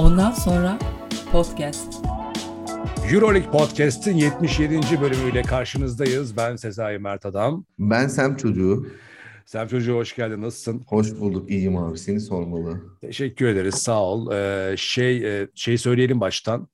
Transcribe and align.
Ondan 0.00 0.30
sonra 0.30 0.78
podcast. 1.32 2.04
Euroleague 3.12 3.50
Podcast'in 3.50 4.16
77. 4.16 5.00
bölümüyle 5.00 5.42
karşınızdayız. 5.42 6.36
Ben 6.36 6.56
Sezai 6.56 6.98
Mert 6.98 7.26
Adam. 7.26 7.64
Ben 7.78 8.08
Sem 8.08 8.36
Çocuğu. 8.36 8.86
Sem 9.46 9.68
Çocuğu 9.68 9.94
hoş 9.94 10.16
geldin. 10.16 10.42
Nasılsın? 10.42 10.84
Hoş 10.86 11.20
bulduk. 11.20 11.50
İyiyim 11.50 11.76
abi. 11.76 11.98
Seni 11.98 12.20
sormalı. 12.20 12.80
Teşekkür 13.00 13.46
ederiz. 13.46 13.74
Sağ 13.74 14.04
ol. 14.04 14.32
Ee, 14.32 14.74
şey, 14.76 15.40
e, 15.42 15.48
şey 15.54 15.78
söyleyelim 15.78 16.20
baştan. 16.20 16.68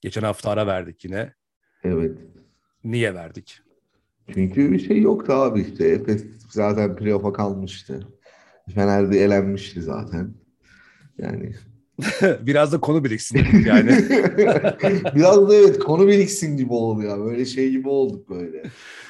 Geçen 0.00 0.22
hafta 0.22 0.50
ara 0.50 0.66
verdik 0.66 1.04
yine. 1.04 1.34
Evet. 1.84 2.18
Niye 2.84 3.14
verdik? 3.14 3.60
Çünkü 4.34 4.72
bir 4.72 4.78
şey 4.78 5.00
yoktu 5.00 5.32
abi 5.32 5.60
işte. 5.60 5.88
Efes 5.88 6.24
zaten 6.48 6.96
playoff'a 6.96 7.32
kalmıştı. 7.32 8.08
Fener'de 8.74 9.24
elenmişti 9.24 9.82
zaten. 9.82 10.34
Yani 11.18 11.54
Biraz 12.40 12.72
da 12.72 12.80
konu 12.80 13.04
biriksin 13.04 13.38
dedik 13.38 13.66
yani. 13.66 13.90
Biraz 15.14 15.48
da 15.48 15.54
evet 15.54 15.78
konu 15.78 16.08
biriksin 16.08 16.56
gibi 16.56 16.72
oldu 16.72 17.02
ya. 17.02 17.18
Böyle 17.18 17.44
şey 17.44 17.70
gibi 17.70 17.88
olduk 17.88 18.30
böyle. 18.30 18.62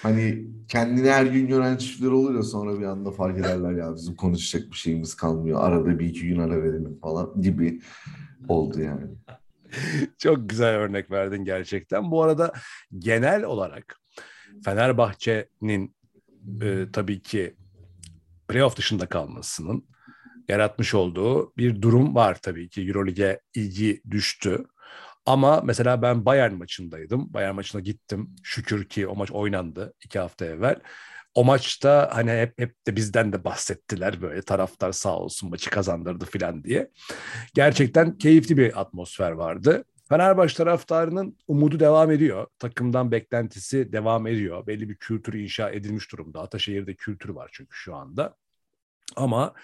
Hani 0.02 0.46
kendini 0.68 1.10
her 1.10 1.26
gün 1.26 1.46
gören 1.46 1.76
çiftler 1.76 2.10
olur 2.10 2.34
ya 2.34 2.42
sonra 2.42 2.80
bir 2.80 2.84
anda 2.84 3.10
fark 3.10 3.38
ederler 3.38 3.72
ya 3.72 3.94
bizim 3.94 4.16
konuşacak 4.16 4.70
bir 4.70 4.76
şeyimiz 4.76 5.14
kalmıyor. 5.14 5.60
Arada 5.62 5.98
bir 5.98 6.06
iki 6.06 6.28
gün 6.28 6.38
ara 6.38 6.62
verelim 6.62 6.98
falan 7.00 7.42
gibi 7.42 7.80
oldu 8.48 8.80
yani. 8.80 9.02
Çok 10.18 10.50
güzel 10.50 10.74
örnek 10.74 11.10
verdin 11.10 11.44
gerçekten. 11.44 12.10
Bu 12.10 12.22
arada 12.22 12.52
genel 12.98 13.44
olarak 13.44 13.96
Fenerbahçe'nin 14.64 15.94
e, 16.62 16.86
tabii 16.92 17.22
ki 17.22 17.54
playoff 18.48 18.76
dışında 18.76 19.06
kalmasının 19.06 19.84
yaratmış 20.48 20.94
olduğu 20.94 21.56
bir 21.56 21.82
durum 21.82 22.14
var 22.14 22.38
tabii 22.42 22.68
ki. 22.68 22.82
Euroleague'e 22.82 23.40
ilgi 23.54 24.02
düştü. 24.10 24.64
Ama 25.26 25.60
mesela 25.64 26.02
ben 26.02 26.24
Bayern 26.24 26.54
maçındaydım. 26.54 27.34
Bayern 27.34 27.54
maçına 27.54 27.80
gittim. 27.80 28.36
Şükür 28.42 28.84
ki 28.84 29.06
o 29.06 29.14
maç 29.16 29.30
oynandı 29.32 29.94
iki 30.04 30.18
hafta 30.18 30.44
evvel. 30.44 30.76
O 31.34 31.44
maçta 31.44 32.10
hani 32.12 32.30
hep, 32.30 32.58
hep 32.58 32.86
de 32.86 32.96
bizden 32.96 33.32
de 33.32 33.44
bahsettiler 33.44 34.22
böyle 34.22 34.42
taraftar 34.42 34.92
sağ 34.92 35.18
olsun 35.18 35.50
maçı 35.50 35.70
kazandırdı 35.70 36.24
filan 36.24 36.64
diye. 36.64 36.90
Gerçekten 37.54 38.18
keyifli 38.18 38.56
bir 38.56 38.80
atmosfer 38.80 39.30
vardı. 39.30 39.84
Fenerbahçe 40.08 40.56
taraftarının 40.56 41.36
umudu 41.48 41.80
devam 41.80 42.10
ediyor. 42.10 42.46
Takımdan 42.58 43.12
beklentisi 43.12 43.92
devam 43.92 44.26
ediyor. 44.26 44.66
Belli 44.66 44.88
bir 44.88 44.96
kültür 44.96 45.34
inşa 45.34 45.70
edilmiş 45.70 46.12
durumda. 46.12 46.40
Ataşehir'de 46.40 46.94
kültür 46.94 47.28
var 47.28 47.50
çünkü 47.52 47.76
şu 47.76 47.94
anda. 47.94 48.36
Ama 49.16 49.54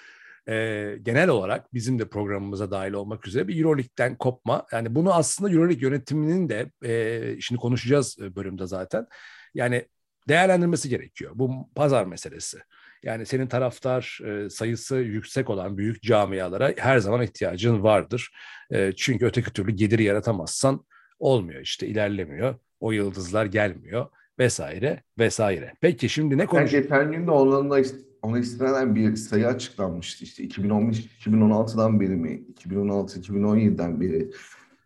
e, 0.48 0.96
genel 1.02 1.28
olarak 1.28 1.74
bizim 1.74 1.98
de 1.98 2.08
programımıza 2.08 2.70
dahil 2.70 2.92
olmak 2.92 3.26
üzere 3.26 3.48
bir 3.48 3.58
Euroleague'den 3.58 4.16
kopma. 4.16 4.66
Yani 4.72 4.94
bunu 4.94 5.14
aslında 5.14 5.50
Euroleague 5.52 5.88
yönetiminin 5.88 6.48
de 6.48 6.70
e, 6.84 7.40
şimdi 7.40 7.60
konuşacağız 7.60 8.18
bölümde 8.18 8.66
zaten. 8.66 9.06
Yani 9.54 9.84
değerlendirmesi 10.28 10.88
gerekiyor. 10.88 11.32
Bu 11.34 11.70
pazar 11.74 12.04
meselesi. 12.04 12.58
Yani 13.02 13.26
senin 13.26 13.46
taraftar 13.46 14.18
e, 14.24 14.50
sayısı 14.50 14.96
yüksek 14.96 15.50
olan 15.50 15.78
büyük 15.78 16.02
camialara 16.02 16.74
her 16.76 16.98
zaman 16.98 17.22
ihtiyacın 17.22 17.82
vardır. 17.82 18.30
E, 18.72 18.92
çünkü 18.96 19.26
öteki 19.26 19.52
türlü 19.52 19.72
gelir 19.72 19.98
yaratamazsan 19.98 20.86
olmuyor 21.18 21.60
işte 21.60 21.86
ilerlemiyor. 21.86 22.54
O 22.80 22.92
yıldızlar 22.92 23.46
gelmiyor 23.46 24.06
vesaire 24.38 25.02
vesaire. 25.18 25.72
Peki 25.80 26.08
şimdi 26.08 26.38
ne 26.38 26.46
konuşuyoruz? 26.46 26.88
Geçen 26.88 27.12
gün 27.12 27.26
de 27.26 27.30
onunla 27.30 27.82
ona 28.22 28.38
istinaden 28.38 28.94
bir 28.94 29.16
sayı 29.16 29.46
açıklanmıştı 29.46 30.24
işte 30.24 30.44
2015-2016'dan 30.44 32.00
beri 32.00 32.16
mi 32.16 32.44
2016-2017'den 32.64 34.00
beri 34.00 34.30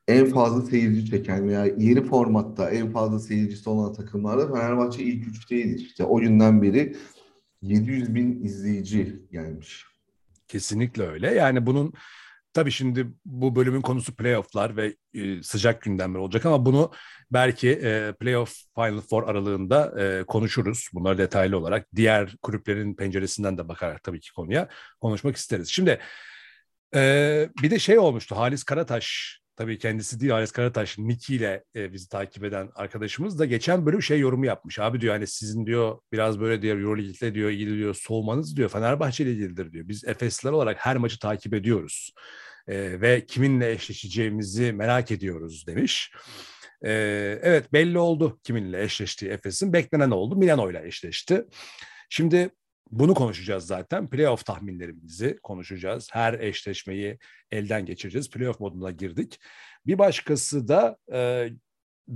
en 0.09 0.27
fazla 0.27 0.63
seyirci 0.63 1.11
çeken 1.11 1.49
veya 1.49 1.65
yeni 1.65 2.03
formatta 2.03 2.71
en 2.71 2.93
fazla 2.93 3.19
seyircisi 3.19 3.71
olan 3.71 3.93
takımlarda 3.93 4.55
Fenerbahçe 4.55 5.03
ilk 5.03 5.29
üçteydi 5.29 5.83
işte 5.83 6.05
o 6.05 6.19
günden 6.19 6.63
beri 6.63 6.97
700 7.63 8.15
bin 8.15 8.45
izleyici 8.45 9.23
gelmiş. 9.33 9.87
Kesinlikle 10.49 11.03
öyle. 11.03 11.35
Yani 11.35 11.67
bunun 11.67 11.93
Tabii 12.53 12.71
şimdi 12.71 13.07
bu 13.25 13.57
bölümün 13.57 13.81
konusu 13.81 14.17
playofflar 14.17 14.77
ve 14.77 14.97
e, 15.15 15.43
sıcak 15.43 15.83
gündemler 15.83 16.19
olacak 16.19 16.47
ama 16.47 16.67
bunu 16.67 16.93
belki 17.31 17.71
e, 17.71 18.13
playoff 18.21 18.55
Final 18.75 19.01
Four 19.01 19.29
aralığında 19.29 20.03
e, 20.03 20.25
konuşuruz. 20.25 20.89
Bunları 20.93 21.19
detaylı 21.19 21.59
olarak 21.59 21.87
diğer 21.97 22.37
kulüplerin 22.43 22.95
penceresinden 22.95 23.59
de 23.59 23.69
bakarak 23.69 24.03
tabii 24.03 24.21
ki 24.21 24.33
konuya 24.33 24.69
konuşmak 25.01 25.37
isteriz. 25.37 25.69
Şimdi 25.69 26.01
e, 26.95 27.49
bir 27.63 27.71
de 27.71 27.79
şey 27.79 27.99
olmuştu 27.99 28.37
Halis 28.37 28.65
Karataş 28.65 29.41
tabii 29.57 29.79
kendisi 29.79 30.21
değil 30.21 30.33
Halis 30.33 30.53
Karataş 30.53 30.99
Niki 30.99 31.37
ile 31.37 31.65
e, 31.77 31.93
bizi 31.93 32.09
takip 32.09 32.45
eden 32.45 32.71
arkadaşımız 32.75 33.39
da 33.39 33.45
geçen 33.45 33.87
bölüm 33.87 34.03
şey 34.03 34.21
yorumu 34.21 34.47
yapmış. 34.47 34.79
Abi 34.79 35.01
diyor 35.01 35.15
hani 35.15 35.27
sizin 35.27 35.67
diyor 35.67 35.99
biraz 36.13 36.41
böyle 36.41 36.63
diyor 36.63 36.79
Euroleague'le 36.79 37.35
diyor 37.35 37.51
ilgili 37.51 37.77
diyor 37.77 37.95
soğumanız 37.95 38.57
diyor 38.57 38.69
Fenerbahçe 38.69 39.25
ile 39.25 39.33
ilgilidir 39.33 39.73
diyor. 39.73 39.89
Biz 39.89 40.05
Efesler 40.05 40.53
olarak 40.53 40.77
her 40.87 40.97
maçı 40.97 41.19
takip 41.19 41.55
ediyoruz. 41.55 42.13
E, 42.69 43.01
ve 43.01 43.27
kiminle 43.27 43.71
eşleşeceğimizi 43.71 44.73
merak 44.73 45.11
ediyoruz 45.11 45.67
demiş. 45.67 46.13
E, 46.85 46.93
evet 47.43 47.73
belli 47.73 47.99
oldu 47.99 48.39
kiminle 48.45 48.83
eşleştiği 48.83 49.31
Efes'in. 49.31 49.73
Beklenen 49.73 50.11
oldu. 50.11 50.37
Milano 50.37 50.71
ile 50.71 50.87
eşleşti. 50.87 51.45
Şimdi 52.11 52.51
bunu 52.93 53.15
konuşacağız 53.15 53.67
zaten. 53.67 54.11
Playoff 54.11 54.47
tahminlerimizi 54.47 55.39
konuşacağız. 55.43 56.09
Her 56.13 56.35
eşleşmeyi 56.35 57.19
elden 57.51 57.87
geçireceğiz. 57.87 58.31
Playoff 58.31 58.61
moduna 58.61 58.91
girdik. 58.91 59.41
Bir 59.87 59.99
başkası 59.99 60.69
da 60.69 60.97
e, 61.13 61.49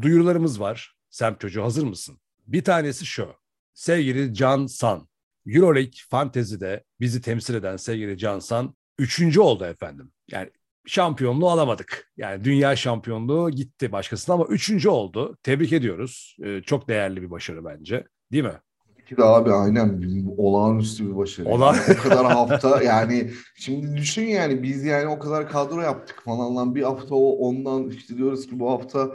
duyurularımız 0.01 0.61
var. 0.61 0.95
Sem 1.11 1.39
çocuğu 1.39 1.63
hazır 1.63 1.85
mısın? 1.85 2.19
Bir 2.47 2.65
tanesi 2.65 3.07
şu. 3.07 3.35
Sevgili 3.75 4.35
Can 4.35 4.67
San. 4.67 5.09
Euroleague 5.47 5.93
Fantasy'de 6.09 6.85
bizi 7.01 7.21
temsil 7.21 7.55
eden 7.55 7.77
sevgili 7.77 8.19
Can 8.19 8.39
San 8.39 8.75
üçüncü 8.99 9.41
oldu 9.41 9.65
efendim. 9.65 10.13
Yani 10.31 10.51
şampiyonluğu 10.87 11.51
alamadık. 11.51 12.13
Yani 12.17 12.45
dünya 12.45 12.77
şampiyonluğu 12.77 13.51
gitti 13.51 13.93
başkasına 13.93 14.35
ama 14.35 14.45
üçüncü 14.45 14.89
oldu. 14.89 15.39
Tebrik 15.43 15.73
ediyoruz. 15.73 16.37
Ee, 16.45 16.63
çok 16.63 16.89
değerli 16.89 17.23
bir 17.23 17.31
başarı 17.31 17.65
bence. 17.65 18.07
Değil 18.33 18.45
mi? 18.45 18.61
Ki 19.07 19.17
de 19.17 19.25
abi 19.25 19.53
aynen 19.53 20.01
olağanüstü 20.37 21.11
bir 21.11 21.17
başarı. 21.17 21.49
Olağan... 21.49 21.77
O 21.99 22.03
kadar 22.03 22.27
hafta 22.27 22.83
yani 22.83 23.31
şimdi 23.55 23.97
düşün 23.97 24.25
yani 24.25 24.63
biz 24.63 24.85
yani 24.85 25.07
o 25.07 25.19
kadar 25.19 25.49
kadro 25.49 25.81
yaptık 25.81 26.23
falan 26.25 26.57
lan 26.57 26.75
bir 26.75 26.83
hafta 26.83 27.15
o 27.15 27.31
ondan 27.31 27.89
işte 27.89 28.17
diyoruz 28.17 28.47
ki 28.47 28.61
bu 28.61 28.71
hafta 28.71 29.11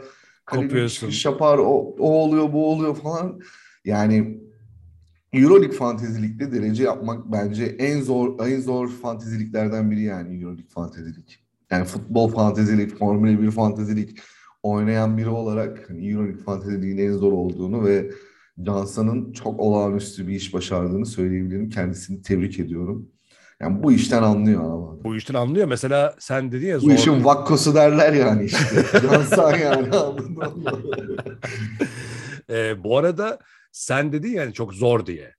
Kopuyorsun. 0.46 1.12
yapar 1.24 1.58
o, 1.58 1.94
o 1.98 2.10
oluyor 2.10 2.52
bu 2.52 2.72
oluyor 2.72 2.96
falan. 2.96 3.40
Yani 3.84 4.40
Euroleague 5.32 5.76
fantezilikte 5.76 6.52
derece 6.52 6.84
yapmak 6.84 7.32
bence 7.32 7.64
en 7.64 8.00
zor 8.00 8.48
en 8.48 8.60
zor 8.60 8.88
fanteziliklerden 8.88 9.90
biri 9.90 10.02
yani 10.02 10.42
Euroleague 10.42 10.68
fantezilik. 10.68 11.38
Yani 11.70 11.84
futbol 11.84 12.28
fantezilik, 12.28 12.98
Formula 12.98 13.42
1 13.42 13.50
fantezilik 13.50 14.18
oynayan 14.62 15.18
biri 15.18 15.28
olarak 15.28 15.90
hani 15.90 16.10
Euroleague 16.10 16.42
fanteziliğin 16.42 16.98
en 16.98 17.12
zor 17.12 17.32
olduğunu 17.32 17.84
ve 17.84 18.10
Johnson'ın 18.58 19.32
çok 19.32 19.60
olağanüstü 19.60 20.28
bir 20.28 20.34
iş 20.34 20.54
başardığını 20.54 21.06
söyleyebilirim. 21.06 21.70
Kendisini 21.70 22.22
tebrik 22.22 22.58
ediyorum. 22.60 23.08
Yani 23.60 23.82
bu 23.82 23.92
işten 23.92 24.22
anlıyor 24.22 24.62
abi. 24.62 25.04
Bu 25.04 25.16
işten 25.16 25.34
anlıyor. 25.34 25.68
Mesela 25.68 26.14
sen 26.18 26.52
dedi 26.52 26.66
ya 26.66 26.78
zor. 26.78 26.88
Bu 26.88 26.92
işin 26.92 27.24
vakkosu 27.24 27.74
derler 27.74 28.12
yani 28.12 28.44
işte. 28.44 28.82
Johnson 29.00 29.54
yani 29.54 29.88
ee, 32.50 32.84
bu 32.84 32.98
arada 32.98 33.38
sen 33.72 34.12
dedin 34.12 34.32
yani 34.32 34.52
çok 34.52 34.74
zor 34.74 35.06
diye. 35.06 35.34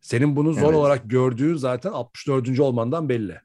Senin 0.00 0.36
bunu 0.36 0.52
zor 0.52 0.62
evet. 0.62 0.74
olarak 0.74 1.10
gördüğün 1.10 1.56
zaten 1.56 1.90
64. 1.90 2.60
olmandan 2.60 3.08
belli. 3.08 3.40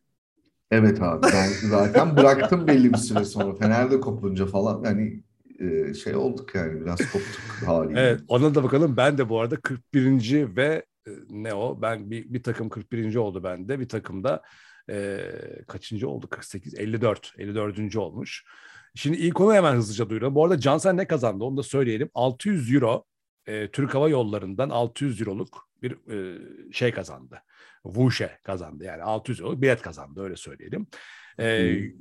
Evet 0.72 1.02
abi 1.02 1.28
ben 1.34 1.50
zaten 1.70 2.18
bıraktım 2.18 2.68
belli 2.68 2.94
bir 2.94 2.98
süre 2.98 3.26
sonra. 3.26 3.56
Fener'de 3.56 4.00
kopunca 4.00 4.46
falan 4.46 4.84
yani 4.84 5.24
e, 5.60 5.94
şey 5.94 6.16
olduk 6.16 6.56
yani 6.56 6.82
biraz 6.82 7.00
koptuk 7.00 7.42
haliyle. 7.66 8.02
Evet 8.02 8.22
ona 8.28 8.56
da 8.56 8.64
bakalım. 8.64 8.98
Ben 8.98 9.18
de 9.18 9.30
bu 9.30 9.40
arada 9.40 9.62
41. 9.62 10.56
ve 10.56 10.86
e, 11.08 11.12
ne 11.30 11.54
o? 11.54 11.82
Ben 11.82 12.12
bir, 12.12 12.34
bir 12.34 12.44
takım 12.44 12.70
41. 12.70 13.16
oldu 13.16 13.44
bende. 13.44 13.80
Bir 13.80 13.90
takım 13.90 14.24
da 14.24 14.42
e, 14.90 15.20
kaçıncı 15.68 16.10
oldu? 16.10 16.28
48, 16.30 16.76
54. 16.76 17.34
54. 17.38 17.96
olmuş. 17.96 18.44
Şimdi 18.96 19.18
ilk 19.18 19.36
konu 19.36 19.54
hemen 19.54 19.76
hızlıca 19.76 20.10
duyuralım. 20.10 20.36
Bu 20.36 20.46
arada 20.46 20.60
Cansel 20.60 20.94
ne 20.94 21.08
kazandı 21.08 21.44
onu 21.44 21.58
da 21.58 21.64
söyleyelim. 21.64 22.10
600 22.14 22.74
euro 22.74 23.04
e, 23.46 23.72
Türk 23.72 23.96
Hava 23.96 24.10
Yolları'ndan 24.10 24.70
600 24.70 25.22
euroluk 25.22 25.70
bir 25.82 25.92
e, 25.92 26.40
şey 26.74 26.92
kazandı. 26.92 27.42
Vuşe 27.86 28.40
kazandı 28.44 28.84
yani 28.84 29.04
600 29.04 29.40
euroluk 29.40 29.62
bilet 29.62 29.82
kazandı 29.82 30.24
öyle 30.24 30.36
söyleyelim. 30.36 30.88
E, 31.40 31.48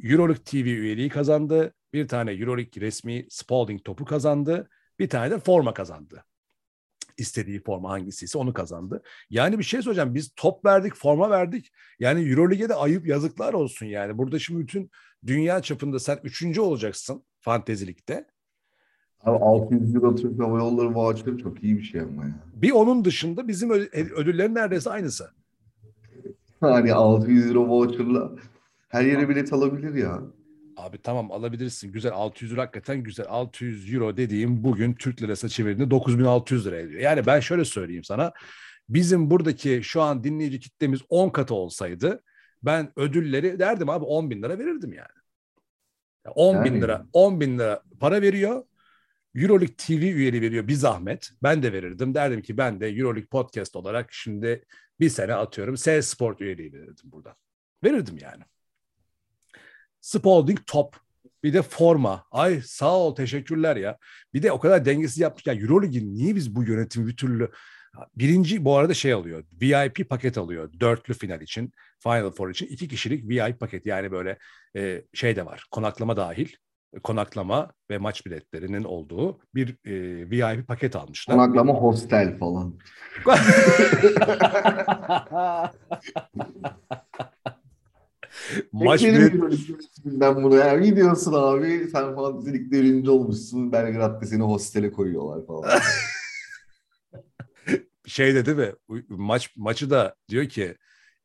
Euroleague 0.03 0.45
TV 0.45 0.67
üyeliği 0.67 1.09
kazandı. 1.09 1.75
Bir 1.93 2.09
tane 2.09 2.33
Euroleague 2.33 2.81
resmi 2.87 3.27
Spalding 3.31 3.85
topu 3.85 4.05
kazandı. 4.05 4.69
Bir 4.99 5.09
tane 5.09 5.31
de 5.31 5.39
forma 5.39 5.75
kazandı. 5.75 6.25
istediği 7.19 7.63
forma 7.63 7.91
hangisiyse 7.91 8.39
onu 8.39 8.53
kazandı. 8.53 9.03
Yani 9.31 9.59
bir 9.59 9.65
şey 9.65 9.83
söyleyeceğim. 9.83 10.15
Biz 10.15 10.33
top 10.37 10.65
verdik, 10.65 10.95
forma 10.95 11.31
verdik. 11.31 11.73
Yani 11.99 12.31
Euroleague'e 12.31 12.69
de 12.69 12.75
ayıp 12.75 13.07
yazıklar 13.07 13.53
olsun 13.53 13.87
yani. 13.87 14.19
Burada 14.19 14.39
şimdi 14.39 14.61
bütün 14.61 14.91
dünya 15.27 15.63
çapında 15.63 15.99
sen 15.99 16.19
üçüncü 16.25 16.61
olacaksın 16.61 17.25
fantezilikte. 17.41 18.27
Abi 19.21 19.45
600 19.45 19.95
euro 19.95 20.15
Türk 20.15 20.41
Hava 20.41 20.59
Yolları 20.59 20.95
voucher'ı 20.95 21.39
çok 21.39 21.63
iyi 21.63 21.79
bir 21.79 21.83
şey 21.83 22.01
ama 22.01 22.25
ya. 22.25 22.35
Bir 22.55 22.71
onun 22.71 23.05
dışında 23.05 23.49
bizim 23.49 23.71
ödüllerin 23.71 24.55
neredeyse 24.55 24.91
aynısı. 24.91 25.31
Hani 26.61 26.93
600 26.93 27.47
euro 27.47 27.69
voucher'la 27.69 28.33
her 28.89 29.05
yere 29.05 29.29
bilet 29.29 29.53
alabilir 29.53 29.95
ya. 29.95 30.21
Abi 30.77 30.99
tamam 30.99 31.33
alabilirsin. 31.33 31.93
Güzel 31.93 32.13
600 32.13 32.53
lira 32.53 32.63
hakikaten 32.63 33.03
güzel. 33.03 33.27
600 33.29 33.95
euro 33.95 34.17
dediğim 34.17 34.65
bugün 34.65 34.95
Türk 34.95 35.23
lirası 35.23 35.49
çevirdiğinde 35.49 35.91
9600 35.91 36.67
lira 36.67 36.77
ediyor. 36.77 37.01
Yani 37.01 37.27
ben 37.27 37.41
şöyle 37.41 37.65
söyleyeyim 37.65 38.05
sana. 38.05 38.33
Bizim 38.89 39.31
buradaki 39.31 39.81
şu 39.83 40.03
an 40.03 40.25
dinleyici 40.25 40.61
kitlemiz 40.61 41.01
10 41.09 41.31
katı 41.31 41.55
olsaydı 41.55 42.23
ben 42.63 42.93
ödülleri 42.97 43.59
derdim 43.59 43.89
abi 43.91 44.05
10 44.05 44.31
bin 44.31 44.43
lira 44.43 44.59
verirdim 44.59 44.93
yani. 44.93 45.19
Ya 46.27 46.33
10 46.33 46.65
bin 46.65 46.71
Yani. 46.71 46.83
lira 46.83 47.07
10 47.13 47.41
bin 47.41 47.59
lira 47.59 47.83
para 48.01 48.23
veriyor. 48.23 48.65
Euroleague 49.35 49.77
TV 49.77 49.93
üyeliği 49.93 50.43
veriyor 50.43 50.69
bir 50.69 50.75
zahmet. 50.75 51.31
Ben 51.43 51.63
de 51.63 51.73
verirdim. 51.73 52.15
Derdim 52.15 52.43
ki 52.43 52.59
ben 52.59 52.81
de 52.81 52.89
Euroleague 52.89 53.29
podcast 53.29 53.77
olarak 53.77 54.13
şimdi 54.13 54.65
bir 55.01 55.09
sene 55.09 55.35
atıyorum. 55.35 55.77
S 55.77 56.03
Sport 56.03 56.41
üyeliği 56.41 56.73
verirdim 56.73 57.13
burada. 57.13 57.37
Verirdim 57.85 58.19
yani. 58.19 58.43
Spalding 60.09 60.59
top. 60.67 60.97
Bir 61.45 61.53
de 61.53 61.63
forma. 61.63 62.25
Ay 62.31 62.61
sağ 62.65 62.97
ol 62.97 63.15
teşekkürler 63.15 63.77
ya. 63.77 63.99
Bir 64.35 64.43
de 64.43 64.53
o 64.53 64.61
kadar 64.61 64.85
dengesiz 64.85 65.19
yapmış. 65.19 65.47
Ya 65.47 65.55
Euroleague'in 65.55 66.15
niye 66.15 66.37
biz 66.37 66.55
bu 66.55 66.65
yönetimi 66.65 67.07
bir 67.07 67.17
türlü 67.17 67.51
Birinci 68.17 68.65
bu 68.65 68.77
arada 68.77 68.95
şey 68.95 69.13
alıyor. 69.13 69.45
VIP 69.61 70.11
paket 70.11 70.39
alıyor. 70.39 70.73
Dörtlü 70.81 71.15
final 71.15 71.41
için. 71.41 71.73
Final 72.03 72.31
Four 72.31 72.51
için. 72.51 72.67
iki 72.67 72.89
kişilik 72.89 73.29
VIP 73.29 73.61
paket. 73.61 73.87
Yani 73.87 74.13
böyle 74.13 74.39
e, 74.77 75.03
şey 75.15 75.37
de 75.37 75.47
var. 75.47 75.65
Konaklama 75.71 76.17
dahil. 76.17 76.49
Konaklama 77.03 77.73
ve 77.91 77.99
maç 77.99 78.27
biletlerinin 78.27 78.85
olduğu 78.85 79.41
bir 79.55 79.77
e, 79.85 80.31
VIP 80.31 80.69
paket 80.69 80.97
almışlar. 80.97 81.37
Konaklama 81.37 81.75
hostel 81.75 82.39
falan. 82.39 82.79
maç 88.73 89.03
bilet... 89.03 89.35
Euroleague 89.35 89.67
yönetiminden 89.69 90.43
bunu 90.43 90.55
ya. 90.55 90.79
Gidiyorsun 90.79 91.33
abi 91.33 91.89
sen 91.93 92.15
fantezilikte 92.15 92.77
birinci 92.77 93.11
olmuşsun. 93.11 93.73
Belgrad'da 93.73 94.27
seni 94.27 94.43
hostele 94.43 94.93
koyuyorlar 94.93 95.47
falan. 95.47 95.65
şey 98.07 98.35
dedi 98.35 98.55
mi 98.55 98.73
maç 99.09 99.51
maçı 99.57 99.91
da 99.91 100.15
diyor 100.29 100.45
ki 100.45 100.75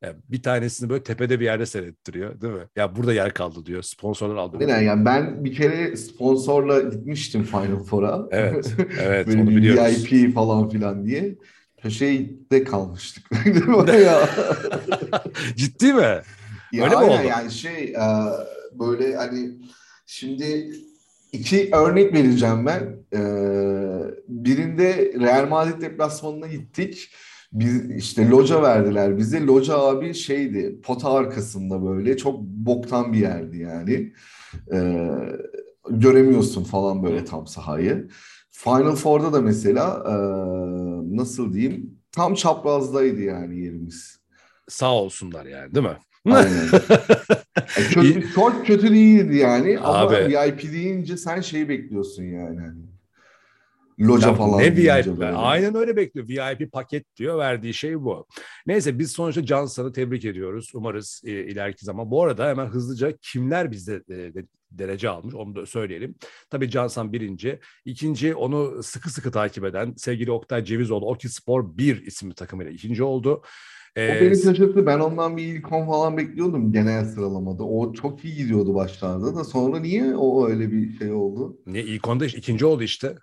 ya 0.04 0.16
bir 0.30 0.44
tanesini 0.44 0.90
böyle 0.90 1.04
tepede 1.04 1.40
bir 1.40 1.46
yerde 1.46 1.66
seyrettiriyor 1.66 2.42
değil 2.42 2.54
mi? 2.54 2.68
Ya 2.76 2.96
burada 2.96 3.14
yer 3.14 3.34
kaldı 3.34 3.66
diyor. 3.66 3.82
Sponsorlar 3.82 4.36
aldı. 4.36 4.58
Aynen 4.60 4.82
yani 4.82 5.06
ben 5.06 5.46
bir 5.46 5.56
kere 5.56 5.98
sponsorla 5.98 6.80
gitmiştim 6.80 7.44
Final 7.44 7.84
Four'a. 7.84 8.28
Evet, 8.32 8.74
evet 9.02 9.28
Böyle 9.28 9.42
onu 9.42 9.50
bir 9.50 9.56
biliyoruz. 9.56 10.12
VIP 10.12 10.34
falan 10.34 10.70
filan 10.70 11.06
diye. 11.06 11.36
Köşede 11.82 12.64
kalmıştık. 12.64 13.26
ya. 14.06 14.30
Ciddi 15.56 15.94
mi? 15.94 16.22
Ya 16.74 16.84
Öyle 16.86 16.96
mi 16.96 17.04
oldu? 17.04 17.28
yani 17.28 17.52
şey 17.52 17.84
e, 17.84 18.06
böyle 18.80 19.16
hani 19.16 19.52
şimdi 20.06 20.72
iki 21.32 21.70
örnek 21.74 22.14
vereceğim 22.14 22.66
ben. 22.66 22.96
E, 23.14 23.20
birinde 24.28 25.14
Real 25.20 25.48
Madrid 25.48 25.82
deplasmanına 25.82 26.48
gittik. 26.48 27.10
Biz 27.52 27.92
işte 27.92 28.30
loca 28.30 28.62
verdiler 28.62 29.18
bize. 29.18 29.46
Loca 29.46 29.78
abi 29.78 30.14
şeydi 30.14 30.82
pota 30.82 31.14
arkasında 31.14 31.86
böyle 31.86 32.18
çok 32.18 32.40
boktan 32.42 33.14
bir 33.14 33.20
yerdi 33.20 33.58
yani. 33.58 34.14
E, 34.74 35.08
göremiyorsun 35.90 36.64
falan 36.64 37.04
böyle 37.04 37.26
tam 37.26 37.48
sahayı. 37.48 38.08
Final 38.52 38.96
Four'da 38.96 39.34
da 39.34 39.42
mesela 39.42 40.04
e, 40.08 40.14
nasıl 41.18 41.54
diyeyim 41.54 42.00
tam 42.12 42.34
çaprazdaydı 42.34 43.22
yani 43.22 43.60
yerimiz. 43.60 44.20
Sağ 44.68 44.94
olsunlar 44.94 45.46
yani 45.46 45.76
değil 45.76 45.86
mi? 45.88 45.98
E, 46.28 46.34
kötü, 47.94 48.34
çok 48.36 48.68
kötü 48.68 48.90
değildi 48.94 49.36
yani 49.38 49.80
ama 49.80 49.98
Abi. 50.00 50.16
VIP 50.16 50.74
deyince 50.74 51.18
sen 51.18 51.42
şeyi 51.42 51.70
bekliyorsun 51.70 52.24
yani. 52.24 52.60
Hani. 52.60 52.84
Loca 54.00 54.28
Ya 54.28 54.34
falan 54.34 54.60
ne 54.60 54.76
VIP? 54.76 55.08
böyle. 55.08 55.26
Aynen 55.26 55.76
öyle 55.76 55.96
bekliyor. 55.96 56.28
VIP 56.28 56.72
paket 56.72 57.16
diyor. 57.18 57.38
Verdiği 57.38 57.74
şey 57.74 58.00
bu. 58.02 58.28
Neyse 58.68 59.00
biz 59.00 59.12
sonuçta 59.12 59.46
Johnson'ı 59.46 59.94
tebrik 59.94 60.26
ediyoruz. 60.26 60.72
Umarız 60.74 61.22
e, 61.26 61.32
ileriki 61.32 61.86
zaman. 61.86 62.12
Bu 62.12 62.24
arada 62.24 62.48
hemen 62.50 62.66
hızlıca 62.66 63.14
kimler 63.22 63.72
bizde 63.72 63.96
e, 64.10 64.34
de- 64.34 64.46
derece 64.72 65.10
almış 65.10 65.36
onu 65.36 65.56
da 65.56 65.66
söyleyelim. 65.66 66.16
Tabii 66.50 66.70
Johnson 66.70 67.14
birinci. 67.14 67.60
İkinci 67.86 68.36
onu 68.36 68.84
sıkı 68.84 69.10
sıkı 69.10 69.32
takip 69.32 69.66
eden 69.66 69.94
sevgili 69.98 70.32
Oktay 70.32 70.64
Cevizoğlu 70.64 71.06
Oki 71.06 71.30
Spor 71.30 71.78
1 71.78 72.06
isimli 72.06 72.36
takımıyla 72.36 72.72
ikinci 72.72 73.04
oldu. 73.04 73.42
O 73.98 74.02
Ee, 74.02 74.22
beni 74.22 74.38
şaşırttı. 74.38 74.86
Ben 74.86 75.00
ondan 75.00 75.38
bir 75.38 75.44
ilk 75.44 75.72
on 75.72 75.86
falan 75.86 76.18
bekliyordum 76.18 76.72
genel 76.72 77.06
sıralamada. 77.06 77.64
O 77.64 77.94
çok 77.94 78.26
iyi 78.26 78.36
gidiyordu 78.36 78.76
başlarda 78.76 79.36
da 79.36 79.44
sonra 79.44 79.80
niye 79.80 80.16
o 80.16 80.48
öyle 80.48 80.72
bir 80.72 80.98
şey 80.98 81.12
oldu? 81.12 81.58
ne 81.66 81.82
ilk 81.82 82.08
onda 82.08 82.26
işte, 82.26 82.38
ikinci 82.40 82.66
oldu 82.66 82.84
işte. 82.84 83.16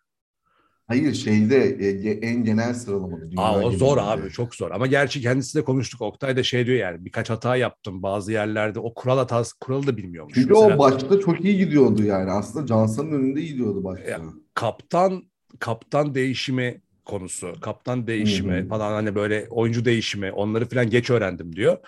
Hayır 0.86 1.14
şeyde 1.14 1.56
e, 1.64 2.10
en 2.10 2.44
genel 2.44 2.74
sıralamada. 2.74 3.24
Aa, 3.36 3.60
o 3.60 3.70
zor 3.70 3.96
genelinde. 3.96 4.22
abi 4.22 4.30
çok 4.30 4.54
zor. 4.54 4.70
Ama 4.70 4.86
gerçi 4.86 5.20
kendisiyle 5.20 5.64
konuştuk. 5.64 6.02
Oktay 6.02 6.36
da 6.36 6.42
şey 6.42 6.66
diyor 6.66 6.78
yani 6.78 7.04
birkaç 7.04 7.30
hata 7.30 7.56
yaptım 7.56 8.02
bazı 8.02 8.32
yerlerde. 8.32 8.78
O 8.80 8.94
kural 8.94 9.18
hatası 9.18 9.58
kuralı 9.60 9.86
da 9.86 9.96
bilmiyormuş. 9.96 10.34
Çünkü 10.34 10.50
Mesela 10.52 10.76
o 10.76 10.78
başta 10.78 11.20
çok 11.20 11.44
iyi 11.44 11.58
gidiyordu 11.58 12.02
yani. 12.02 12.30
Aslında 12.30 12.66
Johnson'ın 12.66 13.12
önünde 13.12 13.40
gidiyordu 13.40 13.84
başta. 13.84 14.10
Ya, 14.10 14.20
kaptan 14.54 15.22
kaptan 15.58 16.14
değişimi 16.14 16.82
konusu. 17.10 17.52
Kaptan 17.60 18.06
değişimi 18.06 18.68
falan 18.68 18.92
hani 18.92 19.14
böyle 19.14 19.46
oyuncu 19.50 19.84
değişimi 19.84 20.32
onları 20.32 20.68
falan 20.68 20.90
geç 20.90 21.10
öğrendim 21.10 21.56
diyor. 21.56 21.78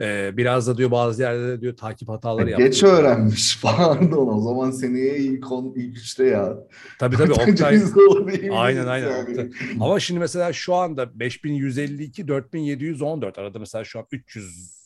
Ee, 0.00 0.36
biraz 0.36 0.66
da 0.66 0.76
diyor 0.76 0.90
bazı 0.90 1.22
yerlerde 1.22 1.60
diyor 1.60 1.76
takip 1.76 2.08
hataları 2.08 2.50
yaptım. 2.50 2.66
Geç 2.66 2.82
öğrenmiş 2.82 3.60
pardon 3.62 4.28
o 4.36 4.40
zaman 4.40 4.70
seneye 4.70 5.16
ilk 5.16 5.52
on 5.52 5.72
ilk 5.76 5.98
üçte 5.98 6.24
ya. 6.24 6.56
Tabii 6.98 7.16
tabii 7.16 7.32
Oktay. 7.32 7.82
Aynen, 8.50 8.86
aynen, 8.86 9.10
yani. 9.10 9.30
Oktay. 9.30 9.50
Ama 9.80 10.00
şimdi 10.00 10.20
mesela 10.20 10.52
şu 10.52 10.74
anda 10.74 11.20
5152 11.20 12.28
4714 12.28 13.38
arada 13.38 13.58
mesela 13.58 13.84
şu 13.84 13.98
an 13.98 14.06
300 14.12 14.77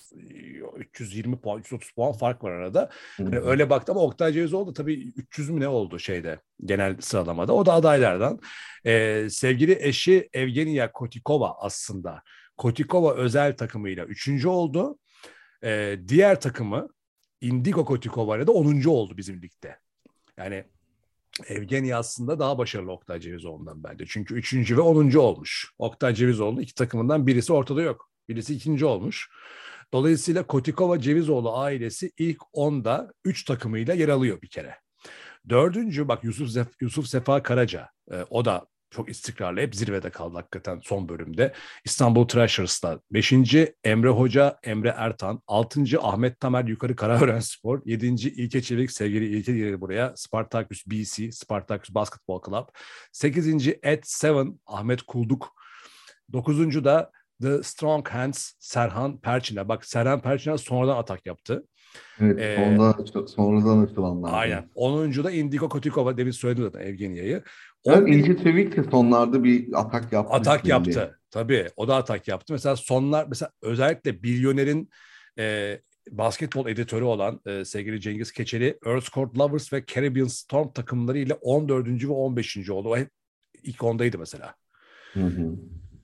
320 0.77 1.41
puan 1.41 1.59
330 1.59 1.91
puan 1.91 2.13
fark 2.13 2.45
var 2.45 2.51
arada. 2.51 2.91
Hani 3.17 3.39
öyle 3.39 3.71
baktım 3.71 3.97
ama 3.97 4.07
Oktay 4.07 4.33
Cevizoğlu 4.33 4.67
da 4.67 4.73
tabii 4.73 5.13
300 5.17 5.51
mü 5.51 5.61
ne 5.61 5.69
oldu 5.69 5.99
şeyde 5.99 6.41
genel 6.65 6.97
sıralamada. 7.01 7.53
O 7.53 7.67
da 7.67 7.73
adaylardan. 7.73 8.41
Ee, 8.87 9.27
sevgili 9.31 9.77
eşi 9.81 10.29
Evgenia 10.33 10.93
Kotikova 10.93 11.57
aslında. 11.61 12.23
Kotikova 12.57 13.15
özel 13.15 13.57
takımıyla 13.57 14.05
üçüncü 14.05 14.49
oldu. 14.49 14.99
Ee, 15.65 15.99
diğer 16.09 16.41
takımı 16.41 16.89
Indigo 17.41 17.85
Kotikova 17.85 18.37
ile 18.37 18.47
de 18.47 18.51
10. 18.51 18.89
oldu 18.89 19.17
bizim 19.17 19.43
ligde. 19.43 19.79
Yani 20.37 20.65
Evgenya 21.49 21.99
aslında 21.99 22.39
daha 22.39 22.59
başarılı 22.59 22.93
Oktay 22.93 23.21
Cevizoğlu'ndan 23.21 23.85
bence. 23.85 24.05
Çünkü 24.09 24.35
üçüncü 24.35 24.77
ve 24.77 24.81
10. 24.81 25.17
olmuş. 25.19 25.73
Oktay 25.79 26.15
Cevizoğlu 26.15 26.63
iki 26.63 26.75
takımından 26.75 27.27
birisi 27.27 27.53
ortada 27.53 27.83
yok. 27.83 28.11
Birisi 28.29 28.55
ikinci 28.55 28.85
olmuş. 28.85 29.31
Dolayısıyla 29.93 30.47
Kotikova 30.47 31.01
Cevizoğlu 31.01 31.57
ailesi 31.57 32.13
ilk 32.19 32.39
10'da 32.55 33.13
3 33.25 33.45
takımıyla 33.45 33.95
yer 33.95 34.09
alıyor 34.09 34.43
bir 34.43 34.49
kere. 34.49 34.75
Dördüncü 35.49 36.09
bak 36.09 36.25
Yusuf, 36.25 36.49
Zef- 36.49 36.75
Yusuf 36.81 37.07
Sefa 37.07 37.43
Karaca. 37.43 37.89
e, 38.13 38.25
o 38.31 38.45
da 38.45 38.67
çok 38.91 39.09
istikrarlı. 39.09 39.61
Hep 39.61 39.75
zirvede 39.77 40.11
kaldı 40.11 40.37
hakikaten 40.37 40.81
son 40.85 41.09
bölümde. 41.09 41.53
İstanbul 41.85 42.29
Treasures'ta. 42.29 43.01
Beşinci 43.11 43.75
Emre 43.85 44.09
Hoca, 44.09 44.59
Emre 44.63 44.95
Ertan. 44.97 45.43
Altıncı 45.47 46.01
Ahmet 46.01 46.41
Tamer 46.41 46.65
Yukarı 46.65 46.97
Karaören 46.97 47.41
Spor. 47.41 47.83
Yedinci 47.85 48.29
İlke 48.31 48.63
Çevik, 48.63 48.93
sevgili 48.93 49.27
İlke 49.39 49.53
girdi 49.53 49.81
buraya. 49.81 50.13
Spartaküs 50.17 50.87
BC, 50.87 51.33
Spartaküs 51.33 51.95
Basketball 51.95 52.41
Club. 52.47 52.69
Sekizinci 53.13 53.79
Ed 53.83 54.01
Seven, 54.05 54.61
Ahmet 54.67 55.03
Kulduk. 55.03 55.49
Dokuzuncu 56.33 56.85
da 56.85 57.11
The 57.43 57.63
Strong 57.63 58.09
Hands, 58.09 58.53
Serhan 58.59 59.21
Perçin'e. 59.21 59.69
Bak 59.69 59.85
Serhan 59.85 60.21
Perçin'e 60.21 60.59
sonradan 60.59 60.97
atak 60.97 61.27
yaptı. 61.27 61.67
Evet, 62.21 62.39
Ee, 62.41 62.57
sonradan, 62.57 63.25
sonradan 63.27 63.87
açılanlar. 63.87 64.31
Aynen. 64.33 64.71
Onuncu 64.75 65.25
da 65.25 65.31
Indigo 65.31 65.69
Kotikova. 65.69 66.17
Demin 66.17 66.31
söyledim 66.31 66.65
zaten 66.65 66.81
Evgenia'yı. 66.87 67.43
Evet, 67.87 67.99
11 67.99 68.13
İlke 68.13 68.43
Çevik 68.43 68.77
de 68.77 68.85
sonlarda 68.91 69.45
bir 69.45 69.81
atak 69.81 70.13
yaptı. 70.13 70.35
atak 70.35 70.67
yaptı. 70.67 71.19
Tabii 71.31 71.69
o 71.77 71.89
da 71.89 71.97
atak 71.97 72.29
yaptı. 72.29 72.53
Mesela 72.53 72.77
sonlar 72.77 73.27
mesela 73.29 73.51
özellikle 73.63 74.23
Bilyoner'in 74.23 74.91
e, 75.39 75.79
basketbol 76.11 76.67
editörü 76.69 77.05
olan 77.05 77.41
e, 77.47 77.65
sevgili 77.65 78.01
Cengiz 78.01 78.33
Keçeli 78.33 78.79
Earth 78.87 79.11
Court 79.15 79.39
Lovers 79.39 79.73
ve 79.73 79.85
Caribbean 79.87 80.27
Storm 80.27 80.73
takımları 80.73 81.19
ile 81.19 81.35
14. 81.35 81.89
ve 82.05 82.13
15. 82.13 82.71
oldu. 82.71 82.89
O 82.89 82.97
hep 82.97 83.11
ilk 83.63 83.85
ondaydı 83.85 84.19
mesela. 84.19 84.55
Hı 85.13 85.21
hı. 85.21 85.57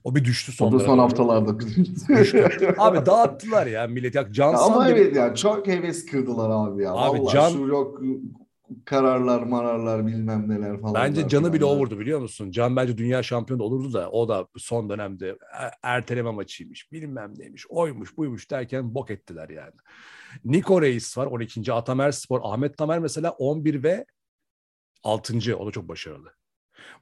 O 0.03 0.15
bir 0.15 0.25
düştü 0.25 0.51
O 0.51 0.55
sonlara. 0.55 0.79
da 0.79 0.85
son 0.85 0.97
doğru. 0.97 1.01
haftalarda 1.03 1.59
Düştü. 1.59 2.73
Abi 2.77 3.05
dağıttılar 3.05 3.67
ya 3.67 3.87
millet. 3.87 4.15
Ya 4.15 4.31
Can 4.31 4.47
Ama 4.53 4.57
Sander- 4.57 4.91
evet 4.91 5.15
ya 5.15 5.35
çok 5.35 5.67
heves 5.67 6.05
kırdılar 6.05 6.49
abi 6.49 6.83
ya. 6.83 6.93
Abi 6.93 7.19
Vallahi 7.19 7.33
Can- 7.33 7.51
şu 7.51 7.59
yok 7.67 8.01
kararlar 8.85 9.43
mararlar 9.43 10.07
bilmem 10.07 10.49
neler 10.49 10.81
falan. 10.81 10.93
Bence 10.93 11.27
canı 11.27 11.53
bile 11.53 11.65
olurdu 11.65 11.99
biliyor 11.99 12.19
musun? 12.19 12.51
Can 12.51 12.75
bence 12.75 12.97
dünya 12.97 13.23
şampiyonu 13.23 13.63
olurdu 13.63 13.93
da 13.93 14.09
o 14.11 14.29
da 14.29 14.47
son 14.57 14.89
dönemde 14.89 15.27
e- 15.29 15.35
erteleme 15.83 16.31
maçıymış, 16.31 16.91
bilmem 16.91 17.33
neymiş, 17.37 17.65
oymuş, 17.69 18.17
buymuş 18.17 18.51
derken 18.51 18.95
bok 18.95 19.11
ettiler 19.11 19.49
yani. 19.49 19.73
Niko 20.45 20.81
Reis 20.81 21.17
var 21.17 21.25
12. 21.25 21.73
Atamer 21.73 22.11
Spor. 22.11 22.39
Ahmet 22.43 22.77
Tamer 22.77 22.99
mesela 22.99 23.31
11 23.31 23.83
ve 23.83 24.05
6. 25.03 25.55
O 25.57 25.67
da 25.67 25.71
çok 25.71 25.87
başarılı. 25.87 26.31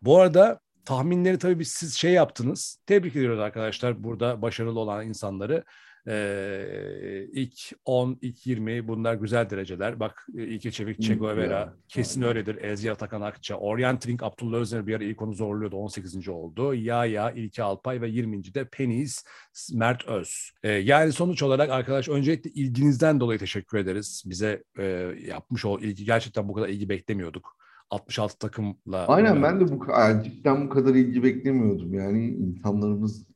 Bu 0.02 0.18
arada 0.20 0.60
tahminleri 0.88 1.38
tabii 1.38 1.60
biz 1.60 1.68
siz 1.68 1.94
şey 1.94 2.12
yaptınız. 2.12 2.80
Tebrik 2.86 3.16
ediyoruz 3.16 3.40
arkadaşlar 3.40 4.04
burada 4.04 4.42
başarılı 4.42 4.80
olan 4.80 5.08
insanları. 5.08 5.64
Ee, 6.08 7.28
ilk 7.32 7.54
10, 7.86 8.18
ilk 8.22 8.48
20 8.48 8.88
bunlar 8.88 9.14
güzel 9.14 9.50
dereceler. 9.50 10.00
Bak 10.00 10.28
e, 10.38 10.44
İlke 10.44 10.72
Çevik, 10.72 11.20
Guevara 11.20 11.60
ya. 11.60 11.74
kesin 11.88 12.22
öyledir. 12.22 12.64
Ezgi 12.64 12.92
Atakan 12.92 13.22
Akça, 13.22 13.56
Orientering, 13.56 14.24
Abdullah 14.24 14.58
Özdemir 14.58 14.88
bir 14.88 14.96
ara 14.96 15.04
ilk 15.04 15.22
onu 15.22 15.34
zorluyordu. 15.34 15.76
18. 15.76 16.30
oldu. 16.30 16.74
Yaya, 16.74 17.32
İlke 17.32 17.64
Alpay 17.64 18.02
ve 18.02 18.10
20. 18.10 18.54
de 18.54 18.68
Penis, 18.68 19.24
Mert 19.74 20.06
Öz. 20.06 20.52
Ee, 20.64 20.72
yani 20.72 21.12
sonuç 21.12 21.44
olarak 21.44 21.70
arkadaş 21.70 22.10
öncelikle 22.10 22.50
ilginizden 22.50 23.20
dolayı 23.20 23.40
teşekkür 23.40 23.78
ederiz. 23.78 24.24
Bize 24.26 24.64
e, 24.80 24.84
yapmış 25.26 25.66
ol 25.66 25.82
ilgi 25.82 26.06
gerçekten 26.06 26.50
bu 26.50 26.54
kadar 26.54 26.70
ilgi 26.70 26.90
beklemiyorduk. 26.90 27.67
66 27.90 28.38
takımla. 28.40 29.08
Aynen 29.08 29.44
ben 29.44 29.60
de 29.60 29.68
bu 29.72 29.92
yani 29.92 30.24
cidden 30.24 30.66
bu 30.66 30.70
kadar 30.70 30.96
ilgi 30.96 31.24
beklemiyordum. 31.24 31.94
Yani 31.94 32.28
insanlarımız 32.28 33.28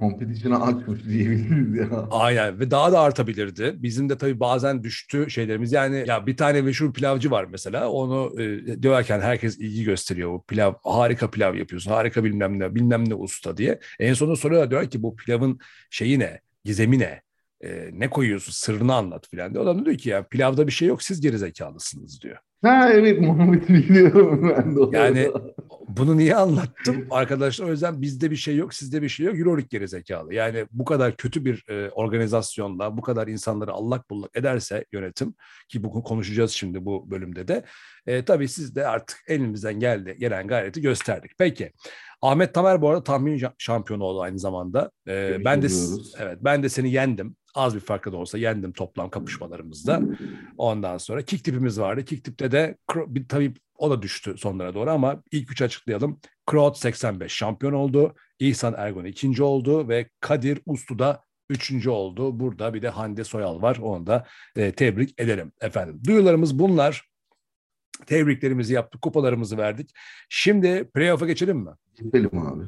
competition'a 0.00 0.62
açmış 0.66 1.04
diyebiliriz 1.04 1.76
ya. 1.76 2.08
Aynen 2.10 2.60
ve 2.60 2.70
daha 2.70 2.92
da 2.92 3.00
artabilirdi. 3.00 3.74
Bizim 3.76 4.08
de 4.08 4.18
tabii 4.18 4.40
bazen 4.40 4.82
düştü 4.82 5.30
şeylerimiz. 5.30 5.72
Yani 5.72 6.04
ya 6.06 6.26
bir 6.26 6.36
tane 6.36 6.62
meşhur 6.62 6.92
pilavcı 6.92 7.30
var 7.30 7.44
mesela. 7.50 7.90
Onu 7.90 8.40
e, 8.42 8.82
döverken 8.82 9.20
herkes 9.20 9.58
ilgi 9.58 9.84
gösteriyor. 9.84 10.30
Bu 10.30 10.44
pilav 10.44 10.72
harika 10.84 11.30
pilav 11.30 11.54
yapıyorsun. 11.54 11.90
Harika 11.90 12.24
bilmem 12.24 12.58
ne 12.58 12.74
bilmem 12.74 13.08
ne 13.08 13.14
usta 13.14 13.56
diye. 13.56 13.78
En 13.98 14.14
sonunda 14.14 14.36
soruyorlar 14.36 14.70
diyor 14.70 14.90
ki 14.90 15.02
bu 15.02 15.16
pilavın 15.16 15.58
şeyi 15.90 16.18
ne? 16.18 16.40
Gizemi 16.64 16.98
ne? 16.98 17.22
E, 17.64 17.90
ne 17.92 18.10
koyuyorsun? 18.10 18.52
Sırrını 18.52 18.94
anlat 18.94 19.28
filan 19.30 19.54
diyor. 19.54 19.64
Adam 19.64 19.80
da 19.80 19.84
diyor 19.84 19.98
ki 19.98 20.08
ya 20.08 20.26
pilavda 20.28 20.66
bir 20.66 20.72
şey 20.72 20.88
yok. 20.88 21.02
Siz 21.02 21.20
gerizekalısınız 21.20 22.20
diyor. 22.20 22.36
Ha 22.62 22.92
evet 22.92 23.20
Muhammed'i 23.20 23.74
biliyorum 23.74 24.54
ben 24.56 24.76
de. 24.76 24.96
Yani 24.96 25.30
bunu 25.88 26.16
niye 26.16 26.36
anlattım? 26.36 27.06
Arkadaşlar 27.10 27.66
o 27.66 27.70
yüzden 27.70 28.02
bizde 28.02 28.30
bir 28.30 28.36
şey 28.36 28.56
yok, 28.56 28.74
sizde 28.74 29.02
bir 29.02 29.08
şey 29.08 29.26
yok. 29.26 29.38
Euroleague 29.38 29.68
geri 29.70 29.88
zekalı. 29.88 30.34
Yani 30.34 30.66
bu 30.70 30.84
kadar 30.84 31.16
kötü 31.16 31.44
bir 31.44 31.64
e, 31.68 31.90
organizasyonla 31.90 32.96
bu 32.96 33.02
kadar 33.02 33.28
insanları 33.28 33.72
allak 33.72 34.10
bullak 34.10 34.36
ederse 34.36 34.84
yönetim 34.92 35.34
ki 35.68 35.84
bu 35.84 36.02
konuşacağız 36.02 36.50
şimdi 36.50 36.84
bu 36.84 37.10
bölümde 37.10 37.48
de. 37.48 37.64
E, 38.06 38.24
tabii 38.24 38.48
siz 38.48 38.76
de 38.76 38.86
artık 38.86 39.18
elimizden 39.28 39.80
geldi 39.80 40.16
gelen 40.18 40.46
gayreti 40.46 40.80
gösterdik. 40.80 41.30
Peki. 41.38 41.72
Ahmet 42.24 42.54
Tamer 42.54 42.82
bu 42.82 42.88
arada 42.88 43.04
tahmin 43.04 43.38
şa- 43.38 43.54
şampiyonu 43.58 44.04
oldu 44.04 44.20
aynı 44.20 44.38
zamanda. 44.38 44.90
E, 45.06 45.12
Tebrik 45.12 45.44
ben 45.44 45.62
de 45.62 45.66
evet 46.18 46.38
ben 46.40 46.62
de 46.62 46.68
seni 46.68 46.92
yendim. 46.92 47.36
Az 47.54 47.74
bir 47.74 47.80
farkla 47.80 48.12
da 48.12 48.16
olsa 48.16 48.38
yendim 48.38 48.72
toplam 48.72 49.10
kapışmalarımızda. 49.10 50.02
Ondan 50.58 50.98
sonra 50.98 51.22
kick 51.22 51.44
tipimiz 51.44 51.80
vardı. 51.80 52.04
Kick 52.04 52.24
tipte 52.24 52.52
de 52.52 52.76
tabii 53.28 53.54
o 53.78 53.90
da 53.90 54.02
düştü 54.02 54.34
sonlara 54.38 54.74
doğru 54.74 54.90
ama 54.90 55.22
ilk 55.32 55.52
üç 55.52 55.62
açıklayalım. 55.62 56.20
Kroot 56.46 56.78
85 56.78 57.32
şampiyon 57.32 57.72
oldu. 57.72 58.14
İhsan 58.38 58.74
Ergun 58.76 59.04
ikinci 59.04 59.42
oldu 59.42 59.88
ve 59.88 60.08
Kadir 60.20 60.60
Uslu 60.66 60.98
da 60.98 61.22
üçüncü 61.50 61.90
oldu. 61.90 62.40
Burada 62.40 62.74
bir 62.74 62.82
de 62.82 62.88
Hande 62.88 63.24
Soyal 63.24 63.62
var. 63.62 63.78
Onu 63.82 64.06
da 64.06 64.26
e, 64.56 64.72
tebrik 64.72 65.20
ederim 65.20 65.52
efendim. 65.60 66.00
Duyularımız 66.06 66.58
bunlar. 66.58 67.13
Tebriklerimizi 68.06 68.74
yaptık, 68.74 69.02
kupalarımızı 69.02 69.58
verdik. 69.58 69.90
Şimdi 70.28 70.90
playoff'a 70.94 71.26
geçelim 71.26 71.56
mi? 71.56 71.70
Gidelim 71.98 72.38
abi. 72.38 72.64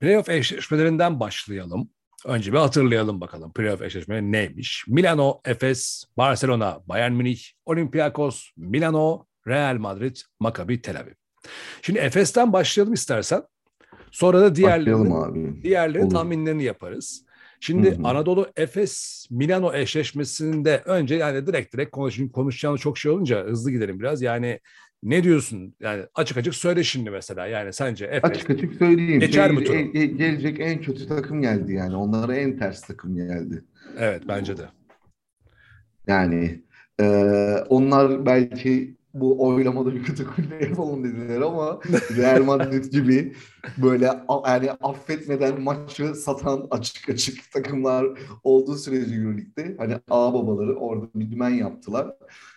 Playoff 0.00 0.28
eşleşmelerinden 0.28 1.20
başlayalım. 1.20 1.90
Önce 2.26 2.52
bir 2.52 2.58
hatırlayalım 2.58 3.20
bakalım 3.20 3.52
playoff 3.52 3.82
eşleşmeleri 3.82 4.32
neymiş. 4.32 4.84
Milano, 4.88 5.40
Efes, 5.44 6.04
Barcelona, 6.16 6.80
Bayern 6.86 7.12
Münih, 7.12 7.40
Olympiakos, 7.66 8.50
Milano, 8.56 9.26
Real 9.46 9.76
Madrid, 9.78 10.16
Maccabi 10.40 10.82
Tel 10.82 11.00
Aviv. 11.00 11.12
Şimdi 11.82 11.98
Efes'ten 11.98 12.52
başlayalım 12.52 12.94
istersen. 12.94 13.42
Sonra 14.10 14.40
da 14.40 14.54
diğerlerini, 14.54 15.62
diğerlerini 15.62 16.08
tahminlerini 16.08 16.64
yaparız. 16.64 17.24
Şimdi 17.60 17.88
Hı 17.88 17.94
hı. 17.94 18.04
Anadolu 18.04 18.46
Efes 18.56 19.26
Milano 19.30 19.74
eşleşmesinde 19.74 20.82
önce 20.84 21.14
yani 21.14 21.46
direkt 21.46 21.74
direkt 21.74 21.90
konuş, 21.90 22.20
konuşacağımız 22.32 22.80
çok 22.80 22.98
şey 22.98 23.12
olunca 23.12 23.44
hızlı 23.44 23.70
gidelim 23.70 24.00
biraz. 24.00 24.22
Yani 24.22 24.60
ne 25.02 25.24
diyorsun? 25.24 25.74
Yani 25.80 26.04
açık 26.14 26.36
açık 26.36 26.54
söyle 26.54 26.84
şimdi 26.84 27.10
mesela. 27.10 27.46
Yani 27.46 27.72
sence 27.72 28.04
Efes 28.04 28.30
Açık 28.30 28.50
açık 28.50 28.74
söyleyeyim. 28.74 29.20
Geçer 29.20 29.50
mi 29.50 29.56
Şey, 29.56 29.66
turu? 29.66 29.76
e- 29.76 30.00
e- 30.00 30.06
gelecek 30.06 30.60
en 30.60 30.80
kötü 30.80 31.08
takım 31.08 31.40
geldi 31.42 31.72
yani. 31.72 31.96
Onlara 31.96 32.36
en 32.36 32.58
ters 32.58 32.80
takım 32.80 33.16
geldi. 33.16 33.64
Evet 33.98 34.22
bence 34.28 34.56
de. 34.56 34.68
Yani 36.06 36.62
e, 37.00 37.04
onlar 37.68 38.26
belki 38.26 38.96
bu 39.14 39.46
oylamada 39.48 39.94
bir 39.94 40.02
kötü 40.02 40.26
kulle 40.26 40.64
yapalım 40.68 41.04
dediler 41.04 41.40
ama 41.40 41.80
Real 42.16 42.44
Madrid 42.44 42.84
gibi 42.84 43.34
böyle 43.78 44.04
yani 44.46 44.70
affetmeden 44.70 45.60
maçı 45.60 46.14
satan 46.14 46.66
açık 46.70 47.08
açık 47.08 47.52
takımlar 47.52 48.06
olduğu 48.44 48.76
sürece 48.76 49.14
Euroleague'de 49.14 49.74
hani 49.78 49.94
ağ 50.10 50.34
babaları 50.34 50.76
orada 50.76 51.06
bir 51.14 51.30
dümen 51.30 51.50
yaptılar. 51.50 52.14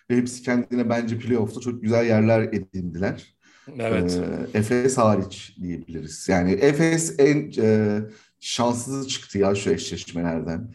Ve 0.10 0.17
hepsi 0.17 0.43
kendine 0.43 0.89
bence 0.89 1.17
playoff'ta 1.19 1.60
çok 1.60 1.81
güzel 1.81 2.05
yerler 2.05 2.41
edindiler. 2.41 3.36
Evet. 3.79 4.22
Ee, 4.53 4.57
Efes 4.60 4.98
hariç 4.98 5.57
diyebiliriz. 5.62 6.29
Yani 6.29 6.51
Efes 6.51 7.15
en 7.19 7.51
e, 7.62 8.00
şanssızı 8.39 9.07
çıktı 9.07 9.38
ya 9.38 9.55
şu 9.55 9.69
eşleşmelerden. 9.69 10.74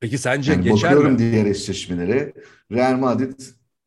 Peki 0.00 0.18
sence 0.18 0.52
Yani 0.52 0.62
geçer 0.64 0.90
bakıyorum 0.90 1.12
mi? 1.12 1.18
diğer 1.18 1.46
eşleşmelere. 1.46 2.32
Real 2.72 2.98
Madrid, 2.98 3.40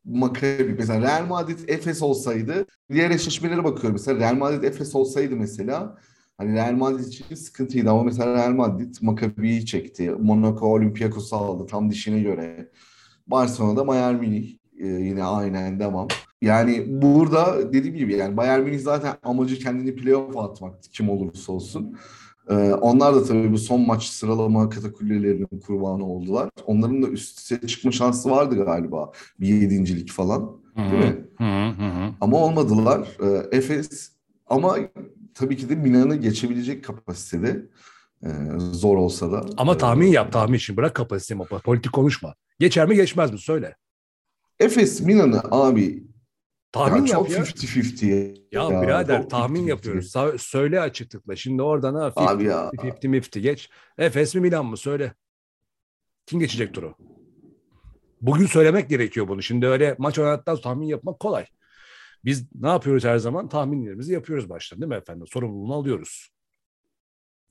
Maccabi. 0.06 0.76
Mesela 0.78 1.00
Real 1.00 1.26
Madrid, 1.26 1.58
Efes 1.68 2.02
olsaydı 2.02 2.66
diğer 2.92 3.10
eşleşmelere 3.10 3.64
bakıyorum. 3.64 3.92
Mesela 3.92 4.18
Real 4.18 4.34
Madrid, 4.34 4.62
Efes 4.62 4.94
olsaydı 4.94 5.36
mesela 5.36 5.98
hani 6.38 6.52
Real 6.54 6.72
Madrid 6.72 7.04
için 7.04 7.34
sıkıntıydı 7.34 7.90
ama 7.90 8.02
mesela 8.02 8.34
Real 8.34 8.50
Madrid 8.50 8.94
Maccabi'yi 9.00 9.66
çekti. 9.66 10.10
Monaco 10.10 10.66
Olympiakos'u 10.66 11.36
aldı 11.36 11.66
tam 11.66 11.90
dişine 11.90 12.20
göre. 12.20 12.70
Barcelona'da 13.26 13.86
Bayern 13.86 14.14
Münih 14.14 14.56
e, 14.78 14.86
yine 14.86 15.24
aynen 15.24 15.80
devam. 15.80 16.08
Yani 16.42 16.84
burada 17.02 17.72
dediğim 17.72 17.96
gibi 17.96 18.16
yani 18.16 18.36
Bayern 18.36 18.62
Münih 18.62 18.78
zaten 18.80 19.14
amacı 19.22 19.58
kendini 19.58 19.96
playoff'a 19.96 20.44
atmaktı 20.44 20.90
kim 20.90 21.08
olursa 21.10 21.52
olsun. 21.52 21.96
Ee, 22.50 22.54
onlar 22.72 23.14
da 23.14 23.24
tabii 23.24 23.52
bu 23.52 23.58
son 23.58 23.80
maç 23.86 24.04
sıralama 24.04 24.68
katakullelerinin 24.68 25.60
kurbanı 25.66 26.06
oldular. 26.06 26.50
Onların 26.66 27.02
da 27.02 27.06
üst 27.08 27.38
üste 27.38 27.66
çıkma 27.66 27.92
şansı 27.92 28.30
vardı 28.30 28.64
galiba. 28.64 29.12
Bir 29.40 29.48
yedincilik 29.48 30.10
falan. 30.12 30.56
Değil 30.76 30.92
mi? 31.04 31.24
Hı 31.38 31.44
hı 31.44 31.68
hı 31.68 31.88
hı. 31.88 32.12
Ama 32.20 32.36
olmadılar. 32.36 33.08
Ee, 33.22 33.56
Efes 33.56 34.12
ama 34.46 34.76
tabii 35.34 35.56
ki 35.56 35.68
de 35.68 35.74
Milan'ı 35.74 36.16
geçebilecek 36.16 36.84
kapasitede. 36.84 37.66
Ee, 38.24 38.28
zor 38.58 38.96
olsa 38.96 39.32
da. 39.32 39.42
Ama 39.56 39.76
tahmin 39.78 40.06
Ee, 40.06 40.10
yap 40.10 40.32
tahmin 40.32 40.56
için. 40.58 40.76
Bırak 40.76 40.94
kapasitemi. 40.94 41.44
Politik 41.64 41.92
konuşma. 41.92 42.34
Geçer 42.58 42.88
mi 42.88 42.94
geçmez 42.96 43.32
mi? 43.32 43.38
Söyle. 43.38 43.76
Efes 44.60 45.00
Milan'ı 45.00 45.40
abi 45.50 46.05
Tahmin 46.76 47.06
ya 47.06 47.18
yap 47.18 47.28
çok 47.28 47.30
ya. 47.30 47.38
50-50. 47.38 48.38
Ya, 48.52 48.82
birader 48.82 49.20
çok 49.22 49.30
tahmin 49.30 49.60
50-50. 49.66 49.68
yapıyoruz. 49.68 50.14
Sa- 50.14 50.38
söyle 50.38 50.80
açıklıkla. 50.80 51.36
Şimdi 51.36 51.62
orada 51.62 51.92
ne? 51.92 52.12
Abi 52.16 52.44
ya. 52.44 52.70
50 52.82 53.08
mifti 53.08 53.40
geç. 53.40 53.70
Efes 53.98 54.34
mi 54.34 54.40
Milan 54.40 54.66
mı? 54.66 54.76
Söyle. 54.76 55.14
Kim 56.26 56.40
geçecek 56.40 56.74
turu? 56.74 56.94
Bugün 58.20 58.46
söylemek 58.46 58.88
gerekiyor 58.88 59.28
bunu. 59.28 59.42
Şimdi 59.42 59.66
öyle 59.66 59.94
maç 59.98 60.18
oynadıktan 60.18 60.60
tahmin 60.60 60.86
yapmak 60.86 61.20
kolay. 61.20 61.46
Biz 62.24 62.54
ne 62.54 62.68
yapıyoruz 62.68 63.04
her 63.04 63.18
zaman? 63.18 63.48
Tahminlerimizi 63.48 64.12
yapıyoruz 64.12 64.48
baştan 64.48 64.80
değil 64.80 64.88
mi 64.88 64.94
efendim? 64.96 65.26
Sorumluluğunu 65.26 65.74
alıyoruz. 65.74 66.28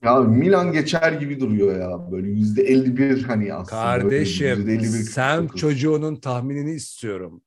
Ya 0.04 0.20
Milan 0.20 0.72
geçer 0.72 1.12
gibi 1.12 1.40
duruyor 1.40 1.80
ya. 1.80 2.12
Böyle 2.12 2.28
yüzde 2.28 2.62
51 2.62 3.22
hani 3.22 3.54
aslında. 3.54 3.82
Kardeşim 3.82 4.66
Böyle 4.66 4.72
%51 4.74 4.88
sen 4.88 5.36
49. 5.38 5.60
çocuğunun 5.60 6.16
tahminini 6.16 6.72
istiyorum. 6.72 7.42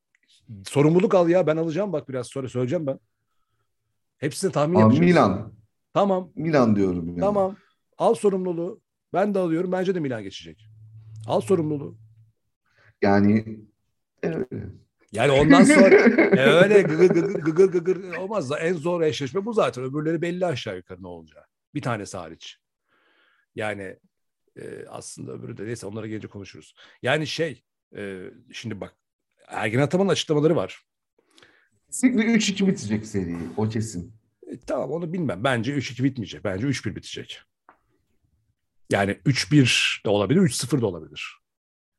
Sorumluluk 0.68 1.16
al 1.16 1.30
ya 1.30 1.48
ben 1.48 1.58
alacağım 1.58 1.94
bak 1.94 2.10
biraz 2.10 2.28
sonra 2.28 2.50
söyleyeceğim 2.50 2.88
ben. 2.88 3.00
Hepsini 4.18 4.52
tahmin 4.52 4.76
Abi 4.76 4.82
yapacağız. 4.82 5.06
Milan. 5.06 5.54
Tamam 5.94 6.32
Milan 6.36 6.76
diyorum 6.76 7.08
yani. 7.08 7.20
tamam 7.20 7.56
al 7.98 8.14
sorumluluğu. 8.14 8.82
Ben 9.14 9.34
de 9.34 9.40
alıyorum 9.40 9.72
bence 9.72 9.96
de 9.96 10.00
Milan 10.00 10.24
geçecek. 10.24 10.68
Al 11.28 11.42
sorumluluğu. 11.42 11.98
Yani 13.02 13.60
evet. 14.24 14.48
Yani 15.12 15.32
ondan 15.32 15.64
sonra 15.64 15.96
e, 16.36 16.46
öyle 16.46 16.82
gıgır 16.82 17.10
gıgır 17.10 17.42
gıgır 17.42 17.72
gıgır 17.72 18.16
olmaz 18.18 18.50
da 18.50 18.60
en 18.60 18.74
zor 18.74 19.02
eşleşme 19.02 19.46
bu 19.46 19.54
zaten. 19.54 19.84
Öbürleri 19.84 20.22
belli 20.22 20.46
aşağı 20.46 20.76
yukarı 20.76 21.04
ne 21.04 21.08
olacağı. 21.08 21.44
Bir 21.74 21.82
tanesi 21.82 22.18
hariç. 22.18 22.58
Yani 23.56 24.00
e, 24.56 24.86
aslında 24.90 25.32
öbürü 25.32 25.58
de 25.58 25.66
neyse 25.66 25.88
onlara 25.88 26.08
gelince 26.08 26.28
konuşuruz. 26.28 26.74
Yani 27.02 27.28
şey 27.28 27.64
e, 27.96 28.32
şimdi 28.52 28.82
bak 28.82 28.96
Ergin 29.50 29.80
Ataman'ın 29.80 30.10
açıklamaları 30.10 30.56
var. 30.56 30.82
Kesinlikle 31.88 32.22
3-2 32.24 32.68
bitecek 32.68 33.06
seri. 33.06 33.38
O 33.58 33.70
kesin. 33.70 34.14
E, 34.48 34.60
tamam 34.60 34.92
onu 34.92 35.14
bilmem. 35.14 35.44
Bence 35.44 35.74
3-2 35.74 36.04
bitmeyecek. 36.04 36.44
Bence 36.44 36.68
3-1 36.68 36.96
bitecek. 36.96 37.42
Yani 38.92 39.12
3-1 39.12 40.06
de 40.06 40.10
olabilir, 40.10 40.42
3-0 40.42 40.82
da 40.82 40.88
olabilir. 40.88 41.40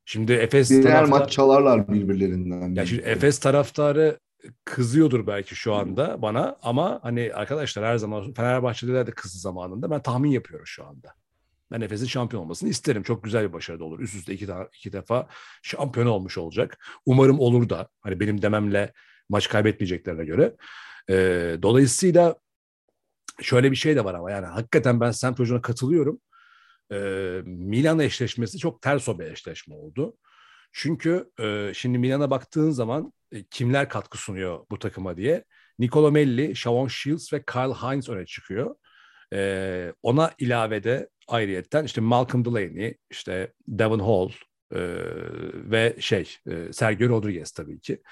Şimdi 0.04 0.32
Efes 0.32 0.70
Diğer 0.70 0.82
taraftar... 0.82 1.20
maç 1.20 1.32
çalarlar 1.32 1.88
birbirlerinden. 1.88 2.74
Ya 2.74 2.86
şimdi 2.86 3.02
Efes 3.02 3.38
taraftarı 3.38 4.18
kızıyordur 4.64 5.26
belki 5.26 5.54
şu 5.56 5.74
anda 5.74 6.22
bana 6.22 6.56
ama 6.62 6.98
hani 7.02 7.32
arkadaşlar 7.34 7.84
her 7.84 7.96
zaman 7.96 8.32
Fenerbahçe'deler 8.34 9.06
de 9.06 9.10
kızdı 9.10 9.38
zamanında. 9.38 9.90
Ben 9.90 10.02
tahmin 10.02 10.30
yapıyorum 10.30 10.66
şu 10.66 10.86
anda. 10.86 11.14
Ben 11.72 11.80
Efes'in 11.80 12.06
şampiyon 12.06 12.42
olmasını 12.42 12.68
isterim. 12.68 13.02
Çok 13.02 13.24
güzel 13.24 13.48
bir 13.48 13.52
başarı 13.52 13.80
da 13.80 13.84
olur. 13.84 14.00
Üst 14.00 14.14
üste 14.14 14.34
iki, 14.34 14.48
iki 14.78 14.92
defa 14.92 15.28
şampiyon 15.62 16.06
olmuş 16.06 16.38
olacak. 16.38 16.84
Umarım 17.06 17.40
olur 17.40 17.68
da. 17.68 17.88
Hani 18.00 18.20
benim 18.20 18.42
dememle 18.42 18.92
maç 19.28 19.48
kaybetmeyeceklerine 19.48 20.24
göre. 20.24 20.56
Ee, 21.10 21.56
dolayısıyla 21.62 22.34
şöyle 23.42 23.70
bir 23.70 23.76
şey 23.76 23.96
de 23.96 24.04
var 24.04 24.14
ama 24.14 24.30
yani 24.30 24.46
hakikaten 24.46 25.00
ben 25.00 25.10
Sam 25.10 25.34
Hoca'na 25.34 25.62
katılıyorum. 25.62 26.20
Ee, 26.92 27.42
Milan 27.44 27.98
eşleşmesi 27.98 28.58
çok 28.58 28.82
ters 28.82 29.08
o 29.08 29.18
bir 29.18 29.24
eşleşme 29.24 29.74
oldu. 29.74 30.16
Çünkü 30.72 31.30
e, 31.40 31.72
şimdi 31.74 31.98
Milan'a 31.98 32.30
baktığın 32.30 32.70
zaman 32.70 33.12
e, 33.32 33.44
kimler 33.44 33.88
katkı 33.88 34.18
sunuyor 34.18 34.66
bu 34.70 34.78
takıma 34.78 35.16
diye. 35.16 35.44
Nicolo 35.78 36.10
Melli, 36.10 36.56
Shavon 36.56 36.88
Shields 36.88 37.32
ve 37.32 37.44
Kyle 37.44 37.72
Hines 37.72 38.08
öne 38.08 38.26
çıkıyor. 38.26 38.76
E, 39.32 39.92
ona 40.02 40.30
ilavede 40.38 41.08
ayrıyetten 41.28 41.84
işte 41.84 42.00
Malcolm 42.00 42.44
Delaney, 42.44 42.96
işte 43.10 43.52
Devon 43.68 43.98
Hall 43.98 44.30
e, 44.72 44.80
ve 45.70 45.96
şey 46.00 46.36
e, 46.50 46.72
Sergio 46.72 47.08
Rodriguez 47.08 47.50
tabii 47.52 47.80
ki. 47.80 48.02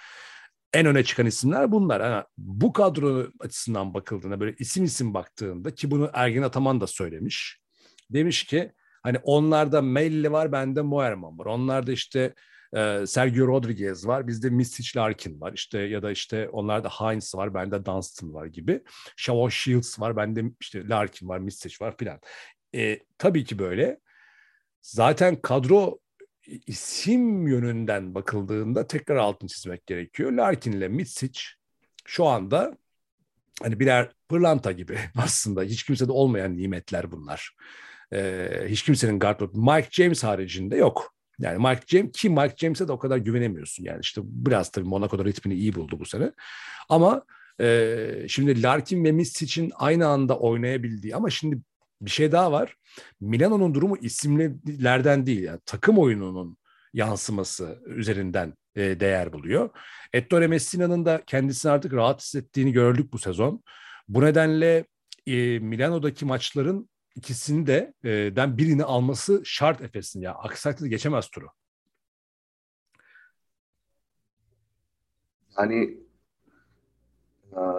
En 0.73 0.87
öne 0.87 1.05
çıkan 1.05 1.27
isimler 1.27 1.73
bunlar. 1.73 2.01
Yani 2.01 2.25
bu 2.39 2.73
kadro 2.73 3.27
açısından 3.41 3.95
bakıldığında 3.95 4.41
böyle 4.41 4.57
isim 4.59 4.85
isim 4.85 5.15
baktığında 5.15 5.75
ki 5.75 5.91
bunu 5.91 6.11
Ergin 6.13 6.43
Ataman 6.43 6.81
da 6.81 6.87
söylemiş. 6.87 7.61
Demiş 8.11 8.45
ki 8.45 8.73
hani 9.03 9.19
onlarda 9.23 9.83
Melli 9.83 10.33
var 10.33 10.53
bende 10.53 10.83
Moerman 10.83 11.39
var. 11.39 11.47
Onlarda 11.47 11.93
işte 11.93 12.35
Sergio 13.07 13.47
Rodriguez 13.47 14.07
var. 14.07 14.27
Bizde 14.27 14.51
Misic 14.51 14.99
Larkin 14.99 15.41
var. 15.41 15.53
İşte 15.53 15.79
ya 15.79 16.03
da 16.03 16.11
işte 16.11 16.49
onlarda 16.49 16.89
Heinz 16.89 17.35
var. 17.35 17.55
Bende 17.55 17.85
Dunstan 17.85 18.35
var 18.35 18.47
gibi. 18.47 18.83
Shavon 19.17 19.49
Shields 19.49 20.01
var. 20.01 20.17
Bende 20.17 20.45
işte 20.61 20.89
Larkin 20.89 21.29
var. 21.29 21.39
Misic 21.39 21.77
var 21.81 21.97
filan. 21.97 22.21
E, 22.75 22.99
tabii 23.19 23.45
ki 23.45 23.59
böyle. 23.59 23.99
Zaten 24.83 25.37
kadro 25.43 25.99
isim 26.67 27.47
yönünden 27.47 28.15
bakıldığında 28.15 28.87
tekrar 28.87 29.17
altını 29.17 29.49
çizmek 29.49 29.87
gerekiyor. 29.87 30.33
Larkin 30.33 30.73
ile 30.73 30.89
Misic 30.89 31.41
şu 32.07 32.27
anda 32.27 32.77
hani 33.63 33.81
birer 33.81 34.13
pırlanta 34.29 34.73
gibi 34.73 34.99
aslında 35.17 35.63
hiç 35.63 35.83
kimsede 35.83 36.13
olmayan 36.13 36.57
nimetler 36.57 37.13
bunlar. 37.13 37.57
Ee, 38.13 38.65
hiç 38.67 38.83
kimsenin 38.83 39.19
guard 39.19 39.41
Mike 39.55 39.89
James 39.91 40.25
haricinde 40.25 40.77
yok. 40.77 41.15
Yani 41.39 41.69
Mike 41.69 41.83
James 41.87 42.13
ki 42.13 42.31
Mike 42.31 42.55
James'e 42.57 42.89
de 42.89 42.93
o 42.93 42.99
kadar 42.99 43.17
güvenemiyorsun. 43.17 43.85
Yani 43.85 44.01
işte 44.01 44.21
biraz 44.25 44.71
tabii 44.71 44.89
Monaco'da 44.89 45.25
ritmini 45.25 45.59
iyi 45.59 45.75
buldu 45.75 46.01
bu 46.01 46.05
sene. 46.05 46.33
Ama 46.89 47.23
e, 47.61 48.27
şimdi 48.29 48.63
Larkin 48.63 49.05
ve 49.05 49.13
Misic'in 49.13 49.73
aynı 49.77 50.07
anda 50.07 50.39
oynayabildiği 50.39 51.17
ama 51.17 51.31
şimdi 51.31 51.59
bir 52.01 52.11
şey 52.11 52.33
daha 52.33 52.53
var. 52.53 52.75
Milano'nun 53.21 53.75
durumu 53.75 53.97
isimlerden 53.97 55.27
değil. 55.27 55.43
Yani 55.43 55.61
takım 55.67 55.99
oyununun 55.99 56.57
yansıması 56.95 57.79
üzerinden 57.87 58.55
e, 58.77 59.01
değer 59.01 59.33
buluyor. 59.33 59.71
Ettore 60.13 60.47
Messina'nın 60.47 61.05
da 61.05 61.23
kendisini 61.27 61.73
artık 61.73 61.93
rahat 61.93 62.21
hissettiğini 62.21 62.73
gördük 62.73 63.13
bu 63.13 63.19
sezon. 63.19 63.63
Bu 64.09 64.25
nedenle 64.25 64.85
e, 65.27 65.59
Milano'daki 65.59 66.25
maçların 66.25 66.91
ikisini 67.19 67.67
de 67.67 67.95
e, 68.05 68.09
den 68.37 68.59
birini 68.59 68.85
alması 68.85 69.43
şart 69.45 69.83
Efes'in 69.83 70.21
ya. 70.21 70.35
Aksi 70.35 70.63
takdirde 70.63 70.89
geçemez 70.89 71.29
turu. 71.29 71.47
Yani 75.59 75.99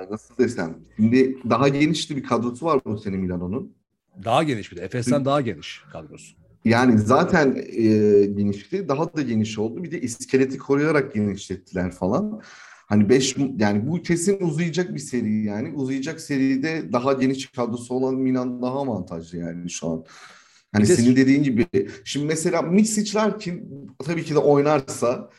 nasıl 0.10 0.38
desem 0.38 0.78
şimdi 0.96 1.38
daha 1.50 1.68
genişli 1.68 2.16
bir 2.16 2.24
kadrosu 2.24 2.66
var 2.66 2.82
bu 2.86 2.98
sene 2.98 3.18
Milano'nun. 3.18 3.76
Daha 4.24 4.44
geniş 4.44 4.72
bir 4.72 4.78
de. 4.78 4.82
Efes'ten 4.82 5.26
daha 5.26 5.42
geniş 5.42 5.84
kadrosu. 5.92 6.36
Yani 6.66 6.98
zaten 6.98 7.56
e, 7.56 7.82
genişti. 8.26 8.88
Daha 8.88 9.14
da 9.14 9.22
geniş 9.22 9.58
oldu. 9.60 9.84
Bir 9.84 9.92
de 9.92 10.02
iskeleti 10.02 10.58
koruyarak 10.58 11.14
genişlettiler 11.14 11.92
falan. 11.92 12.42
Hani 12.90 13.10
5 13.10 13.36
yani 13.58 13.88
bu 13.88 14.02
kesin 14.02 14.40
uzayacak 14.40 14.96
bir 14.96 15.00
seri 15.00 15.44
yani. 15.44 15.72
Uzayacak 15.76 16.22
seride 16.22 16.94
daha 16.94 17.14
geniş 17.14 17.46
kadrosu 17.46 17.94
olan 17.94 18.16
Milan 18.16 18.62
daha 18.62 18.80
avantajlı 18.80 19.38
yani 19.38 19.70
şu 19.70 19.88
an. 19.90 20.06
Hani 20.72 20.88
de... 20.88 20.96
senin 20.96 21.16
dediğin 21.16 21.44
gibi. 21.44 21.66
Şimdi 22.04 22.26
mesela 22.26 22.62
Misic'ler 22.62 23.40
kim 23.40 23.70
tabii 24.06 24.24
ki 24.24 24.34
de 24.36 24.40
oynarsa 24.40 25.30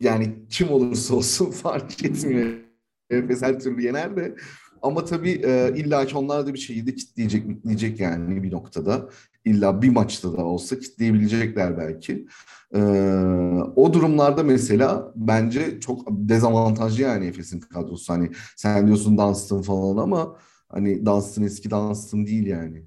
yani 0.00 0.34
kim 0.50 0.70
olursa 0.70 1.14
olsun 1.14 1.50
fark 1.62 2.04
etmiyor. 2.04 2.52
Efes 3.10 3.42
her 3.42 3.60
türlü 3.60 3.82
yener 3.82 4.16
de 4.16 4.34
ama 4.84 5.04
tabii 5.04 5.42
e, 5.44 5.72
illa 5.76 6.06
ki 6.06 6.16
onlar 6.16 6.46
da 6.46 6.54
bir 6.54 6.58
şeyi 6.58 6.86
de 6.86 6.94
kitleyecek, 6.94 7.48
bitleyecek 7.48 8.00
yani 8.00 8.42
bir 8.42 8.52
noktada. 8.52 9.08
İlla 9.44 9.82
bir 9.82 9.88
maçta 9.88 10.32
da 10.32 10.44
olsa 10.44 10.78
kitleyebilecekler 10.78 11.78
belki. 11.78 12.26
E, 12.74 12.80
o 13.76 13.92
durumlarda 13.92 14.42
mesela 14.42 15.12
bence 15.16 15.80
çok 15.80 16.06
dezavantajlı 16.10 17.02
yani 17.02 17.26
Efes'in 17.26 17.60
kadrosu. 17.60 18.12
Hani 18.12 18.30
sen 18.56 18.86
diyorsun 18.86 19.18
Dunstan 19.18 19.62
falan 19.62 20.02
ama 20.02 20.36
hani 20.68 21.06
Dunstan 21.06 21.44
eski 21.44 21.70
Dunstan 21.70 22.26
değil 22.26 22.46
yani. 22.46 22.84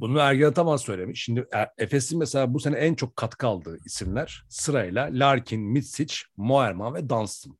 Bunu 0.00 0.18
Ergen 0.18 0.46
Ataman 0.48 0.76
söylemiş. 0.76 1.24
Şimdi 1.24 1.40
e, 1.40 1.84
Efes'in 1.84 2.18
mesela 2.18 2.54
bu 2.54 2.60
sene 2.60 2.76
en 2.76 2.94
çok 2.94 3.16
katkı 3.16 3.46
aldığı 3.46 3.78
isimler 3.84 4.46
sırayla 4.48 5.08
Larkin, 5.12 5.60
Mitsic, 5.60 6.14
Moerman 6.36 6.94
ve 6.94 7.08
Dunstan. 7.08 7.58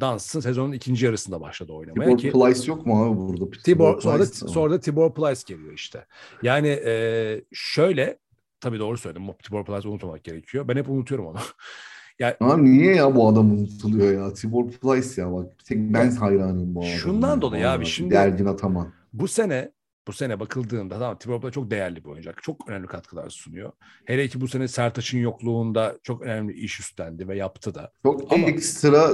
Dunstan 0.00 0.40
sezonun 0.40 0.72
ikinci 0.72 1.04
yarısında 1.04 1.40
başladı 1.40 1.72
oynamaya. 1.72 2.04
Tibor 2.04 2.18
ki, 2.18 2.32
Plyce 2.32 2.72
yok 2.72 2.86
mu 2.86 3.04
abi 3.04 3.18
burada? 3.18 3.50
Tibor, 3.50 3.62
Tibor 3.62 4.00
sonra, 4.00 4.18
da, 4.18 4.26
sonra 4.26 4.72
da 4.72 4.80
Tibor 4.80 5.14
Plyce 5.14 5.42
geliyor 5.46 5.72
işte. 5.72 6.06
Yani 6.42 6.68
e, 6.68 7.44
şöyle 7.52 8.18
tabii 8.60 8.78
doğru 8.78 8.98
söyledim. 8.98 9.22
Tibor 9.42 9.64
Plyce 9.64 9.88
unutmamak 9.88 10.24
gerekiyor. 10.24 10.68
Ben 10.68 10.76
hep 10.76 10.90
unutuyorum 10.90 11.26
onu. 11.26 11.38
Yani, 12.18 12.34
abi 12.40 12.64
niye 12.64 12.94
ya 12.94 13.14
bu 13.14 13.28
adam 13.28 13.50
unutuluyor 13.52 14.12
ya? 14.12 14.34
Tibor 14.34 14.70
Plyce 14.70 15.20
ya 15.22 15.32
bak. 15.32 15.46
Tek 15.64 15.78
ben 15.78 16.10
hayranıyım 16.10 16.74
bu 16.74 16.80
adamın. 16.80 16.94
Şundan 16.96 17.42
dolayı 17.42 17.70
abi 17.70 17.86
şimdi. 17.86 18.14
Dergin 18.14 18.44
Ataman. 18.44 18.92
Bu 19.12 19.28
sene 19.28 19.72
bu 20.10 20.14
sene 20.14 20.40
bakıldığında 20.40 20.98
tamam 20.98 21.18
Tibor 21.18 21.40
Plyce 21.40 21.54
çok 21.54 21.70
değerli 21.70 22.04
bir 22.04 22.08
oyuncak. 22.08 22.42
Çok 22.42 22.68
önemli 22.68 22.86
katkılar 22.86 23.30
sunuyor. 23.30 23.72
Hele 24.04 24.28
ki 24.28 24.40
bu 24.40 24.48
sene 24.48 24.68
Sertaç'ın 24.68 25.18
yokluğunda 25.18 25.98
çok 26.02 26.22
önemli 26.22 26.52
iş 26.52 26.80
üstlendi 26.80 27.28
ve 27.28 27.36
yaptı 27.36 27.74
da. 27.74 27.92
Çok 28.02 28.32
Ama, 28.32 28.46
ekstra 28.46 29.10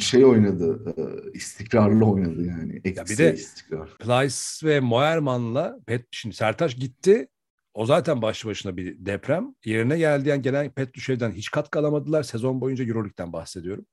şey 0.00 0.24
oynadı. 0.24 0.94
E, 0.96 1.32
istikrarlı 1.32 2.04
oynadı 2.04 2.46
yani. 2.46 2.80
Ekstra 2.84 3.04
bir 3.04 3.18
de 3.18 3.34
istikrar. 3.34 3.88
Plyce 3.98 4.68
ve 4.68 4.80
Moerman'la 4.80 5.78
Pet 5.86 6.06
şimdi 6.10 6.36
Sertaç 6.36 6.76
gitti. 6.76 7.28
O 7.74 7.86
zaten 7.86 8.22
başlı 8.22 8.50
başına 8.50 8.76
bir 8.76 9.06
deprem. 9.06 9.54
Yerine 9.64 9.98
geldiğin 9.98 10.42
gelen 10.42 10.70
Petruşev'den 10.70 11.30
hiç 11.30 11.50
katkı 11.50 11.78
alamadılar. 11.78 12.22
Sezon 12.22 12.60
boyunca 12.60 12.84
Euroleague'den 12.84 13.32
bahsediyorum. 13.32 13.86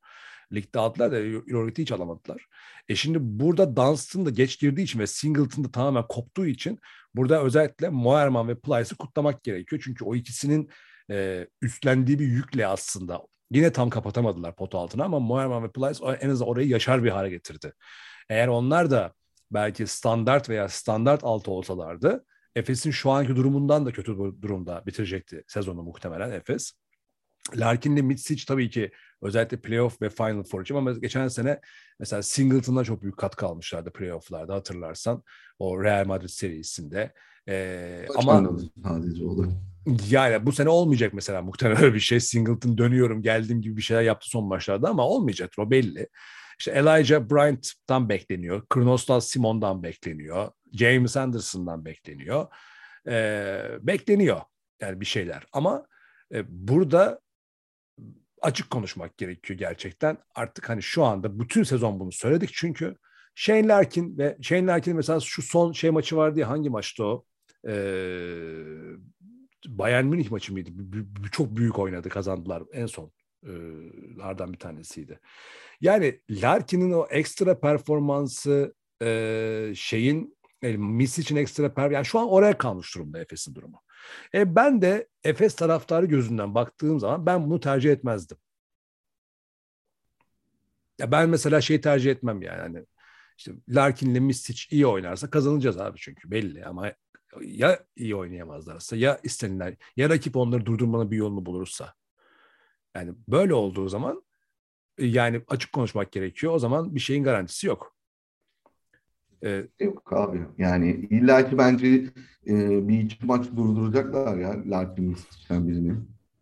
Ligde 0.54 0.80
aldılar 0.80 1.12
da 1.12 1.20
Euroleague'de 1.20 1.82
hiç 1.82 1.92
alamadılar. 1.92 2.46
E 2.90 2.96
şimdi 2.96 3.18
burada 3.22 3.76
Dunstan 3.76 4.26
da 4.26 4.30
geç 4.30 4.60
girdiği 4.60 4.84
için 4.84 5.00
ve 5.00 5.08
Singleton 5.08 5.64
da 5.64 5.72
tamamen 5.72 6.08
koptuğu 6.08 6.48
için 6.48 6.80
burada 7.16 7.44
özellikle 7.44 7.90
Moerman 7.90 8.48
ve 8.48 8.60
Plyce'ı 8.60 8.98
kutlamak 8.98 9.44
gerekiyor. 9.44 9.82
Çünkü 9.86 10.06
o 10.06 10.16
ikisinin 10.16 10.70
e, 11.12 11.48
üstlendiği 11.62 12.20
bir 12.20 12.28
yükle 12.28 12.68
aslında 12.68 13.22
yine 13.52 13.72
tam 13.72 13.90
kapatamadılar 13.90 14.56
pot 14.56 14.76
altına 14.76 15.04
ama 15.04 15.20
Moerman 15.20 15.64
ve 15.64 15.72
Plyce 15.72 16.06
en 16.22 16.30
azından 16.30 16.50
orayı 16.50 16.68
yaşar 16.68 17.04
bir 17.04 17.10
hale 17.10 17.30
getirdi. 17.30 17.74
Eğer 18.30 18.48
onlar 18.48 18.92
da 18.92 19.14
belki 19.52 19.88
standart 19.88 20.50
veya 20.50 20.70
standart 20.70 21.24
altı 21.24 21.52
olsalardı 21.52 22.26
Efes'in 22.58 22.92
şu 22.92 23.12
anki 23.12 23.36
durumundan 23.36 23.86
da 23.86 23.92
kötü 23.92 24.18
durumda 24.18 24.84
bitirecekti 24.86 25.44
sezonu 25.48 25.84
muhtemelen 25.84 26.32
Efes. 26.32 26.74
Larkin'le 27.56 28.04
Mitsic 28.04 28.46
tabii 28.48 28.70
ki 28.70 28.92
özellikle 29.22 29.58
playoff 29.58 30.02
ve 30.02 30.10
Final 30.10 30.44
Four 30.44 30.62
için 30.62 30.76
ama 30.76 30.92
geçen 30.92 31.28
sene 31.28 31.60
mesela 32.00 32.24
Singleton'da 32.24 32.84
çok 32.84 33.02
büyük 33.02 33.18
katkı 33.18 33.46
almışlardı 33.46 33.92
playoff'larda 33.94 34.56
hatırlarsan 34.56 35.24
o 35.60 35.84
Real 35.84 36.06
Madrid 36.06 36.30
serisinde. 36.30 37.14
Ee, 37.50 38.06
ama 38.16 38.52
sadece 38.84 39.26
olur. 39.26 39.48
Yani 40.10 40.46
bu 40.46 40.52
sene 40.52 40.70
olmayacak 40.70 41.14
mesela 41.14 41.42
muhtemelen 41.42 41.84
öyle 41.84 41.94
bir 41.94 42.00
şey. 42.00 42.20
Singleton 42.20 42.78
dönüyorum 42.78 43.22
geldiğim 43.22 43.62
gibi 43.62 43.78
bir 43.78 43.82
şeyler 43.82 44.02
yaptı 44.02 44.30
son 44.30 44.46
maçlarda 44.46 44.90
ama 44.90 45.08
olmayacak 45.08 45.54
o 45.58 45.72
belli. 45.72 46.08
İşte 46.60 46.72
Elijah 46.72 47.30
Bryant'tan 47.30 48.10
bekleniyor. 48.10 48.68
Kronoslas 48.70 49.28
Simon'dan 49.28 49.84
bekleniyor. 49.84 50.52
James 50.74 51.18
Anderson'dan 51.18 51.86
bekleniyor. 51.86 52.48
Ee, 53.08 53.62
bekleniyor 53.82 54.42
yani 54.82 55.02
bir 55.02 55.06
şeyler. 55.06 55.44
Ama 55.54 55.86
e, 56.34 56.44
burada 56.68 57.20
açık 58.42 58.70
konuşmak 58.70 59.18
gerekiyor 59.18 59.60
gerçekten. 59.60 60.18
Artık 60.36 60.70
hani 60.70 60.84
şu 60.84 61.04
anda 61.04 61.40
bütün 61.40 61.64
sezon 61.64 62.00
bunu 62.00 62.12
söyledik 62.12 62.50
çünkü 62.54 62.96
Shane 63.36 63.68
Larkin 63.68 64.18
ve 64.18 64.38
Shane 64.42 64.68
Larkin 64.68 64.96
mesela 64.96 65.20
şu 65.20 65.42
son 65.42 65.72
şey 65.72 65.90
maçı 65.90 66.18
vardı 66.18 66.40
ya 66.40 66.50
hangi 66.50 66.70
maçtı 66.70 67.04
o? 67.04 67.26
Ee, 67.68 68.64
Bayern 69.68 70.06
Münih 70.06 70.32
maçı 70.32 70.54
mıydı? 70.54 70.70
Çok 71.32 71.56
büyük 71.56 71.80
oynadı 71.80 72.10
kazandılar 72.10 72.64
en 72.74 72.86
son 72.86 73.12
lardan 74.18 74.54
bir 74.54 74.60
tanesiydi. 74.60 75.20
Yani 75.82 76.22
Larkin'in 76.30 76.92
o 76.92 77.08
ekstra 77.10 77.60
performansı 77.60 78.76
e, 79.02 79.74
şeyin 79.76 80.38
e, 80.62 80.78
Miss 80.78 81.20
için 81.20 81.36
ekstra 81.36 81.74
performans 81.74 81.94
yani 81.94 82.06
şu 82.06 82.20
an 82.20 82.30
oraya 82.30 82.58
kalmış 82.58 82.96
durumda 82.96 83.20
Efes'in 83.20 83.56
durumu. 83.56 83.82
E, 84.34 84.56
ben 84.56 84.82
de 84.82 85.08
Efes 85.24 85.56
taraftarı 85.56 86.06
gözünden 86.06 86.56
baktığım 86.56 87.00
zaman 87.00 87.26
ben 87.26 87.46
bunu 87.46 87.60
tercih 87.60 87.92
etmezdim. 87.92 88.38
Ya 91.00 91.12
ben 91.12 91.30
mesela 91.30 91.62
şey 91.62 91.82
tercih 91.82 92.12
etmem 92.12 92.42
yani. 92.42 92.62
Hani 92.62 92.86
işte 93.38 93.52
Larkin'le 93.70 94.22
Misic 94.22 94.64
iyi 94.72 94.88
oynarsa 94.88 95.30
kazanacağız 95.30 95.78
abi 95.78 95.98
çünkü 96.00 96.32
belli 96.32 96.66
ama 96.66 96.94
ya 97.42 97.86
iyi 97.96 98.16
oynayamazlarsa 98.16 98.96
ya 98.96 99.20
istenilen 99.24 99.78
ya 99.96 100.10
rakip 100.10 100.36
onları 100.36 100.66
durdurmanın 100.66 101.12
bir 101.12 101.18
yolunu 101.18 101.46
bulursa. 101.46 101.94
Yani 102.96 103.14
böyle 103.28 103.54
olduğu 103.54 103.90
zaman 103.90 104.24
yani 105.00 105.42
açık 105.48 105.74
konuşmak 105.74 106.12
gerekiyor. 106.12 106.54
O 106.54 106.60
zaman 106.60 106.96
bir 106.96 107.00
şeyin 107.00 107.24
garantisi 107.24 107.68
yok. 107.68 107.97
Ee, 109.44 109.68
yok 109.80 110.14
abi. 110.14 110.42
Yani 110.58 111.08
illaki 111.10 111.58
bence 111.58 111.88
e, 112.48 112.88
bir 112.88 113.00
iki 113.00 113.26
maç 113.26 113.46
durduracaklar 113.58 114.38
ya 114.38 114.56
Larkin 114.66 115.06
Misic'ten 115.06 115.68
birini. 115.68 115.94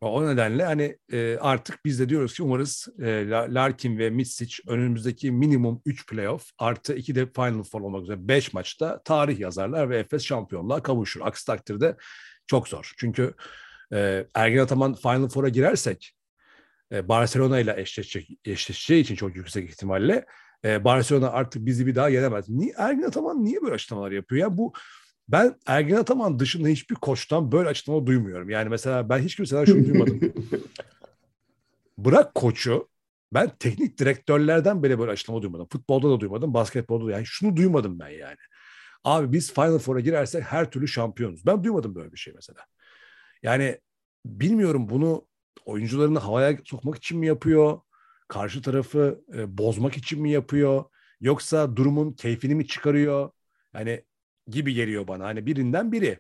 O 0.02 0.28
nedenle 0.28 0.64
hani 0.64 0.98
e, 1.12 1.38
artık 1.38 1.86
biz 1.86 2.00
de 2.00 2.10
diyoruz 2.10 2.34
ki 2.34 2.44
umarız 2.44 2.88
e, 3.00 3.30
Larkin 3.30 3.98
ve 3.98 4.10
Misic 4.10 4.56
önümüzdeki 4.68 5.32
minimum 5.32 5.82
3 5.86 6.08
playoff 6.08 6.50
artı 6.58 6.94
2 6.94 7.16
de 7.16 7.26
Final 7.26 7.64
Four 7.64 7.82
olmak 7.82 8.04
üzere 8.04 8.28
5 8.28 8.54
maçta 8.54 9.02
tarih 9.04 9.40
yazarlar 9.40 9.90
ve 9.90 9.98
Efes 9.98 10.24
şampiyonluğa 10.24 10.84
kavuşur. 10.84 11.22
Aksi 11.24 11.46
takdirde 11.46 11.96
çok 12.48 12.68
zor. 12.68 12.94
Çünkü 12.98 13.34
e, 13.94 14.28
Ergin 14.34 14.60
Ataman 14.60 14.94
Final 14.94 15.30
Four'a 15.30 15.50
girersek 15.50 16.14
e, 16.92 17.08
Barcelona 17.08 17.60
ile 17.60 17.82
eşleşecek, 17.82 18.30
eşleşeceği 18.46 19.02
için 19.02 19.16
çok 19.16 19.36
yüksek 19.36 19.70
ihtimalle 19.70 20.26
e, 20.66 20.84
Barcelona 20.84 21.30
artık 21.30 21.66
bizi 21.66 21.88
bir 21.88 21.96
daha 21.96 22.10
yenemez. 22.10 22.50
Niye, 22.50 22.74
Ergin 22.78 23.04
Ataman 23.04 23.44
niye 23.44 23.62
böyle 23.62 23.74
açıklamalar 23.74 24.12
yapıyor? 24.12 24.42
Ya 24.42 24.58
bu 24.58 24.74
ben 25.28 25.56
Ergin 25.68 25.96
Ataman 25.96 26.40
dışında 26.40 26.68
hiçbir 26.68 26.96
koçtan 26.96 27.52
böyle 27.52 27.70
açıklama 27.70 28.06
duymuyorum. 28.08 28.50
Yani 28.50 28.70
mesela 28.70 29.10
ben 29.10 29.20
hiç 29.20 29.36
kimseden 29.36 29.66
şunu 29.66 29.86
duymadım. 29.86 30.20
Bırak 31.98 32.36
koçu 32.36 32.90
ben 33.34 33.52
teknik 33.60 33.98
direktörlerden 34.00 34.84
bile 34.84 35.00
böyle 35.00 35.12
açıklama 35.12 35.42
duymadım. 35.42 35.68
Futbolda 35.72 36.10
da 36.10 36.20
duymadım, 36.20 36.54
basketbolda 36.54 37.08
da. 37.08 37.12
Yani 37.12 37.26
şunu 37.26 37.56
duymadım 37.56 38.00
ben 38.00 38.10
yani. 38.10 38.38
Abi 39.04 39.34
biz 39.34 39.54
Final 39.54 39.80
Four'a 39.80 40.00
girersek 40.00 40.44
her 40.44 40.72
türlü 40.72 40.88
şampiyonuz. 40.88 41.46
Ben 41.46 41.64
duymadım 41.64 41.96
böyle 41.96 42.12
bir 42.12 42.18
şey 42.18 42.34
mesela. 42.34 42.60
Yani 43.44 43.80
bilmiyorum 44.26 44.90
bunu 44.90 45.28
oyuncularını 45.66 46.20
havaya 46.20 46.58
sokmak 46.66 46.96
için 46.96 47.20
mi 47.20 47.28
yapıyor? 47.28 47.80
Karşı 48.28 48.62
tarafı 48.62 49.24
e, 49.34 49.58
bozmak 49.58 49.98
için 49.98 50.22
mi 50.22 50.32
yapıyor? 50.32 50.84
Yoksa 51.22 51.76
durumun 51.76 52.12
keyfini 52.12 52.56
mi 52.56 52.68
çıkarıyor? 52.68 53.30
Yani 53.74 54.04
gibi 54.48 54.74
geliyor 54.74 55.08
bana. 55.08 55.26
Hani 55.26 55.46
birinden 55.46 55.92
biri. 55.92 56.20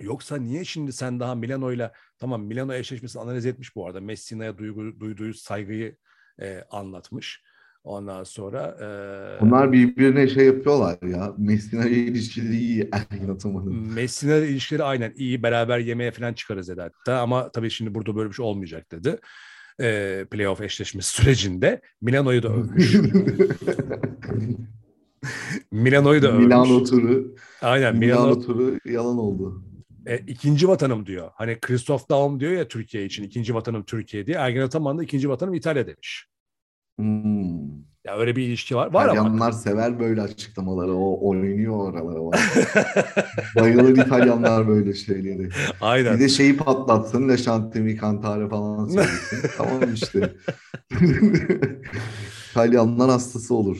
Yoksa 0.00 0.36
niye 0.36 0.64
şimdi 0.64 0.92
sen 0.92 1.20
daha 1.20 1.34
Milano'yla 1.34 1.92
tamam 2.18 2.42
Milano 2.42 2.74
eşleşmesini 2.74 3.22
analiz 3.22 3.46
etmiş 3.46 3.76
bu 3.76 3.86
arada. 3.86 4.00
Messina'ya 4.00 4.58
duygu, 4.58 5.00
duyduğu 5.00 5.34
saygıyı 5.34 5.96
e, 6.40 6.64
anlatmış. 6.70 7.42
Ondan 7.84 8.24
sonra... 8.24 8.76
E, 8.80 9.40
Bunlar 9.40 9.72
birbirine 9.72 10.28
şey 10.28 10.46
yapıyorlar 10.46 11.02
ya. 11.02 11.34
Messina 11.38 11.86
ile 11.86 11.96
ilişkileri 11.96 12.56
iyi 12.56 12.90
Ataman'ın. 13.32 13.74
Messina 13.74 14.34
ile 14.36 14.48
ilişkileri 14.48 14.82
aynen 14.82 15.12
iyi. 15.16 15.42
Beraber 15.42 15.78
yemeğe 15.78 16.10
falan 16.10 16.32
çıkarız 16.32 16.68
dedi 16.68 16.80
hatta. 16.80 17.20
Ama 17.20 17.50
tabii 17.52 17.70
şimdi 17.70 17.94
burada 17.94 18.16
böyle 18.16 18.28
bir 18.28 18.34
şey 18.34 18.44
olmayacak 18.44 18.92
dedi. 18.92 19.18
E, 19.80 20.24
playoff 20.30 20.60
eşleşmesi 20.60 21.10
sürecinde. 21.10 21.80
Milano'yu 22.00 22.42
da 22.42 22.48
övmüş. 22.54 22.94
Milano'yu 25.72 26.22
da 26.22 26.28
övmüş. 26.28 26.46
Milano 26.46 26.84
turu. 26.84 27.34
Aynen. 27.62 27.96
Milano, 27.96 28.26
Milano 28.26 28.40
turu 28.40 28.78
yalan 28.84 29.18
oldu. 29.18 29.64
E, 30.06 30.18
ikinci 30.18 30.68
vatanım 30.68 31.06
diyor. 31.06 31.30
Hani 31.34 31.60
Christoph 31.60 32.08
Daum 32.10 32.40
diyor 32.40 32.52
ya 32.52 32.68
Türkiye 32.68 33.04
için 33.04 33.22
ikinci 33.24 33.54
vatanım 33.54 33.84
Türkiye 33.84 34.26
diye. 34.26 34.36
Ergin 34.36 34.60
Ataman 34.60 34.98
da 34.98 35.02
ikinci 35.02 35.28
vatanım 35.28 35.54
İtalya 35.54 35.86
demiş. 35.86 36.26
Hmm. 36.98 37.87
Ya 38.08 38.18
öyle 38.18 38.36
bir 38.36 38.42
ilişki 38.42 38.76
var. 38.76 38.92
Var 38.92 39.04
İtalyanlar 39.04 39.46
ama. 39.46 39.52
sever 39.52 40.00
böyle 40.00 40.20
açıklamaları. 40.22 40.92
O 40.94 41.28
oynuyor 41.28 41.76
oralara. 41.76 42.42
Bayılır 43.60 43.96
İtalyanlar 44.06 44.68
böyle 44.68 44.94
şeyleri. 44.94 45.48
Aynen. 45.80 46.14
Bir 46.14 46.20
de 46.20 46.28
şeyi 46.28 46.56
patlatsın. 46.56 47.28
Leşantemi 47.28 48.00
Cantare 48.00 48.48
falan 48.48 48.86
söylesin. 48.88 49.50
tamam 49.58 49.94
işte. 49.94 50.34
İtalyanlar 52.50 53.10
hastası 53.10 53.54
olur. 53.54 53.78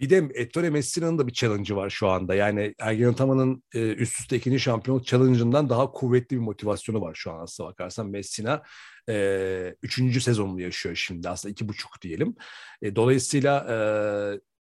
Bir 0.00 0.10
de 0.10 0.28
Ettore 0.34 0.70
Messina'nın 0.70 1.18
da 1.18 1.26
bir 1.26 1.32
challenge'ı 1.32 1.76
var 1.76 1.90
şu 1.90 2.08
anda. 2.08 2.34
Yani 2.34 2.74
Ergen 2.78 3.08
Ataman'ın 3.08 3.62
e, 3.74 3.92
üst 3.92 4.20
üste 4.20 4.36
ikinci 4.36 4.60
şampiyonluk 4.60 5.06
challenge'ından 5.06 5.68
daha 5.68 5.92
kuvvetli 5.92 6.36
bir 6.36 6.40
motivasyonu 6.40 7.00
var 7.00 7.14
şu 7.14 7.32
an 7.32 7.42
aslında 7.42 7.68
bakarsan. 7.68 8.06
Messina 8.06 8.62
e, 9.08 9.74
üçüncü 9.82 10.20
sezonunu 10.20 10.60
yaşıyor 10.60 10.94
şimdi 10.94 11.28
aslında 11.28 11.52
iki 11.52 11.68
buçuk 11.68 12.02
diyelim. 12.02 12.36
E, 12.82 12.96
dolayısıyla 12.96 13.66
e, 13.68 13.76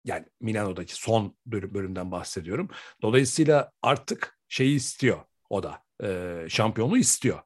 yani 0.04 0.26
Milano'daki 0.40 0.94
son 0.94 1.36
bölümden 1.46 2.10
bahsediyorum. 2.10 2.68
Dolayısıyla 3.02 3.72
artık 3.82 4.38
şeyi 4.48 4.76
istiyor 4.76 5.18
o 5.50 5.62
da. 5.62 5.82
E, 6.02 6.36
şampiyonluğu 6.48 6.98
istiyor. 6.98 7.38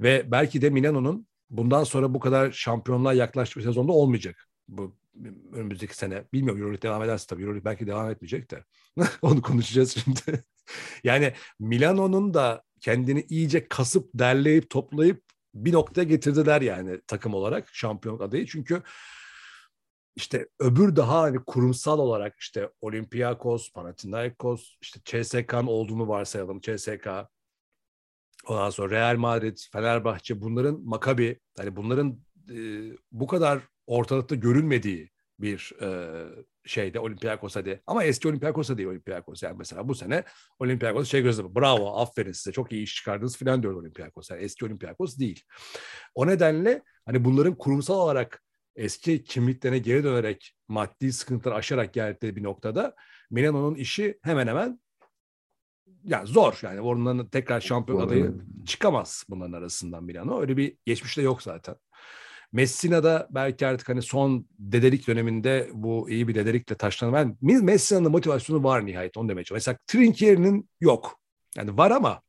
Ve 0.00 0.30
belki 0.30 0.62
de 0.62 0.70
Milano'nun 0.70 1.26
bundan 1.50 1.84
sonra 1.84 2.14
bu 2.14 2.20
kadar 2.20 2.52
şampiyonluğa 2.52 3.12
yaklaştığı 3.12 3.60
bir 3.60 3.64
sezonda 3.64 3.92
olmayacak. 3.92 4.48
Bu 4.68 4.96
önümüzdeki 5.52 5.96
sene. 5.96 6.24
Bilmiyorum 6.32 6.60
Euroleague 6.60 6.82
devam 6.82 7.02
ederse 7.02 7.26
tabii. 7.26 7.42
Euroleague 7.42 7.64
belki 7.64 7.86
devam 7.86 8.10
etmeyecek 8.10 8.50
de. 8.50 8.64
Onu 9.22 9.42
konuşacağız 9.42 9.96
şimdi. 10.04 10.44
yani 11.04 11.32
Milano'nun 11.60 12.34
da 12.34 12.62
kendini 12.80 13.26
iyice 13.28 13.68
kasıp 13.68 14.10
derleyip 14.14 14.70
toplayıp 14.70 15.22
bir 15.54 15.72
noktaya 15.72 16.04
getirdiler 16.04 16.62
yani 16.62 17.00
takım 17.06 17.34
olarak 17.34 17.68
şampiyonluk 17.72 18.22
adayı. 18.22 18.46
Çünkü 18.46 18.82
işte 20.16 20.48
öbür 20.58 20.96
daha 20.96 21.22
hani 21.22 21.44
kurumsal 21.44 21.98
olarak 21.98 22.40
işte 22.40 22.70
Olympiakos, 22.80 23.72
Panathinaikos, 23.72 24.76
işte 24.80 25.00
CSK'nın 25.04 25.66
olduğunu 25.66 26.08
varsayalım. 26.08 26.60
CSK, 26.60 27.08
ondan 28.46 28.70
sonra 28.70 28.90
Real 28.90 29.16
Madrid, 29.16 29.58
Fenerbahçe 29.72 30.40
bunların 30.40 30.80
Makabi, 30.84 31.40
hani 31.56 31.76
bunların 31.76 32.20
e, 32.50 32.56
bu 33.12 33.26
kadar 33.26 33.60
ortalıkta 33.92 34.34
görünmediği 34.34 35.10
bir 35.38 35.72
e, 35.82 35.88
şeyde 36.64 37.00
Olympiakos 37.00 37.56
hadi. 37.56 37.82
Ama 37.86 38.04
eski 38.04 38.28
Olympiakos 38.28 38.68
değil 38.68 38.88
Olympiakos. 38.88 39.42
Yani 39.42 39.56
mesela 39.58 39.88
bu 39.88 39.94
sene 39.94 40.24
Olympiakos 40.58 41.10
şey 41.10 41.22
gözlemi 41.22 41.54
bravo 41.54 41.96
aferin 41.96 42.32
size 42.32 42.52
çok 42.52 42.72
iyi 42.72 42.82
iş 42.82 42.94
çıkardınız 42.94 43.36
falan 43.36 43.62
diyor 43.62 43.74
Olympiakos. 43.74 44.30
Yani 44.30 44.42
eski 44.42 44.64
Olympiakos 44.64 45.18
değil. 45.18 45.44
O 46.14 46.26
nedenle 46.26 46.82
hani 47.06 47.24
bunların 47.24 47.54
kurumsal 47.54 47.94
olarak 47.94 48.42
eski 48.76 49.24
kimliklerine 49.24 49.78
geri 49.78 50.04
dönerek 50.04 50.54
maddi 50.68 51.12
sıkıntıları 51.12 51.56
aşarak 51.56 51.94
geldikleri 51.94 52.36
bir 52.36 52.42
noktada 52.42 52.94
Milano'nun 53.30 53.74
işi 53.74 54.18
hemen 54.22 54.46
hemen 54.46 54.80
yani 56.04 56.26
zor 56.26 56.58
yani 56.62 56.80
onların 56.80 57.28
tekrar 57.28 57.60
şampiyon 57.60 58.00
adayı 58.00 58.34
çıkamaz 58.66 59.24
bunların 59.28 59.52
arasından 59.52 60.04
Milano. 60.04 60.40
Öyle 60.40 60.56
bir 60.56 60.76
geçmişte 60.86 61.22
yok 61.22 61.42
zaten. 61.42 61.76
Messina'da 62.52 63.28
belki 63.30 63.66
artık 63.66 63.88
hani 63.88 64.02
son 64.02 64.46
dedelik 64.58 65.06
döneminde 65.08 65.70
bu 65.72 66.10
iyi 66.10 66.28
bir 66.28 66.34
dedelikle 66.34 66.74
taşlanan. 66.74 67.36
Ben 67.42 67.64
Messina'nın 67.64 68.10
motivasyonu 68.10 68.64
var 68.64 68.86
nihayet 68.86 69.16
onu 69.16 69.28
demeye 69.28 69.44
çalışıyorum. 69.44 69.76
Mesela 69.76 70.04
Trinkieri'nin 70.04 70.70
yok. 70.80 71.20
Yani 71.56 71.78
var 71.78 71.90
ama 71.90 72.22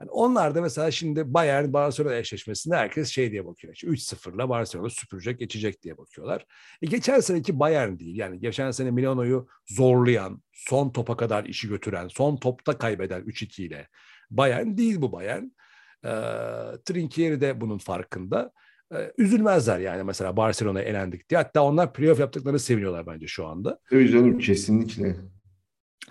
Yani 0.00 0.10
onlar 0.10 0.54
da 0.54 0.60
mesela 0.62 0.90
şimdi 0.90 1.34
Bayern 1.34 1.72
Barcelona 1.72 2.14
eşleşmesinde 2.14 2.76
herkes 2.76 3.08
şey 3.08 3.30
diye 3.32 3.46
bakıyor. 3.46 3.74
İşte 3.74 3.86
3-0'la 3.86 4.48
Barcelona 4.48 4.90
süpürecek, 4.90 5.38
geçecek 5.38 5.82
diye 5.82 5.98
bakıyorlar. 5.98 6.46
E 6.82 6.86
geçen 6.86 7.20
seneki 7.20 7.60
Bayern 7.60 7.98
değil. 7.98 8.16
Yani 8.16 8.40
geçen 8.40 8.70
sene 8.70 8.90
Milano'yu 8.90 9.48
zorlayan, 9.66 10.42
son 10.52 10.90
topa 10.90 11.16
kadar 11.16 11.44
işi 11.44 11.68
götüren, 11.68 12.08
son 12.08 12.36
topta 12.36 12.78
kaybeden 12.78 13.22
3-2 13.22 13.62
ile 13.62 13.88
Bayern 14.30 14.76
değil 14.76 15.00
bu 15.00 15.12
Bayern. 15.12 15.44
E, 16.04 16.10
Trinkieri 16.84 17.40
de 17.40 17.60
bunun 17.60 17.78
farkında. 17.78 18.52
Üzülmezler 19.18 19.78
yani 19.78 20.02
mesela 20.02 20.36
Barcelona'ya 20.36 20.84
elendik 20.84 21.28
diye. 21.28 21.38
Hatta 21.38 21.62
onlar 21.62 21.92
playoff 21.92 22.20
yaptıklarını 22.20 22.58
seviniyorlar 22.58 23.06
bence 23.06 23.26
şu 23.26 23.46
anda. 23.46 23.78
Tabii 23.90 24.10
canım 24.10 24.38
kesinlikle. 24.38 25.16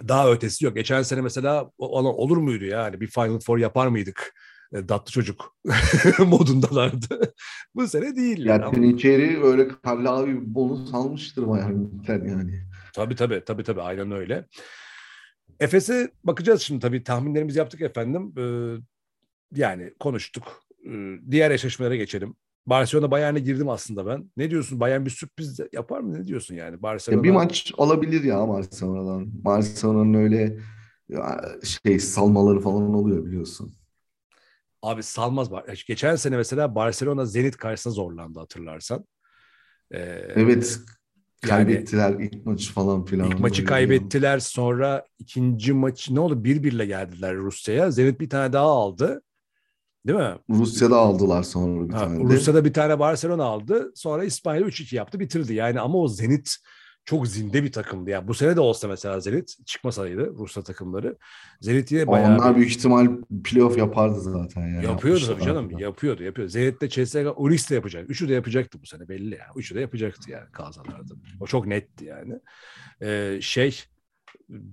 Daha 0.07 0.31
ötesi 0.31 0.65
yok. 0.65 0.75
Geçen 0.75 1.01
sene 1.01 1.21
mesela 1.21 1.71
olur 1.77 2.37
muydu 2.37 2.65
yani 2.65 3.01
bir 3.01 3.07
Final 3.07 3.39
Four 3.39 3.57
yapar 3.57 3.87
mıydık? 3.87 4.33
Datlı 4.73 5.11
çocuk 5.11 5.57
modundalardı. 6.19 7.33
Bu 7.75 7.87
sene 7.87 8.15
değil. 8.15 8.45
Ya 8.45 8.55
yani. 8.55 8.75
Trinkieri 8.75 9.43
öyle 9.43 9.67
Karla 9.67 10.27
bir 10.27 10.55
bonus 10.55 10.93
almıştır 10.93 11.47
Bayern 11.47 11.87
yani. 12.07 12.63
Tabii 12.95 13.15
tabii 13.15 13.43
tabii 13.45 13.63
tabii 13.63 13.81
aynen 13.81 14.11
öyle. 14.11 14.45
Efes'e 15.59 16.11
bakacağız 16.23 16.61
şimdi 16.61 16.79
tabii 16.79 17.03
tahminlerimizi 17.03 17.59
yaptık 17.59 17.81
efendim. 17.81 18.33
Ee, 18.37 18.75
yani 19.55 19.93
konuştuk. 19.99 20.63
Ee, 20.85 21.15
diğer 21.31 21.51
eşleşmelere 21.51 21.97
geçelim. 21.97 22.35
Barcelona 22.65 23.11
Bayern'e 23.11 23.39
girdim 23.39 23.69
aslında 23.69 24.05
ben. 24.05 24.31
Ne 24.37 24.49
diyorsun? 24.49 24.79
Bayern 24.79 25.05
bir 25.05 25.09
sürpriz 25.09 25.59
yapar 25.73 25.99
mı? 25.99 26.13
Ne 26.13 26.25
diyorsun 26.25 26.55
yani? 26.55 26.81
Barcelona... 26.81 27.19
Ya 27.19 27.23
bir 27.23 27.31
maç 27.31 27.73
olabilir 27.77 28.23
ya 28.23 28.47
Barcelona'dan. 28.47 29.43
Barcelona'nın 29.45 30.13
öyle 30.13 30.57
şey 31.63 31.99
salmaları 31.99 32.59
falan 32.59 32.93
oluyor 32.93 33.25
biliyorsun. 33.25 33.73
Abi 34.81 35.03
salmaz. 35.03 35.49
Geçen 35.87 36.15
sene 36.15 36.37
mesela 36.37 36.75
Barcelona 36.75 37.25
Zenit 37.25 37.57
karşısında 37.57 37.93
zorlandı 37.93 38.39
hatırlarsan. 38.39 39.05
Ee, 39.91 39.99
evet. 40.35 40.79
Kaybettiler 41.41 42.09
yani, 42.09 42.25
ilk 42.25 42.45
maçı 42.45 42.73
falan 42.73 43.05
filan. 43.05 43.27
İlk 43.27 43.39
maçı 43.39 43.65
kaybettiler. 43.65 44.39
Sonra 44.39 45.05
ikinci 45.19 45.73
maç 45.73 46.09
ne 46.09 46.19
oldu? 46.19 46.43
Bir 46.43 46.63
birle 46.63 46.85
geldiler 46.85 47.35
Rusya'ya. 47.35 47.91
Zenit 47.91 48.19
bir 48.19 48.29
tane 48.29 48.53
daha 48.53 48.65
aldı. 48.65 49.21
Değil 50.07 50.19
mi? 50.19 50.35
Rusya'da 50.49 50.97
aldılar 50.97 51.43
sonra 51.43 51.89
bir 51.89 51.93
ha, 51.93 51.99
tane. 51.99 52.23
Rusya'da 52.23 52.65
bir 52.65 52.73
tane 52.73 52.99
Barcelona 52.99 53.43
aldı. 53.43 53.91
Sonra 53.95 54.23
İspanya 54.23 54.61
3-2 54.61 54.95
yaptı 54.95 55.19
bitirdi. 55.19 55.53
Yani 55.53 55.79
ama 55.79 55.97
o 55.97 56.07
Zenit 56.07 56.55
çok 57.05 57.27
zinde 57.27 57.63
bir 57.63 57.71
takımdı. 57.71 58.09
Yani 58.09 58.27
bu 58.27 58.33
sene 58.33 58.55
de 58.55 58.59
olsa 58.59 58.87
mesela 58.87 59.19
Zenit 59.19 59.65
çıkmasaydı 59.65 60.33
Rusya 60.37 60.63
takımları. 60.63 61.17
Zenit 61.61 61.91
yine 61.91 62.07
bayağı... 62.07 62.35
Onlar 62.35 62.55
büyük 62.55 62.71
ihtimal 62.71 63.07
playoff 63.43 63.77
yapardı 63.77 64.21
zaten. 64.21 64.61
Yani. 64.61 64.85
Yapıyordu 64.85 65.25
tabii 65.27 65.43
canım. 65.43 65.73
Da. 65.73 65.81
Yapıyordu. 65.81 66.23
yapıyordu. 66.23 66.51
Zenit 66.51 66.81
de 66.81 66.89
CSKA 66.89 67.33
Uris 67.35 67.69
de 67.69 67.75
yapacak. 67.75 68.09
Üçü 68.09 68.29
de 68.29 68.33
yapacaktı 68.33 68.81
bu 68.81 68.85
sene 68.85 69.09
belli 69.09 69.35
ya. 69.35 69.45
Üçü 69.55 69.75
de 69.75 69.81
yapacaktı 69.81 70.31
yani 70.31 70.51
kazalarda. 70.51 71.13
O 71.39 71.47
çok 71.47 71.67
netti 71.67 72.05
yani. 72.05 72.33
Ee, 73.01 73.39
şey 73.41 73.83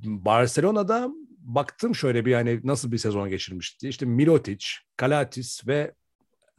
Barcelona'da 0.05 1.11
baktım 1.49 1.95
şöyle 1.95 2.25
bir 2.25 2.35
hani 2.35 2.61
nasıl 2.65 2.93
bir 2.93 2.99
sezon 2.99 3.29
geçirmişti. 3.29 3.89
İşte 3.89 4.07
Milotic, 4.07 4.67
Kalatis 4.97 5.67
ve 5.67 5.95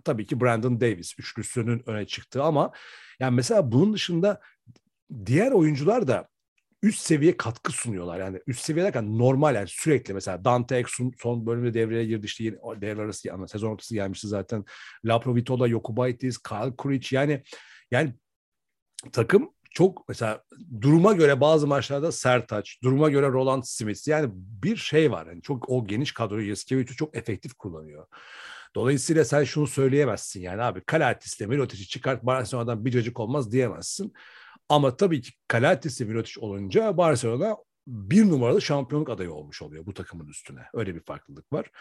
tabii 0.03 0.25
ki 0.25 0.41
Brandon 0.41 0.81
Davis 0.81 1.19
üçlüsünün 1.19 1.89
öne 1.89 2.05
çıktığı 2.05 2.43
ama 2.43 2.71
yani 3.19 3.35
mesela 3.35 3.71
bunun 3.71 3.93
dışında 3.93 4.41
diğer 5.25 5.51
oyuncular 5.51 6.07
da 6.07 6.27
üst 6.83 6.99
seviye 6.99 7.37
katkı 7.37 7.71
sunuyorlar. 7.71 8.19
Yani 8.19 8.39
üst 8.47 8.61
seviye 8.65 8.85
derken 8.85 9.17
normal 9.17 9.55
yani 9.55 9.67
sürekli 9.67 10.13
mesela 10.13 10.45
Dante 10.45 10.75
Exum 10.77 11.11
son 11.17 11.45
bölümde 11.45 11.73
devreye 11.73 12.05
girdi 12.05 12.25
işte 12.25 12.43
yeni, 12.43 12.55
devre 12.81 13.01
arası 13.01 13.27
yani 13.27 13.49
sezon 13.49 13.69
ortası 13.69 13.93
gelmişti 13.93 14.27
zaten. 14.27 14.65
Laprovitola, 15.05 15.67
Yokubaitis, 15.67 16.37
Kyle 16.37 16.75
Kuric 16.77 17.15
yani 17.15 17.43
yani 17.91 18.13
takım 19.11 19.53
çok 19.79 20.09
mesela 20.09 20.43
duruma 20.81 21.13
göre 21.13 21.41
bazı 21.41 21.67
maçlarda 21.67 22.11
Sertaç, 22.11 22.79
duruma 22.83 23.09
göre 23.09 23.27
Roland 23.27 23.63
Smith 23.65 24.07
yani 24.07 24.29
bir 24.33 24.75
şey 24.75 25.11
var. 25.11 25.27
Yani 25.27 25.41
çok 25.41 25.69
o 25.69 25.87
geniş 25.87 26.11
kadroyu 26.11 26.49
Yaskevicius'u 26.49 26.97
çok 26.97 27.17
efektif 27.17 27.53
kullanıyor. 27.53 28.07
Dolayısıyla 28.75 29.25
sen 29.25 29.43
şunu 29.43 29.67
söyleyemezsin 29.67 30.41
yani 30.41 30.61
abi 30.61 30.81
Kalatis'le 30.81 31.41
Mirotic'i 31.41 31.87
çıkart 31.87 32.25
Barcelona'dan 32.25 32.85
bir 32.85 32.91
cacık 32.91 33.19
olmaz 33.19 33.51
diyemezsin. 33.51 34.13
Ama 34.69 34.97
tabii 34.97 35.21
ki 35.21 35.31
Kalatis'le 35.47 36.01
Mirotic 36.01 36.41
olunca 36.41 36.97
Barcelona 36.97 37.57
bir 37.89 38.29
numaralı 38.29 38.61
şampiyonluk 38.61 39.09
adayı 39.09 39.31
olmuş 39.31 39.61
oluyor 39.61 39.85
bu 39.85 39.93
takımın 39.93 40.27
üstüne. 40.27 40.59
Öyle 40.73 40.95
bir 40.95 40.99
farklılık 40.99 41.53
var. 41.53 41.71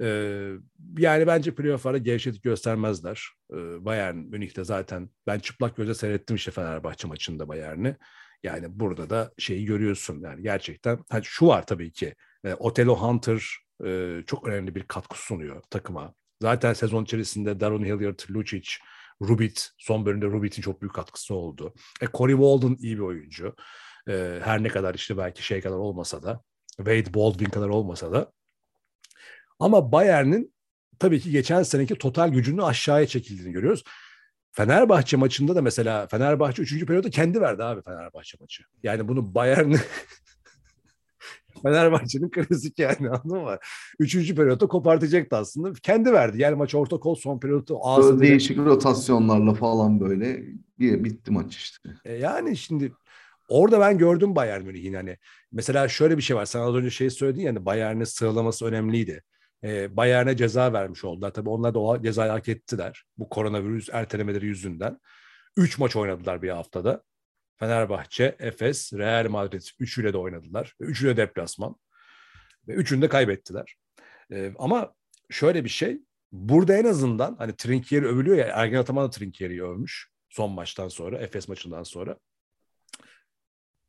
Ee, 0.00 0.50
yani 0.98 1.26
bence 1.26 1.54
playoff'larda 1.54 1.98
gevşetik 1.98 2.42
göstermezler. 2.42 3.28
Ee, 3.52 3.84
Bayern 3.84 4.16
Münih'te 4.16 4.64
zaten 4.64 5.10
ben 5.26 5.38
çıplak 5.38 5.76
gözle 5.76 5.94
seyrettim 5.94 6.36
işte 6.36 6.50
Fenerbahçe 6.50 7.08
maçında 7.08 7.48
Bayern'i. 7.48 7.96
Yani 8.42 8.66
burada 8.80 9.10
da 9.10 9.32
şeyi 9.38 9.64
görüyorsun 9.64 10.20
yani 10.20 10.42
gerçekten. 10.42 10.98
Hani 11.10 11.24
şu 11.24 11.46
var 11.46 11.66
tabii 11.66 11.92
ki. 11.92 12.14
E, 12.44 12.54
Otelo 12.54 12.96
Hunter 12.96 13.56
e, 13.84 14.20
çok 14.26 14.48
önemli 14.48 14.74
bir 14.74 14.82
katkı 14.82 15.18
sunuyor 15.18 15.62
takıma. 15.70 16.14
Zaten 16.42 16.72
sezon 16.72 17.04
içerisinde 17.04 17.60
Daron 17.60 17.84
Hilliard, 17.84 18.20
Lucic, 18.30 18.70
Rubit, 19.22 19.70
son 19.78 20.06
bölümde 20.06 20.26
Rubit'in 20.26 20.62
çok 20.62 20.82
büyük 20.82 20.94
katkısı 20.94 21.34
oldu. 21.34 21.74
E, 22.00 22.06
Corey 22.14 22.36
Walden 22.36 22.76
iyi 22.80 22.96
bir 22.96 23.02
oyuncu. 23.02 23.54
E, 24.08 24.40
her 24.44 24.62
ne 24.62 24.68
kadar 24.68 24.94
işte 24.94 25.16
belki 25.16 25.42
şey 25.42 25.60
kadar 25.60 25.76
olmasa 25.76 26.22
da, 26.22 26.42
Wade 26.76 27.14
Baldwin 27.14 27.50
kadar 27.50 27.68
olmasa 27.68 28.12
da. 28.12 28.32
Ama 29.58 29.92
Bayern'in 29.92 30.54
tabii 30.98 31.20
ki 31.20 31.30
geçen 31.30 31.62
seneki 31.62 31.94
total 31.94 32.28
gücünün 32.28 32.62
aşağıya 32.62 33.06
çekildiğini 33.06 33.52
görüyoruz. 33.52 33.84
Fenerbahçe 34.52 35.16
maçında 35.16 35.56
da 35.56 35.62
mesela 35.62 36.06
Fenerbahçe 36.06 36.62
3. 36.62 36.86
periyoda 36.86 37.10
kendi 37.10 37.40
verdi 37.40 37.64
abi 37.64 37.82
Fenerbahçe 37.82 38.38
maçı. 38.40 38.62
Yani 38.82 39.08
bunu 39.08 39.34
Bayern 39.34 39.74
Fenerbahçe'nin 41.62 42.30
klasik 42.30 42.78
yani 42.78 43.10
anladın 43.10 43.42
mı? 43.44 43.56
Üçüncü 43.98 44.34
periyotta 44.34 44.66
kopartacaktı 44.66 45.36
aslında. 45.36 45.72
Kendi 45.72 46.12
verdi. 46.12 46.42
Yani 46.42 46.54
maç 46.56 46.74
orta 46.74 46.96
kol 46.96 47.14
son 47.14 47.38
periyotta 47.38 47.74
ağzı 47.82 48.20
değişik 48.20 48.58
rotasyonlarla 48.58 49.54
falan 49.54 50.00
böyle 50.00 50.42
bir 50.78 51.04
bitti 51.04 51.30
maç 51.30 51.56
işte. 51.56 51.88
E 52.04 52.12
yani 52.12 52.56
şimdi 52.56 52.92
Orada 53.48 53.80
ben 53.80 53.98
gördüm 53.98 54.36
Bayern 54.36 54.62
Münih'in 54.62 54.94
hani. 54.94 55.18
Mesela 55.52 55.88
şöyle 55.88 56.16
bir 56.16 56.22
şey 56.22 56.36
var. 56.36 56.44
Sen 56.44 56.60
az 56.60 56.74
önce 56.74 56.90
şey 56.90 57.10
söyledin 57.10 57.40
ya 57.40 57.48
hani 57.50 57.66
Bayern'in 57.66 58.04
sıralaması 58.04 58.66
önemliydi. 58.66 59.22
Ee, 59.64 59.96
Bayern'e 59.96 60.36
ceza 60.36 60.72
vermiş 60.72 61.04
oldular. 61.04 61.30
Tabii 61.30 61.48
onlar 61.48 61.74
da 61.74 61.78
o 61.78 62.02
cezayı 62.02 62.30
hak 62.30 62.48
ettiler. 62.48 63.04
Bu 63.18 63.28
koronavirüs 63.28 63.88
ertelemeleri 63.92 64.46
yüzünden. 64.46 64.98
Üç 65.56 65.78
maç 65.78 65.96
oynadılar 65.96 66.42
bir 66.42 66.50
haftada. 66.50 67.02
Fenerbahçe, 67.58 68.36
Efes, 68.38 68.92
Real 68.92 69.28
Madrid 69.28 69.62
üçüyle 69.78 70.12
de 70.12 70.18
oynadılar. 70.18 70.74
Üçüyle 70.80 71.16
deplasman. 71.16 71.76
Ve 72.68 72.72
üçünü 72.72 73.02
de 73.02 73.08
kaybettiler. 73.08 73.76
Ee, 74.32 74.52
ama 74.58 74.94
şöyle 75.30 75.64
bir 75.64 75.68
şey. 75.68 76.00
Burada 76.32 76.76
en 76.76 76.84
azından 76.84 77.36
hani 77.38 77.56
Trinkieri 77.56 78.06
övülüyor 78.06 78.36
ya. 78.36 78.46
Ergen 78.46 78.78
Ataman 78.78 79.06
da 79.06 79.10
Trinkieri'yi 79.10 79.62
övmüş. 79.62 80.08
Son 80.30 80.52
maçtan 80.52 80.88
sonra, 80.88 81.18
Efes 81.18 81.48
maçından 81.48 81.82
sonra 81.82 82.16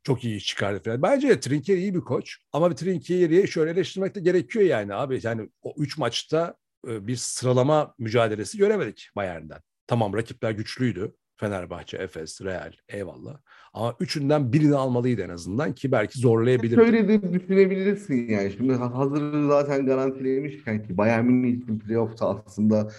çok 0.04 0.24
iyi 0.24 0.40
çıkardı 0.40 0.82
falan. 0.84 1.02
Bence 1.02 1.40
Trinkieri 1.40 1.80
iyi 1.80 1.94
bir 1.94 2.00
koç 2.00 2.36
ama 2.52 2.70
bir 2.70 2.76
Trinkieri'yi 2.76 3.48
şöyle 3.48 3.70
eleştirmek 3.70 4.14
de 4.14 4.20
gerekiyor 4.20 4.64
yani 4.64 4.94
abi. 4.94 5.20
Yani 5.22 5.48
o 5.62 5.74
üç 5.78 5.98
maçta 5.98 6.54
e, 6.88 7.06
bir 7.06 7.16
sıralama 7.16 7.94
mücadelesi 7.98 8.58
göremedik 8.58 9.08
Bayern'den. 9.16 9.60
Tamam 9.86 10.14
rakipler 10.14 10.50
güçlüydü. 10.50 11.14
Fenerbahçe, 11.36 11.96
Efes, 11.96 12.42
Real 12.42 12.72
eyvallah. 12.88 13.38
Ama 13.72 13.96
üçünden 14.00 14.52
birini 14.52 14.76
almalıydı 14.76 15.22
en 15.22 15.28
azından 15.28 15.74
ki 15.74 15.92
belki 15.92 16.18
zorlayabilirdi. 16.18 16.80
Şöyle 16.80 17.08
de 17.08 17.32
düşünebilirsin 17.32 18.28
yani. 18.28 18.52
Şimdi 18.52 18.74
hazır 18.74 19.48
zaten 19.48 19.86
garantilemişken 19.86 20.82
ki 20.82 20.96
Bayern 20.96 21.24
Münih 21.24 21.78
playoff'ta 21.86 22.28
aslında 22.28 22.90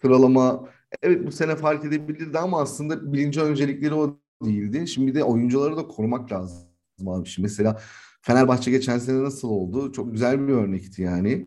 sıralama 0.00 0.68
evet 1.02 1.26
bu 1.26 1.32
sene 1.32 1.56
fark 1.56 1.84
edebilirdi 1.84 2.38
ama 2.38 2.60
aslında 2.60 3.12
birinci 3.12 3.40
öncelikleri 3.40 3.94
o 3.94 4.20
değildi. 4.44 4.88
Şimdi 4.88 5.14
de 5.14 5.24
oyuncuları 5.24 5.76
da 5.76 5.86
korumak 5.86 6.32
lazım 6.32 6.68
abi. 7.06 7.28
Şimdi 7.28 7.46
mesela 7.46 7.80
Fenerbahçe 8.22 8.70
geçen 8.70 8.98
sene 8.98 9.22
nasıl 9.22 9.48
oldu? 9.48 9.92
Çok 9.92 10.12
güzel 10.12 10.48
bir 10.48 10.52
örnekti 10.52 11.02
yani. 11.02 11.46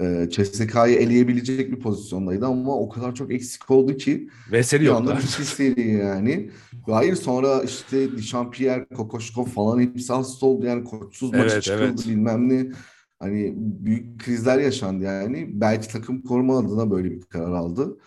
Ee, 0.00 0.28
CSK'yı 0.30 0.96
eleyebilecek 0.98 1.72
bir 1.72 1.80
pozisyondaydı 1.80 2.46
ama 2.46 2.76
o 2.78 2.88
kadar 2.88 3.14
çok 3.14 3.32
eksik 3.32 3.70
oldu 3.70 3.96
ki 3.96 4.28
Veseli 4.52 4.84
yoklar. 4.84 5.16
Bir 5.16 5.22
seri 5.22 5.90
yani. 5.90 6.50
Hayır 6.86 7.14
sonra 7.14 7.62
işte 7.62 8.16
Dişampierre, 8.16 8.86
Kokoşkov 8.96 9.44
falan 9.44 9.80
hepsi 9.80 10.12
hasta 10.12 10.46
oldu 10.46 10.66
yani 10.66 10.84
koçsuz 10.84 11.30
evet, 11.34 11.44
maçı 11.44 11.60
çıkıldı 11.60 11.84
evet. 11.84 12.06
bilmem 12.06 12.48
ne. 12.48 12.72
Hani 13.18 13.54
büyük 13.56 14.20
krizler 14.20 14.58
yaşandı 14.58 15.04
yani. 15.04 15.48
Belki 15.52 15.88
takım 15.88 16.22
koruma 16.22 16.58
adına 16.58 16.90
böyle 16.90 17.10
bir 17.10 17.20
karar 17.20 17.52
aldı. 17.52 17.98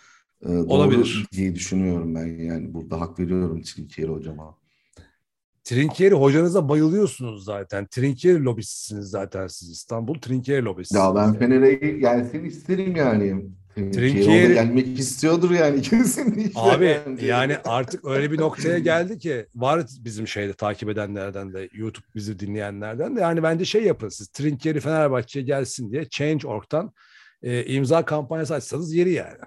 Ee, 0.46 0.50
Olabilir. 0.50 1.28
diye 1.32 1.56
düşünüyorum 1.56 2.16
ben 2.16 2.26
yani 2.26 2.74
burada 2.74 3.02
hak 3.02 3.20
veriyorum 3.20 3.62
Trinkieri 3.62 4.12
hocama. 4.12 4.60
Trinkieri 5.64 6.16
hocanıza 6.16 6.70
bayılıyorsunuz 6.70 7.44
zaten. 7.44 7.88
Trinkieri 7.88 8.44
lobistisiniz 8.44 9.06
zaten 9.10 9.48
siz. 9.48 9.70
İstanbul 9.70 10.14
Trinkieri 10.16 10.66
lobisi. 10.66 10.98
Ya 10.98 11.16
ben 11.16 11.34
Fener'e 11.34 11.74
gelsin 11.74 12.46
isterim 12.46 12.96
yani. 12.96 13.46
Trinkieri 13.76 14.54
gelmek 14.54 15.00
istiyordur 15.00 15.52
yani 15.52 15.82
kesinlikle. 15.82 16.60
Abi 16.60 16.98
bence. 17.08 17.26
yani 17.26 17.58
artık 17.66 18.06
öyle 18.06 18.32
bir 18.32 18.40
noktaya 18.40 18.80
geldi 18.80 19.18
ki 19.20 19.46
var 19.56 19.86
bizim 20.00 20.28
şeyde 20.28 20.54
takip 20.54 20.90
edenlerden 20.90 21.54
de 21.54 21.70
YouTube 21.74 22.06
bizi 22.16 22.40
dinleyenlerden 22.40 23.16
de 23.16 23.22
yani 23.22 23.44
bence 23.44 23.66
şey 23.66 23.84
yapın 23.84 24.10
siz 24.10 24.28
Trinkieri 24.28 24.80
Fenerbahçe'ye 24.80 25.46
gelsin 25.46 25.92
diye 25.92 26.10
Change.org'dan 26.10 26.94
e, 27.44 27.66
imza 27.66 28.06
kampanyası 28.06 28.54
açsanız 28.54 28.94
yeri 28.94 29.14
yani. 29.14 29.38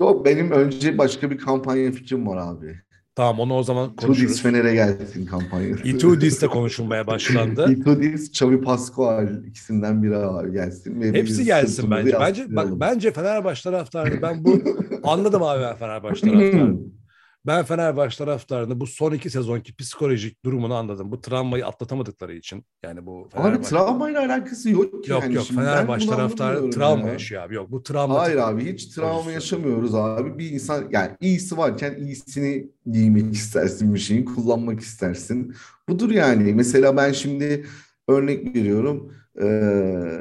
Yok 0.00 0.24
benim 0.24 0.50
önce 0.50 0.98
başka 0.98 1.30
bir 1.30 1.38
kampanya 1.38 1.92
fikrim 1.92 2.26
var 2.26 2.52
abi. 2.52 2.80
Tamam 3.14 3.40
onu 3.40 3.54
o 3.54 3.62
zaman 3.62 3.86
Itudis 3.90 4.06
konuşuruz. 4.06 4.42
Fener'e 4.42 4.74
gelsin 4.74 5.26
kampanyası. 5.26 5.88
Itudis 5.88 6.42
de 6.42 6.46
konuşulmaya 6.46 7.06
başlandı. 7.06 7.72
Itudis, 7.76 8.28
Xavi 8.28 8.60
Pascual 8.60 9.44
ikisinden 9.44 10.02
biri 10.02 10.16
abi 10.16 10.52
gelsin. 10.52 11.00
Ve 11.00 11.12
Hepsi 11.12 11.44
gelsin 11.44 11.90
bence. 11.90 12.16
Bence 12.20 12.56
bak 12.56 12.68
bence 12.80 13.12
Fenerbahçe 13.12 13.62
taraftarını 13.62 14.22
ben 14.22 14.44
bu 14.44 14.62
anladım 15.02 15.42
abi 15.42 15.62
ben 15.62 15.76
Fenerbahçe 15.76 16.20
taraftarını. 16.20 16.78
Ben 17.46 17.64
Fenerbahçe 17.64 18.16
taraftarını 18.18 18.80
bu 18.80 18.86
son 18.86 19.12
iki 19.12 19.30
sezonki 19.30 19.76
psikolojik 19.76 20.44
durumunu 20.44 20.74
anladım. 20.74 21.12
Bu 21.12 21.20
travmayı 21.20 21.66
atlatamadıkları 21.66 22.34
için. 22.34 22.64
Yani 22.82 23.06
bu 23.06 23.28
Abi 23.32 23.42
Fenerbahçe... 23.42 23.68
travmayla 23.70 24.20
alakası 24.20 24.70
yok 24.70 25.04
ki. 25.04 25.10
Yok 25.10 25.22
yani. 25.22 25.34
yok 25.34 25.46
Fenerbahçe 25.46 26.06
taraftarı 26.06 26.70
travma 26.70 27.06
ya. 27.06 27.12
yaşıyor 27.12 27.42
abi. 27.42 27.54
Yok 27.54 27.70
bu 27.70 27.82
travma. 27.82 28.18
Hayır 28.20 28.36
abi 28.36 28.72
hiç 28.72 28.86
travma 28.86 29.32
yaşamıyoruz 29.32 29.94
abi. 29.94 30.38
Bir 30.38 30.50
insan 30.50 30.84
yani 30.90 31.10
iyisi 31.20 31.56
varken 31.56 31.96
iyisini 31.98 32.68
giymek 32.90 33.34
istersin 33.34 33.94
bir 33.94 34.00
şeyin, 34.00 34.24
kullanmak 34.24 34.80
istersin. 34.80 35.54
Budur 35.88 36.10
yani. 36.10 36.54
Mesela 36.54 36.96
ben 36.96 37.12
şimdi 37.12 37.66
örnek 38.08 38.56
veriyorum. 38.56 39.14
Ee, 39.42 40.20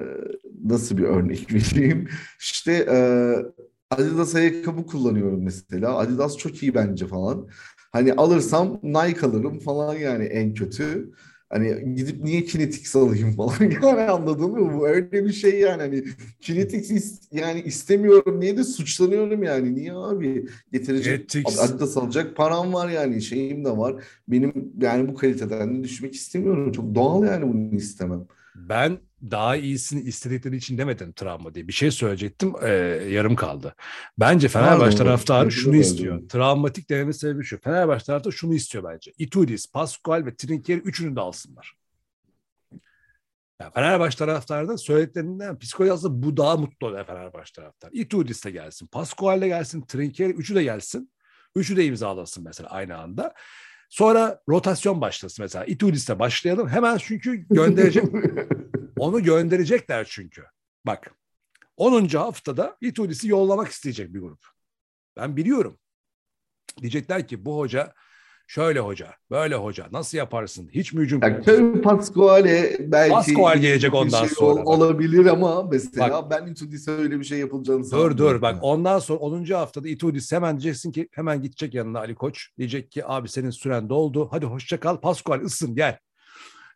nasıl 0.65 0.97
bir 0.97 1.03
örnek 1.03 1.53
vereyim? 1.53 2.07
İşte 2.39 2.87
e, 2.91 2.99
Adidas 3.89 4.35
ayakkabı 4.35 4.85
kullanıyorum 4.85 5.43
mesela. 5.43 5.97
Adidas 5.97 6.37
çok 6.37 6.63
iyi 6.63 6.73
bence 6.75 7.07
falan. 7.07 7.47
Hani 7.91 8.13
alırsam 8.13 8.79
Nike 8.83 9.25
alırım 9.25 9.59
falan 9.59 9.95
yani 9.95 10.25
en 10.25 10.53
kötü. 10.53 11.11
Hani 11.49 11.95
gidip 11.95 12.23
niye 12.23 12.43
Kinetix 12.43 12.95
alayım 12.95 13.31
falan 13.35 13.55
yani 13.83 14.01
anladın 14.01 14.51
mı? 14.51 14.73
Bu 14.73 14.87
öyle 14.87 15.25
bir 15.25 15.33
şey 15.33 15.59
yani 15.59 15.81
hani 15.81 16.03
Kinetix 16.41 16.91
is- 16.91 17.27
yani 17.31 17.61
istemiyorum 17.61 18.41
diye 18.41 18.57
de 18.57 18.63
suçlanıyorum 18.63 19.43
yani. 19.43 19.75
Niye 19.75 19.93
abi? 19.93 20.45
Getirecek 20.71 21.21
Adidas 21.45 21.97
alacak 21.97 22.35
param 22.37 22.73
var 22.73 22.89
yani 22.89 23.21
şeyim 23.21 23.65
de 23.65 23.77
var. 23.77 24.03
Benim 24.27 24.73
yani 24.81 25.07
bu 25.09 25.15
kaliteden 25.15 25.79
de 25.79 25.83
düşmek 25.83 26.15
istemiyorum. 26.15 26.71
Çok 26.71 26.95
doğal 26.95 27.23
yani 27.23 27.47
bunu 27.53 27.75
istemem. 27.75 28.27
Ben 28.55 28.99
daha 29.31 29.55
iyisini 29.55 30.01
istedikleri 30.01 30.55
için 30.55 30.77
demedim 30.77 31.13
travma 31.13 31.55
diye. 31.55 31.67
Bir 31.67 31.73
şey 31.73 31.91
söyleyecektim 31.91 32.53
e, 32.61 32.69
yarım 33.09 33.35
kaldı. 33.35 33.75
Bence 34.17 34.47
Fenerbahçe 34.47 34.97
taraftarı 34.97 35.51
şunu 35.51 35.75
istiyor. 35.75 36.29
Travmatik 36.29 36.89
dememin 36.89 37.11
sebebi 37.11 37.43
şu. 37.43 37.61
Fenerbahçe 37.61 38.05
taraftarı 38.05 38.33
şunu 38.33 38.53
istiyor 38.53 38.83
bence. 38.83 39.11
Itudis, 39.17 39.71
Pascual 39.71 40.25
ve 40.25 40.35
Trinkieri 40.35 40.79
üçünü 40.79 41.15
de 41.15 41.19
alsınlar. 41.19 41.73
Yani 43.61 43.73
Fenerbahçe 43.73 44.17
taraftarı 44.17 44.67
da 44.67 44.77
söylediklerinden 44.77 45.59
psikoloji 45.59 45.93
aslında 45.93 46.23
bu 46.23 46.37
daha 46.37 46.57
mutlu 46.57 46.87
oluyor 46.87 47.05
Fenerbahçe 47.05 47.53
taraftarı. 47.53 47.91
Itudis 47.93 48.45
de 48.45 48.51
gelsin, 48.51 48.87
Pascual 48.87 49.41
de 49.41 49.47
gelsin, 49.47 49.81
Trinkieri 49.81 50.31
üçü 50.31 50.55
de 50.55 50.63
gelsin. 50.63 51.11
Üçü 51.55 51.77
de 51.77 51.85
imzalasın 51.85 52.43
mesela 52.43 52.69
aynı 52.69 52.97
anda. 52.97 53.33
Sonra 53.89 54.41
rotasyon 54.49 55.01
başlasın 55.01 55.43
mesela. 55.43 55.65
Itudis'te 55.65 56.19
başlayalım. 56.19 56.69
Hemen 56.69 56.97
çünkü 56.97 57.45
gönderecek 57.49 58.03
onu 58.99 59.23
gönderecekler 59.23 60.07
çünkü. 60.09 60.43
Bak 60.85 61.11
10. 61.77 62.07
haftada 62.07 62.77
Itudis'i 62.81 63.27
yollamak 63.27 63.67
isteyecek 63.67 64.13
bir 64.13 64.19
grup. 64.19 64.45
Ben 65.17 65.37
biliyorum. 65.37 65.79
Diyecekler 66.81 67.27
ki 67.27 67.45
bu 67.45 67.57
hoca 67.57 67.93
şöyle 68.47 68.79
hoca, 68.79 69.13
böyle 69.31 69.55
hoca 69.55 69.87
nasıl 69.91 70.17
yaparsın? 70.17 70.69
Hiç 70.71 70.93
mi 70.93 71.01
hücum? 71.01 71.21
Ya 71.23 71.41
Kevin 71.41 71.81
Pasquale 71.81 72.77
belki 72.79 73.13
Pascual 73.13 73.57
gelecek 73.57 73.91
bir 73.91 73.97
ondan 73.97 74.19
şey 74.25 74.29
sonra. 74.35 74.61
ol- 74.63 74.65
olabilir 74.75 75.25
ama 75.25 75.63
mesela 75.63 76.29
ben 76.29 76.47
Itudis'e 76.47 76.91
öyle 76.91 77.19
bir 77.19 77.23
şey 77.25 77.39
yapılacağını 77.39 77.79
Dur 77.83 77.87
sanmıyorum. 77.87 78.17
dur 78.17 78.41
bak 78.41 78.57
ondan 78.61 78.99
sonra 78.99 79.19
10. 79.19 79.45
haftada 79.45 79.87
Itudis 79.89 80.31
hemen 80.31 80.59
diyeceksin 80.59 80.91
ki 80.91 81.09
hemen 81.11 81.41
gidecek 81.41 81.73
yanına 81.73 81.99
Ali 81.99 82.15
Koç. 82.15 82.49
Diyecek 82.57 82.91
ki 82.91 83.05
abi 83.05 83.29
senin 83.29 83.49
süren 83.49 83.89
doldu. 83.89 84.27
Hadi 84.31 84.45
hoşça 84.45 84.79
kal. 84.79 84.97
Pascual 84.97 85.41
ısın 85.41 85.75
gel. 85.75 85.97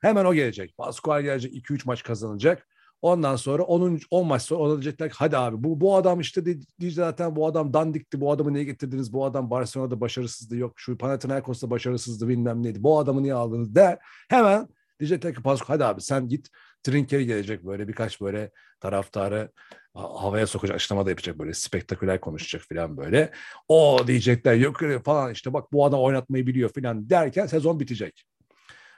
Hemen 0.04 0.26
o 0.26 0.34
gelecek. 0.34 0.78
Pascual 0.78 1.22
gelecek 1.22 1.54
2-3 1.54 1.82
maç 1.86 2.04
kazanacak. 2.04 2.68
Ondan 3.02 3.36
sonra 3.36 3.64
10, 3.64 4.00
10 4.12 4.28
maç 4.28 4.42
sonra 4.42 4.64
ona 4.64 4.74
diyecekler 4.74 5.12
hadi 5.16 5.38
abi 5.38 5.64
bu, 5.64 5.82
bu 5.82 5.96
adam 5.96 6.20
işte 6.20 6.46
diyecek 6.46 6.94
zaten 6.94 7.36
bu 7.36 7.48
adam 7.48 7.74
dandikti. 7.74 8.22
Bu 8.22 8.32
adamı 8.32 8.54
niye 8.54 8.64
getirdiniz? 8.64 9.14
Bu 9.14 9.26
adam 9.26 9.50
Barcelona'da 9.50 10.02
başarısızdı. 10.02 10.56
Yok 10.58 10.74
şu 10.76 10.98
Panathinaikos'ta 10.98 11.70
başarısızdı 11.70 12.28
bilmem 12.28 12.64
neydi. 12.64 12.84
Bu 12.84 13.00
adamı 13.00 13.24
niye 13.24 13.34
aldınız 13.34 13.76
der. 13.76 13.98
Hemen 14.30 14.68
diyecekler 15.00 15.36
ki 15.36 15.42
Pascual 15.42 15.68
hadi 15.68 15.86
abi 15.86 16.02
sen 16.02 16.30
git. 16.30 16.50
Trinkeri 16.84 17.26
gelecek 17.26 17.66
böyle 17.66 17.88
birkaç 17.88 18.22
böyle 18.22 18.52
taraftarı 18.80 19.52
ha- 19.94 20.24
havaya 20.24 20.48
sokacak 20.48 20.76
açıklama 20.76 21.06
da 21.06 21.10
yapacak 21.10 21.40
böyle 21.40 21.54
spektaküler 21.54 22.22
konuşacak 22.22 22.62
falan 22.62 22.98
böyle. 22.98 23.32
O 23.68 24.00
diyecekler 24.08 24.56
yok 24.56 24.82
öyle 24.82 25.00
falan 25.00 25.32
işte 25.32 25.54
bak 25.54 25.74
bu 25.74 25.86
adam 25.86 26.00
oynatmayı 26.00 26.48
biliyor 26.48 26.70
falan 26.70 27.10
derken 27.10 27.46
sezon 27.46 27.80
bitecek. 27.80 28.26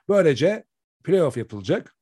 Böylece 0.09 0.63
playoff 1.05 1.37
yapılacak. 1.37 1.95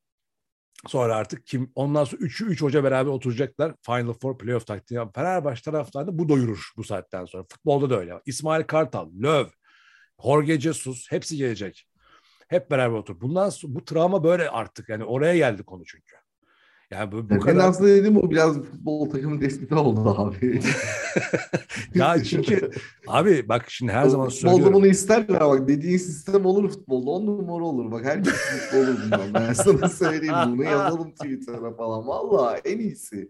Sonra 0.87 1.15
artık 1.15 1.47
kim 1.47 1.71
ondan 1.75 2.03
sonra 2.03 2.21
3'ü 2.21 2.45
3 2.45 2.61
hoca 2.61 2.83
beraber 2.83 3.11
oturacaklar. 3.11 3.75
Final 3.85 4.13
Four 4.13 4.37
playoff 4.37 4.67
taktiği. 4.67 4.99
Fenerbahçe 5.15 5.61
taraftarını 5.71 6.17
bu 6.17 6.29
doyurur 6.29 6.71
bu 6.77 6.83
saatten 6.83 7.25
sonra. 7.25 7.43
Futbolda 7.51 7.89
da 7.89 7.99
öyle. 7.99 8.21
İsmail 8.25 8.63
Kartal, 8.63 9.09
Löw, 9.23 9.51
Jorge 10.23 10.59
Jesus 10.59 11.11
hepsi 11.11 11.37
gelecek. 11.37 11.87
Hep 12.47 12.71
beraber 12.71 12.97
otur. 12.97 13.21
Bundan 13.21 13.49
sonra 13.49 13.75
bu 13.75 13.85
travma 13.85 14.23
böyle 14.23 14.49
artık. 14.49 14.89
Yani 14.89 15.03
oraya 15.03 15.37
geldi 15.37 15.63
konu 15.63 15.83
çünkü. 15.85 16.15
Yani 16.91 17.11
bu, 17.11 17.29
bu 17.29 17.29
Ben 17.29 17.39
kadar 17.39 17.69
aslında 17.69 17.89
dedim 17.89 18.17
o 18.17 18.29
biraz 18.31 18.61
futbol 18.61 19.09
takımı 19.09 19.39
tespiti 19.39 19.75
oldu 19.75 20.09
abi. 20.17 20.59
ya 21.95 22.23
çünkü 22.23 22.71
abi 23.07 23.49
bak 23.49 23.65
şimdi 23.67 23.91
her 23.91 24.07
zaman 24.07 24.29
Futbolda 24.29 24.51
söylüyorum. 24.51 24.73
bunu 24.73 24.87
isterler 24.87 25.39
bak 25.39 25.67
dediğin 25.67 25.97
sistem 25.97 26.45
olur 26.45 26.69
futbolda 26.69 27.09
on 27.11 27.25
numara 27.25 27.63
olur. 27.63 27.91
Bak 27.91 28.05
herkes 28.05 28.33
mutlu 28.33 28.77
olur 28.77 28.99
bundan 29.05 29.33
ben 29.33 29.53
sana 29.53 29.89
söyleyeyim 29.89 30.35
bunu 30.47 30.63
yazalım 30.63 31.11
Twitter'a 31.11 31.75
falan. 31.75 32.07
Valla 32.07 32.57
en 32.57 32.79
iyisi. 32.79 33.29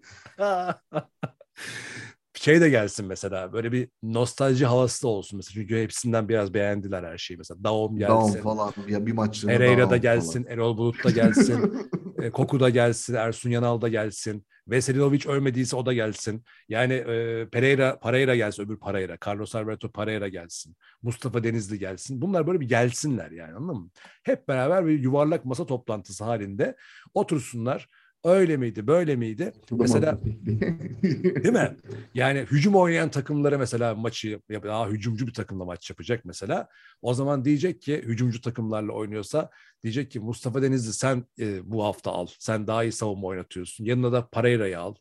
şey 2.35 2.61
de 2.61 2.69
gelsin 2.69 3.05
mesela 3.05 3.53
böyle 3.53 3.71
bir 3.71 3.89
nostalji 4.03 4.65
havası 4.65 5.03
da 5.03 5.07
olsun. 5.07 5.37
Mesela 5.37 5.53
çünkü 5.53 5.81
hepsinden 5.81 6.29
biraz 6.29 6.53
beğendiler 6.53 7.03
her 7.03 7.17
şeyi. 7.17 7.37
Mesela 7.37 7.63
Daum 7.63 7.97
gelsin 7.97 8.41
falan 8.41 8.73
ya 8.87 9.05
bir 9.05 9.11
maçını 9.11 9.51
Pereira 9.51 9.89
da 9.89 9.97
gelsin 9.97 10.45
Erol 10.49 10.77
Bulut 10.77 11.03
da 11.03 11.09
gelsin 11.09 11.89
e, 12.23 12.31
Koku 12.31 12.59
da 12.59 12.69
gelsin 12.69 13.13
Ersun 13.13 13.49
Yanal 13.49 13.81
da 13.81 13.87
gelsin. 13.87 14.45
Veselinovic 14.67 15.29
ölmediyse 15.29 15.75
o 15.75 15.85
da 15.85 15.93
gelsin. 15.93 16.43
Yani 16.69 16.93
e, 16.93 17.47
Pereira 17.49 17.99
Pereira 17.99 18.35
gelsin 18.35 18.63
öbür 18.63 18.79
Pereira 18.79 19.17
Carlos 19.27 19.55
Alberto 19.55 19.91
Pereira 19.91 20.27
gelsin. 20.27 20.75
Mustafa 21.01 21.43
Denizli 21.43 21.79
gelsin. 21.79 22.21
Bunlar 22.21 22.47
böyle 22.47 22.59
bir 22.59 22.69
gelsinler 22.69 23.31
yani 23.31 23.53
anladın 23.53 23.81
mı? 23.81 23.89
Hep 24.23 24.47
beraber 24.47 24.87
bir 24.87 24.99
yuvarlak 24.99 25.45
masa 25.45 25.65
toplantısı 25.65 26.23
halinde 26.23 26.75
otursunlar 27.13 27.87
öyle 28.23 28.57
miydi 28.57 28.87
böyle 28.87 29.15
miydi. 29.15 29.53
Mesela- 29.71 30.19
Değil 30.23 31.53
mi? 31.53 31.77
Yani 32.13 32.39
hücum 32.39 32.75
oynayan 32.75 33.09
takımlara 33.09 33.57
mesela 33.57 33.95
maçı 33.95 34.39
daha 34.63 34.87
hücumcu 34.87 35.27
bir 35.27 35.33
takımla 35.33 35.65
maç 35.65 35.89
yapacak 35.89 36.25
mesela. 36.25 36.67
O 37.01 37.13
zaman 37.13 37.45
diyecek 37.45 37.81
ki 37.81 37.97
hücumcu 38.05 38.41
takımlarla 38.41 38.91
oynuyorsa 38.91 39.49
diyecek 39.83 40.11
ki 40.11 40.19
Mustafa 40.19 40.61
Denizli 40.61 40.93
sen 40.93 41.25
e, 41.39 41.71
bu 41.71 41.83
hafta 41.83 42.11
al. 42.11 42.27
Sen 42.39 42.67
daha 42.67 42.83
iyi 42.83 42.91
savunma 42.91 43.27
oynatıyorsun. 43.27 43.85
Yanına 43.85 44.11
da 44.11 44.27
Pereira'yı 44.27 44.79
al. 44.79 44.95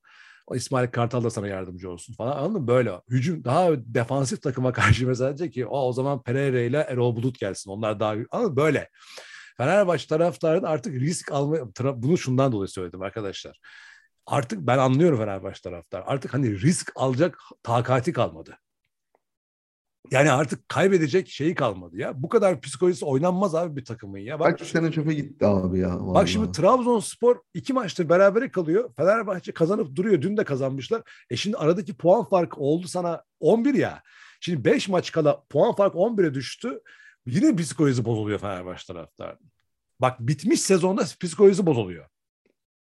İsmail 0.54 0.88
Kartal 0.90 1.24
da 1.24 1.30
sana 1.30 1.48
yardımcı 1.48 1.90
olsun 1.90 2.14
falan. 2.14 2.36
Anladın 2.36 2.60
mı? 2.60 2.68
Böyle. 2.68 2.92
Hücum 3.10 3.44
daha 3.44 3.70
defansif 3.76 4.42
takıma 4.42 4.72
karşı 4.72 5.06
mesela 5.06 5.38
diyecek 5.38 5.54
ki 5.54 5.66
o, 5.66 5.78
o 5.80 5.92
zaman 5.92 6.22
Pereira 6.22 6.60
ile 6.60 6.78
Erol 6.78 7.16
Bulut 7.16 7.38
gelsin. 7.38 7.70
Onlar 7.70 8.00
daha 8.00 8.14
anladın 8.30 8.50
mı? 8.50 8.56
Böyle. 8.56 8.88
Fenerbahçe 9.62 10.06
taraftarının 10.06 10.66
artık 10.66 10.94
risk 10.94 11.32
alma 11.32 11.56
bunu 11.96 12.18
şundan 12.18 12.52
dolayı 12.52 12.68
söyledim 12.68 13.02
arkadaşlar. 13.02 13.60
Artık 14.26 14.58
ben 14.60 14.78
anlıyorum 14.78 15.18
Fenerbahçe 15.18 15.60
taraftar. 15.60 16.02
Artık 16.06 16.34
hani 16.34 16.60
risk 16.60 16.92
alacak 16.96 17.38
takati 17.62 18.12
kalmadı. 18.12 18.58
Yani 20.10 20.32
artık 20.32 20.68
kaybedecek 20.68 21.28
şeyi 21.28 21.54
kalmadı 21.54 21.96
ya. 21.96 22.22
Bu 22.22 22.28
kadar 22.28 22.60
psikolojisi 22.60 23.04
oynanmaz 23.04 23.54
abi 23.54 23.76
bir 23.76 23.84
takımın 23.84 24.18
ya. 24.18 24.40
Bak, 24.40 24.58
Kaç 24.58 24.68
sene 24.68 24.92
çöpe 24.92 25.14
gitti 25.14 25.46
abi 25.46 25.78
ya. 25.78 25.92
bak 25.94 26.00
vallahi. 26.00 26.30
şimdi 26.30 26.52
Trabzonspor 26.52 27.36
iki 27.54 27.72
maçtır 27.72 28.08
berabere 28.08 28.50
kalıyor. 28.50 28.90
Fenerbahçe 28.96 29.52
kazanıp 29.52 29.96
duruyor. 29.96 30.22
Dün 30.22 30.36
de 30.36 30.44
kazanmışlar. 30.44 31.02
E 31.30 31.36
şimdi 31.36 31.56
aradaki 31.56 31.96
puan 31.96 32.28
farkı 32.28 32.60
oldu 32.60 32.88
sana 32.88 33.22
11 33.40 33.74
ya. 33.74 34.02
Şimdi 34.40 34.64
5 34.64 34.88
maç 34.88 35.12
kala 35.12 35.44
puan 35.50 35.74
farkı 35.74 35.98
11'e 35.98 36.34
düştü. 36.34 36.80
Yine 37.26 37.56
psikolojisi 37.56 38.04
bozuluyor 38.04 38.38
Fenerbahçe 38.38 38.92
taraftar. 38.92 39.36
Bak 40.02 40.20
bitmiş 40.20 40.60
sezonda 40.60 41.04
psikolojisi 41.20 41.66
bozuluyor. 41.66 42.06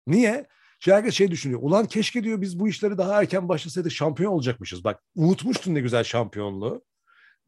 Niye? 0.06 0.46
Şey 0.80 0.94
herkes 0.94 1.14
şey 1.14 1.30
düşünüyor. 1.30 1.60
Ulan 1.62 1.86
keşke 1.86 2.24
diyor 2.24 2.40
biz 2.40 2.60
bu 2.60 2.68
işleri 2.68 2.98
daha 2.98 3.20
erken 3.20 3.48
başlasaydık 3.48 3.92
şampiyon 3.92 4.32
olacakmışız. 4.32 4.84
Bak 4.84 5.02
unutmuştun 5.14 5.74
ne 5.74 5.80
güzel 5.80 6.04
şampiyonluğu. 6.04 6.84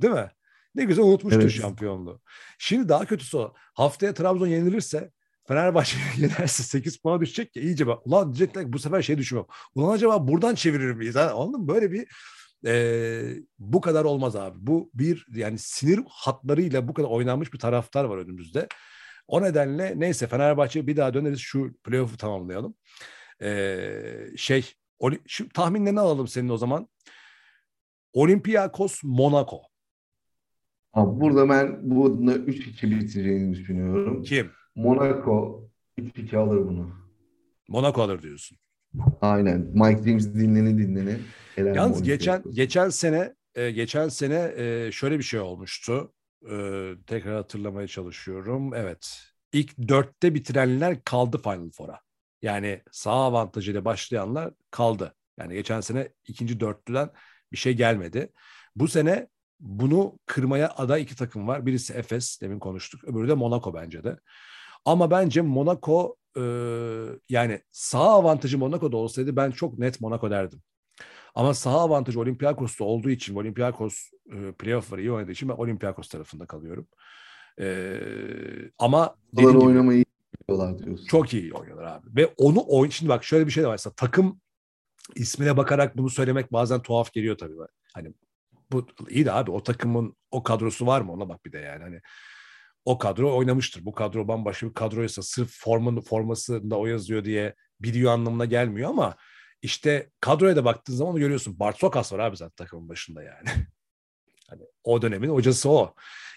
Değil 0.03 0.14
mi? 0.14 0.31
Ne 0.75 0.85
güzel 0.85 1.05
unutmuştun 1.05 1.41
evet. 1.41 1.53
şampiyonluğu. 1.53 2.20
Şimdi 2.59 2.89
daha 2.89 3.05
kötüsü 3.05 3.37
o. 3.37 3.55
Haftaya 3.75 4.14
Trabzon 4.14 4.47
yenilirse 4.47 5.11
Fenerbahçe 5.49 5.97
yenerse 6.18 6.62
8 6.62 6.97
puan 6.97 7.20
düşecek 7.20 7.57
ya 7.57 7.62
iyice 7.62 7.87
bak. 7.87 8.07
Ulan 8.07 8.35
diyecekler 8.35 8.73
bu 8.73 8.79
sefer 8.79 9.03
şey 9.03 9.18
düşünüyorum. 9.18 9.51
Ulan 9.75 9.93
acaba 9.93 10.29
buradan 10.29 10.55
çevirir 10.55 10.93
miyiz? 10.93 11.16
Ha? 11.16 11.33
Anladın 11.37 11.61
mı? 11.61 11.68
Böyle 11.68 11.93
bir 11.93 12.09
e, 12.66 13.23
bu 13.59 13.81
kadar 13.81 14.05
olmaz 14.05 14.37
abi. 14.37 14.59
Bu 14.61 14.91
bir 14.95 15.27
yani 15.35 15.59
sinir 15.59 16.01
hatlarıyla 16.09 16.89
bu 16.89 16.95
kadar 16.95 17.09
oynanmış 17.09 17.53
bir 17.53 17.59
taraftar 17.59 18.05
var 18.05 18.18
önümüzde. 18.18 18.68
O 19.33 19.43
nedenle 19.43 19.95
neyse 19.97 20.26
Fenerbahçe 20.26 20.87
bir 20.87 20.97
daha 20.97 21.14
döneriz 21.14 21.41
şu 21.41 21.74
playoff'u 21.85 22.16
tamamlayalım. 22.16 22.74
Ee, 23.43 24.26
şey 24.37 24.72
şu 25.26 25.49
tahminlerini 25.49 26.01
alalım 26.01 26.28
senin 26.28 26.49
o 26.49 26.57
zaman. 26.57 26.89
Olympiakos 28.12 29.01
Monaco. 29.05 29.61
Abi 30.93 31.20
burada 31.20 31.49
ben 31.49 31.91
bunu 31.91 32.33
3-2 32.33 32.91
biteceğini 32.91 33.55
düşünüyorum. 33.55 34.22
Kim? 34.22 34.51
Monaco 34.74 35.68
3-2 35.99 36.37
alır 36.37 36.68
bunu. 36.68 36.91
Monaco 37.68 38.03
alır 38.03 38.22
diyorsun. 38.22 38.59
Aynen. 39.20 39.61
Mike 39.74 40.03
James 40.03 40.35
dinleni 40.35 40.78
dinleni. 40.78 41.18
Yalnız 41.57 42.03
geçen 42.03 42.43
geçen 42.51 42.89
sene 42.89 43.35
e, 43.55 43.70
geçen 43.70 44.09
sene 44.09 44.53
e, 44.57 44.93
şöyle 44.93 45.18
bir 45.18 45.24
şey 45.24 45.41
olmuştu. 45.41 46.12
E, 46.51 46.95
tekrar 47.07 47.34
hatırlamaya 47.36 47.88
çalışıyorum. 47.88 48.74
Evet. 48.74 49.22
İlk 49.53 49.88
dörtte 49.88 50.34
bitirenler 50.34 51.05
kaldı 51.05 51.38
Final 51.43 51.70
Four'a. 51.70 52.01
Yani 52.43 52.82
sağ 52.93 53.12
avantajıyla 53.12 53.84
başlayanlar 53.84 54.55
kaldı. 54.70 55.14
Yani 55.38 55.55
geçen 55.55 55.80
sene 55.80 56.09
ikinci 56.28 56.61
dörtlüden 56.61 57.11
bir 57.53 57.57
şey 57.57 57.74
gelmedi. 57.74 58.32
Bu 58.76 58.88
sene 58.88 59.28
bunu 59.61 60.18
kırmaya 60.26 60.68
aday 60.76 61.03
iki 61.03 61.16
takım 61.16 61.49
var. 61.49 61.66
Birisi 61.66 61.93
Efes, 61.93 62.40
demin 62.40 62.59
konuştuk. 62.59 63.05
Öbürü 63.05 63.28
de 63.28 63.34
Monaco 63.34 63.74
bence 63.74 64.05
de. 64.05 64.18
Ama 64.84 65.11
bence 65.11 65.40
Monaco 65.43 66.16
e, 66.36 66.43
yani 67.28 67.61
sağ 67.70 68.11
avantajı 68.11 68.59
Monaco'da 68.59 68.97
olsaydı 68.97 69.36
ben 69.36 69.51
çok 69.51 69.78
net 69.78 70.01
Monaco 70.01 70.30
derdim. 70.30 70.62
Ama 71.35 71.55
sağ 71.55 71.70
avantajı 71.70 72.20
Olympiakos'ta 72.20 72.85
olduğu 72.85 73.11
için 73.11 73.35
Olympiakos 73.35 74.11
e, 74.33 74.53
playoff'ları 74.53 75.01
iyi 75.01 75.12
oynadığı 75.12 75.33
için 75.33 75.49
ben 75.49 75.55
Olympiakos 75.55 76.09
tarafında 76.09 76.47
kalıyorum. 76.47 76.89
E, 77.61 77.99
ama 78.78 79.16
Bunları 79.33 79.53
gibi, 79.53 79.64
oynamayı 79.64 80.05
diyorlar 80.49 80.78
diyorsun. 80.78 81.07
Çok 81.07 81.35
iyi 81.35 81.55
oynuyorlar 81.55 81.85
abi. 81.85 82.07
Ve 82.16 82.35
onu 82.37 82.64
oyun 82.68 82.91
şimdi 82.91 83.09
bak 83.09 83.24
şöyle 83.24 83.47
bir 83.47 83.53
şey 83.53 83.62
de 83.62 83.66
var. 83.66 83.72
Mesela 83.72 83.95
takım 83.97 84.41
ismine 85.14 85.57
bakarak 85.57 85.97
bunu 85.97 86.11
söylemek 86.11 86.53
bazen 86.53 86.83
tuhaf 86.83 87.12
geliyor 87.12 87.39
tabii. 87.39 87.55
Hani 87.95 88.14
bu 88.72 88.87
iyi 89.09 89.24
de 89.24 89.33
abi 89.33 89.51
o 89.51 89.62
takımın 89.62 90.16
o 90.30 90.43
kadrosu 90.43 90.87
var 90.87 91.01
mı 91.01 91.12
ona 91.12 91.28
bak 91.28 91.45
bir 91.45 91.53
de 91.53 91.59
yani. 91.59 91.83
Hani 91.83 92.01
o 92.85 92.99
kadro 92.99 93.37
oynamıştır. 93.37 93.85
Bu 93.85 93.93
kadro 93.93 94.28
bambaşka 94.28 94.66
bir 94.68 94.74
kadroysa 94.74 95.22
sırf 95.22 95.51
formanın 95.51 96.01
formasında 96.01 96.78
o 96.78 96.87
yazıyor 96.87 97.24
diye 97.24 97.55
biliyor 97.80 98.12
anlamına 98.12 98.45
gelmiyor 98.45 98.91
ama 98.91 99.16
işte 99.63 100.11
kadroya 100.21 100.57
da 100.57 100.65
baktığın 100.65 100.95
zaman 100.95 101.17
görüyorsun. 101.17 101.59
Bart 101.59 101.79
Sokas 101.79 102.13
var 102.13 102.19
abi 102.19 102.37
zaten 102.37 102.57
takımın 102.57 102.89
başında 102.89 103.23
yani. 103.23 103.49
hani 104.49 104.63
o 104.85 105.03
dönemin 105.03 105.29
hocası 105.29 105.71
o. 105.71 105.95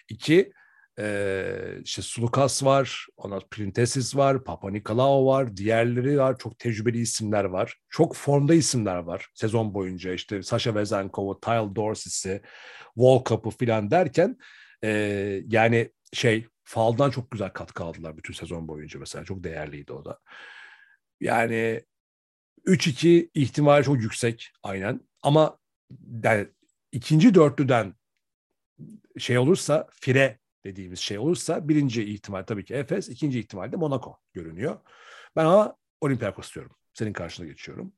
İki, 0.09 0.53
ee, 0.99 1.77
işte 1.83 2.01
Sulukas 2.01 2.63
var, 2.63 3.07
ona 3.17 3.39
Printesis 3.39 4.15
var, 4.15 4.43
Papa 4.43 4.71
Nikolao 4.71 5.25
var, 5.25 5.57
diğerleri 5.57 6.19
var. 6.19 6.37
Çok 6.37 6.59
tecrübeli 6.59 6.99
isimler 6.99 7.43
var. 7.43 7.77
Çok 7.89 8.15
formda 8.15 8.53
isimler 8.53 8.97
var 8.97 9.27
sezon 9.33 9.73
boyunca. 9.73 10.13
işte 10.13 10.43
Sasha 10.43 10.75
Vezenkov'u, 10.75 11.39
Tyle 11.39 11.75
Dorsey'si, 11.75 12.41
Volkap'ı 12.97 13.49
falan 13.49 13.91
derken 13.91 14.37
e, 14.83 14.89
yani 15.47 15.91
şey 16.13 16.47
faldan 16.63 17.09
çok 17.09 17.31
güzel 17.31 17.49
katkı 17.49 17.83
aldılar 17.83 18.17
bütün 18.17 18.33
sezon 18.33 18.67
boyunca 18.67 18.99
mesela. 18.99 19.25
Çok 19.25 19.43
değerliydi 19.43 19.93
o 19.93 20.05
da. 20.05 20.19
Yani 21.19 21.81
3-2 22.67 23.29
ihtimali 23.33 23.83
çok 23.83 24.01
yüksek 24.01 24.51
aynen. 24.63 25.01
Ama 25.21 25.57
yani 26.23 26.47
ikinci 26.91 27.33
dörtlüden 27.33 27.93
şey 29.17 29.37
olursa 29.37 29.87
fire 29.91 30.39
dediğimiz 30.65 30.99
şey 30.99 31.19
olursa 31.19 31.69
birinci 31.69 32.03
ihtimal 32.03 32.43
tabii 32.43 32.65
ki 32.65 32.73
Efes, 32.73 33.09
ikinci 33.09 33.39
ihtimal 33.39 33.71
de 33.71 33.75
Monaco 33.75 34.17
görünüyor. 34.33 34.75
Ben 35.35 35.45
ama 35.45 35.75
Olympiakos 36.01 36.55
diyorum. 36.55 36.75
Senin 36.93 37.13
karşına 37.13 37.45
geçiyorum. 37.45 37.93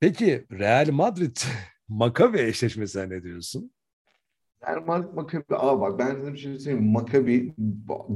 Peki 0.00 0.46
Real 0.52 0.88
Madrid 0.92 1.36
Maccabi 1.88 2.38
eşleşmesine 2.38 3.10
ne 3.10 3.22
diyorsun? 3.22 3.72
Real 4.66 4.82
Madrid 4.86 5.14
Maccabi 5.14 5.44
aa 5.50 5.80
bak 5.80 5.98
ben 5.98 6.14
size 6.14 6.32
bir 6.32 6.38
şey 6.38 6.58
söyleyeyim. 6.58 6.92
Maccabi 6.92 7.54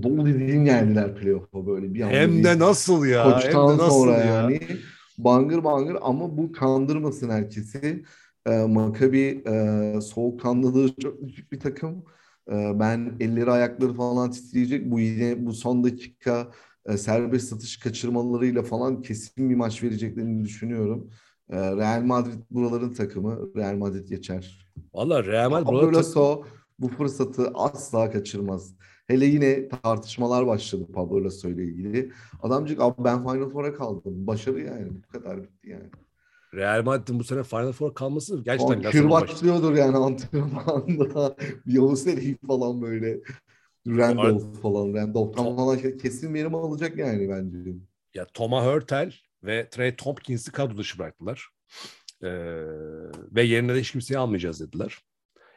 dolu 0.03 0.27
dediğin 0.27 0.65
geldiler 0.65 1.15
playoff'a 1.15 1.67
böyle 1.67 1.95
bir 1.95 2.05
Hem 2.05 2.45
de 2.45 2.59
nasıl 2.59 3.07
ya? 3.07 3.25
Koçtan 3.25 3.69
hem 3.69 3.79
de 3.79 3.83
nasıl 3.83 4.01
sonra 4.01 4.17
ya? 4.17 4.25
yani 4.25 4.61
bangır 5.25 5.65
bangır 5.65 5.97
ama 6.03 6.37
bu 6.39 6.53
kandırmasın 6.53 7.31
herkesi. 7.31 8.05
Ee, 8.47 8.67
Maccabi 8.67 9.43
e, 9.47 10.01
soğukkanlılığı 10.01 10.97
çok 10.97 11.29
düşük 11.29 11.53
bir 11.53 11.61
takım. 11.61 12.05
Ee, 12.51 12.73
ben 12.75 13.13
elleri 13.21 13.51
ayakları 13.51 13.95
falan 13.95 14.31
titreyecek. 14.31 14.91
Bu 14.91 15.01
yine 15.01 15.47
bu 15.47 15.53
son 15.53 15.85
dakika 15.85 16.51
e, 16.87 16.97
serbest 16.97 17.49
satış 17.49 17.77
kaçırmalarıyla 17.77 18.63
falan 18.63 19.03
kesin 19.03 19.51
bir 19.51 19.55
maç 19.55 19.83
vereceklerini 19.83 20.45
düşünüyorum. 20.45 21.11
Ee, 21.51 21.57
Real 21.57 22.03
Madrid 22.03 22.43
buraların 22.51 22.93
takımı. 22.93 23.55
Real 23.57 23.77
Madrid 23.77 24.09
geçer. 24.09 24.73
Valla 24.95 25.25
Real 25.25 25.51
Madrid 25.51 25.67
Pablo 25.67 25.93
Lasso 25.93 26.45
bu 26.79 26.89
fırsatı 26.89 27.51
asla 27.55 28.11
kaçırmaz. 28.11 28.75
Hele 29.11 29.27
yine 29.27 29.69
tartışmalar 29.69 30.47
başladı 30.47 30.87
Pablo 30.93 31.25
Lasso 31.25 31.49
ile 31.49 31.65
ilgili. 31.65 32.13
Adamcık 32.43 32.81
abi 32.81 33.05
ben 33.05 33.23
Final 33.23 33.49
Four'a 33.49 33.75
kaldım. 33.75 34.27
Başarı 34.27 34.61
yani. 34.61 34.89
Bu 34.91 35.13
kadar 35.13 35.43
bitti 35.43 35.71
yani. 35.71 35.91
Real 36.55 36.83
Madrid'in 36.85 37.19
bu 37.19 37.25
sene 37.25 37.43
Final 37.43 37.73
Four 37.73 37.95
kalması 37.95 38.43
gerçekten 38.45 38.83
Kür 38.83 39.11
başlıyordur 39.11 39.75
yani 39.75 39.97
antrenmanda. 39.97 41.37
Yavuzeli 41.67 42.37
falan 42.47 42.83
böyle. 42.83 43.21
Randolph 43.87 44.63
falan. 44.63 44.95
Randolph'tan 44.95 45.57
falan 45.57 45.79
kesin 45.99 46.35
verim 46.35 46.55
alacak 46.55 46.97
yani 46.97 47.29
bence. 47.29 47.71
Ya 48.15 48.27
Thomas 48.35 48.65
Hurtel 48.67 49.15
ve 49.45 49.69
Trey 49.71 49.97
Tompkins'i 49.97 50.53
kadro 50.53 50.77
dışı 50.77 50.99
bıraktılar. 50.99 51.49
Ee, 52.23 52.29
ve 53.33 53.43
yerine 53.43 53.75
de 53.75 53.81
hiç 53.81 53.93
kimseyi 53.93 54.19
almayacağız 54.19 54.61
dediler. 54.61 54.99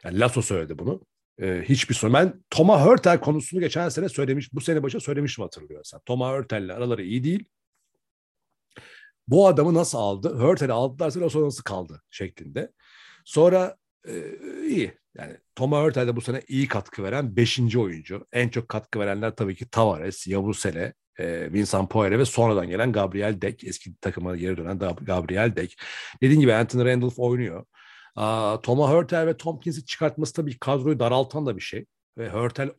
Yani 0.04 0.20
Lasso 0.20 0.42
söyledi 0.42 0.78
bunu. 0.78 1.00
Ee, 1.42 1.62
hiçbir 1.68 1.94
sorun. 1.94 2.14
Ben 2.14 2.44
Thomas 2.50 2.86
Hurtel 2.86 3.20
konusunu 3.20 3.60
geçen 3.60 3.88
sene 3.88 4.08
söylemiş, 4.08 4.52
bu 4.52 4.60
sene 4.60 4.82
başa 4.82 5.00
söylemiştim 5.00 5.42
hatırlıyorsan. 5.42 6.00
Thomas 6.06 6.38
Hurtel'le 6.38 6.70
araları 6.70 7.02
iyi 7.02 7.24
değil 7.24 7.44
bu 9.28 9.48
adamı 9.48 9.74
nasıl 9.74 9.98
aldı? 9.98 10.38
Hurtel'i 10.38 10.72
aldılarsa 10.72 11.20
Lasso 11.20 11.46
nasıl 11.46 11.62
kaldı 11.62 12.02
şeklinde. 12.10 12.72
Sonra 13.24 13.76
e, 14.08 14.12
iyi. 14.68 14.98
Yani 15.14 15.36
Thomas 15.54 15.84
Hurtel 15.84 16.06
de 16.06 16.16
bu 16.16 16.20
sene 16.20 16.42
iyi 16.48 16.68
katkı 16.68 17.02
veren 17.02 17.36
5. 17.36 17.76
oyuncu. 17.76 18.26
En 18.32 18.48
çok 18.48 18.68
katkı 18.68 19.00
verenler 19.00 19.36
tabii 19.36 19.54
ki 19.56 19.70
Tavares, 19.70 20.26
Yavuzele, 20.26 20.94
e, 21.18 21.52
Vincent 21.52 21.90
Poirier 21.90 22.18
ve 22.18 22.24
sonradan 22.24 22.68
gelen 22.68 22.92
Gabriel 22.92 23.40
Deck. 23.40 23.64
Eski 23.64 23.96
takıma 23.96 24.36
geri 24.36 24.56
dönen 24.56 24.78
Gabriel 24.78 25.56
Deck. 25.56 25.82
Dediğim 26.22 26.40
gibi 26.40 26.54
Anthony 26.54 26.84
Randolph 26.84 27.18
oynuyor. 27.18 27.64
Aa, 28.16 28.60
Thomas 28.60 28.90
Hurtel 28.90 29.26
ve 29.26 29.36
Tompkins'i 29.36 29.84
çıkartması 29.86 30.32
tabii 30.32 30.58
kadroyu 30.58 30.98
daraltan 30.98 31.46
da 31.46 31.56
bir 31.56 31.60
şey. 31.62 31.86
Ve 32.18 32.30
Hurtel 32.30 32.70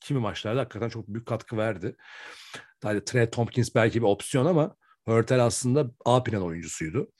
kimi 0.00 0.20
maçlarda 0.20 0.60
hakikaten 0.60 0.88
çok 0.88 1.08
büyük 1.08 1.26
katkı 1.26 1.56
verdi. 1.56 1.96
Hadi 2.82 3.04
Trey 3.04 3.30
Tompkins 3.30 3.74
belki 3.74 4.02
bir 4.02 4.06
opsiyon 4.06 4.46
ama 4.46 4.76
Hörtel 5.06 5.44
aslında 5.44 5.90
A 6.04 6.22
plan 6.22 6.42
oyuncusuydu. 6.42 7.12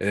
Ee, 0.00 0.08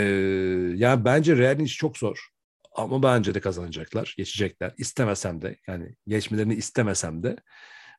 yani 0.76 1.06
bence 1.06 1.38
Real'in 1.38 1.64
işi 1.66 1.78
çok 1.78 1.98
zor. 1.98 2.28
Ama 2.76 3.04
bence 3.04 3.34
de 3.34 3.40
kazanacaklar, 3.40 4.14
geçecekler. 4.18 4.74
İstemesem 4.78 5.42
de 5.42 5.58
yani 5.68 5.96
geçmelerini 6.08 6.54
istemesem 6.56 7.24
de. 7.24 7.36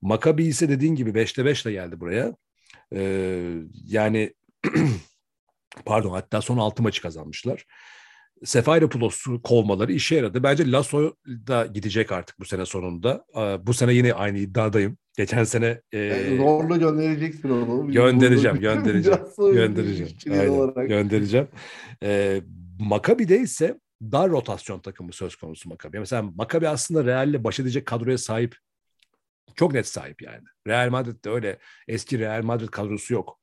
Maccabi 0.02 0.44
ise 0.44 0.68
dediğin 0.68 0.94
gibi 0.94 1.10
5'te 1.10 1.44
5 1.44 1.62
ile 1.66 1.72
geldi 1.72 2.00
buraya. 2.00 2.36
Ee, 2.94 3.54
yani 3.86 4.34
pardon 5.86 6.10
hatta 6.10 6.42
son 6.42 6.58
6 6.58 6.82
maçı 6.82 7.02
kazanmışlar. 7.02 7.64
Sefairopoulos'u 8.44 9.42
kovmaları 9.42 9.92
işe 9.92 10.14
yaradı. 10.16 10.42
Bence 10.42 10.70
Lasso 10.70 11.14
da 11.26 11.66
gidecek 11.66 12.12
artık 12.12 12.40
bu 12.40 12.44
sene 12.44 12.66
sonunda. 12.66 13.24
Bu 13.66 13.74
sene 13.74 13.92
yine 13.92 14.14
aynı 14.14 14.38
iddiadayım. 14.38 14.98
Geçen 15.16 15.44
sene 15.44 15.80
e, 15.92 15.98
yani 15.98 16.36
zorla 16.36 16.76
göndereceksin 16.76 17.48
onu. 17.48 17.92
Göndereceğim, 17.92 18.60
göndereceğim. 18.60 19.18
göndereceğim. 19.38 20.12
Aynen, 20.30 20.88
göndereceğim. 20.88 21.48
E, 22.02 22.40
Maccabi'de 22.80 23.40
ise 23.40 23.80
dar 24.02 24.30
rotasyon 24.30 24.80
takımı 24.80 25.12
söz 25.12 25.36
konusu 25.36 25.68
Maccabi. 25.68 25.98
Mesela 25.98 26.22
Maccabi 26.22 26.68
aslında 26.68 27.04
Real'le 27.04 27.44
baş 27.44 27.60
edecek 27.60 27.86
kadroya 27.86 28.18
sahip 28.18 28.56
Çok 29.56 29.72
net 29.72 29.86
sahip 29.86 30.22
yani. 30.22 30.44
Real 30.66 30.90
Madrid'de 30.90 31.30
öyle 31.30 31.58
eski 31.88 32.18
Real 32.18 32.42
Madrid 32.42 32.68
kadrosu 32.68 33.14
yok. 33.14 33.40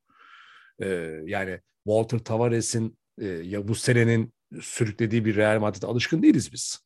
Ee, 0.82 1.20
yani 1.24 1.60
Walter 1.84 2.18
Tavares'in 2.18 2.98
e, 3.20 3.26
ya 3.26 3.68
bu 3.68 3.74
senenin 3.74 4.32
sürüklediği 4.60 5.24
bir 5.24 5.36
Real 5.36 5.60
Madrid'e 5.60 5.86
alışkın 5.86 6.22
değiliz 6.22 6.52
biz. 6.52 6.78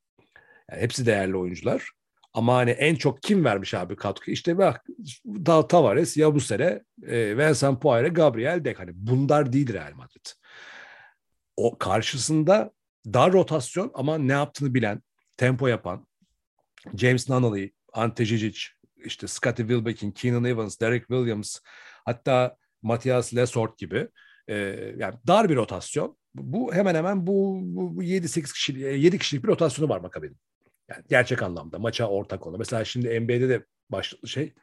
Yani 0.70 0.82
hepsi 0.82 1.06
değerli 1.06 1.36
oyuncular. 1.36 1.90
Ama 2.34 2.54
hani 2.54 2.70
en 2.70 2.94
çok 2.94 3.22
kim 3.22 3.44
vermiş 3.44 3.74
abi 3.74 3.96
katkı? 3.96 4.30
İşte 4.30 4.58
bak 4.58 4.86
da 5.26 5.68
Tavares 5.68 6.16
ya 6.16 6.34
bu 6.34 6.40
sene 6.40 6.82
e, 7.02 7.38
Vincent 7.38 7.82
Poire, 7.82 8.08
Gabriel 8.08 8.64
Dek. 8.64 8.78
Hani 8.78 8.90
bunlar 8.94 9.52
değil 9.52 9.72
Real 9.72 9.92
Madrid. 9.94 10.26
O 11.56 11.78
karşısında 11.78 12.72
dar 13.06 13.32
rotasyon 13.32 13.90
ama 13.94 14.18
ne 14.18 14.32
yaptığını 14.32 14.74
bilen, 14.74 15.02
tempo 15.36 15.66
yapan 15.66 16.06
James 16.96 17.28
Nunnally, 17.28 17.72
Ante 17.92 18.24
Žižić, 18.24 18.68
işte 19.04 19.26
Scottie 19.26 19.66
Wilbekin, 19.66 20.10
Keenan 20.10 20.44
Evans, 20.44 20.80
Derek 20.80 21.08
Williams, 21.08 21.58
hatta 22.04 22.56
Matthias 22.82 23.34
Lesort 23.34 23.78
gibi 23.78 24.08
e, 24.48 24.54
yani 24.96 25.14
dar 25.26 25.48
bir 25.48 25.56
rotasyon. 25.56 26.16
Bu 26.34 26.74
hemen 26.74 26.94
hemen 26.94 27.26
bu, 27.26 27.58
bu, 27.62 27.96
bu 27.96 28.02
7-8 28.02 28.52
kişi 28.52 28.78
7 28.80 29.18
kişilik 29.18 29.44
bir 29.44 29.48
rotasyonu 29.48 29.88
var 29.88 30.00
Makabe'nin. 30.00 30.36
Yani 30.90 31.02
gerçek 31.08 31.42
anlamda 31.42 31.78
maça 31.78 32.08
ortak 32.08 32.46
olan. 32.46 32.58
Mesela 32.58 32.84
şimdi 32.84 33.20
NBA'de 33.20 33.48
de 33.48 33.66
başladı 33.90 34.28
şey 34.28 34.54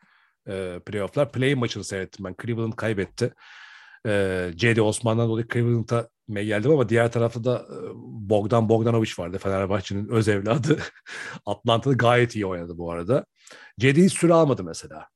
e, 0.47 0.79
playofflar. 0.85 1.31
Play 1.31 1.55
maçını 1.55 1.83
seyrettim 1.83 2.25
ben. 2.25 2.35
Cleveland 2.41 2.73
kaybetti. 2.73 3.33
E, 4.07 4.51
J.D. 4.57 4.81
Osman'dan 4.81 5.29
dolayı 5.29 5.47
Cleveland'a 5.53 6.09
geldim 6.29 6.71
ama 6.71 6.89
diğer 6.89 7.11
tarafta 7.11 7.43
da 7.43 7.67
e, 7.71 7.77
Bogdan 8.29 8.69
Bogdanovic 8.69 9.11
vardı. 9.19 9.37
Fenerbahçe'nin 9.37 10.07
öz 10.09 10.27
evladı. 10.27 10.79
Atlanta'da 11.45 11.93
gayet 11.93 12.35
iyi 12.35 12.45
oynadı 12.45 12.77
bu 12.77 12.91
arada. 12.91 13.25
J.D. 13.77 14.03
hiç 14.03 14.13
süre 14.13 14.33
almadı 14.33 14.63
mesela. 14.63 15.07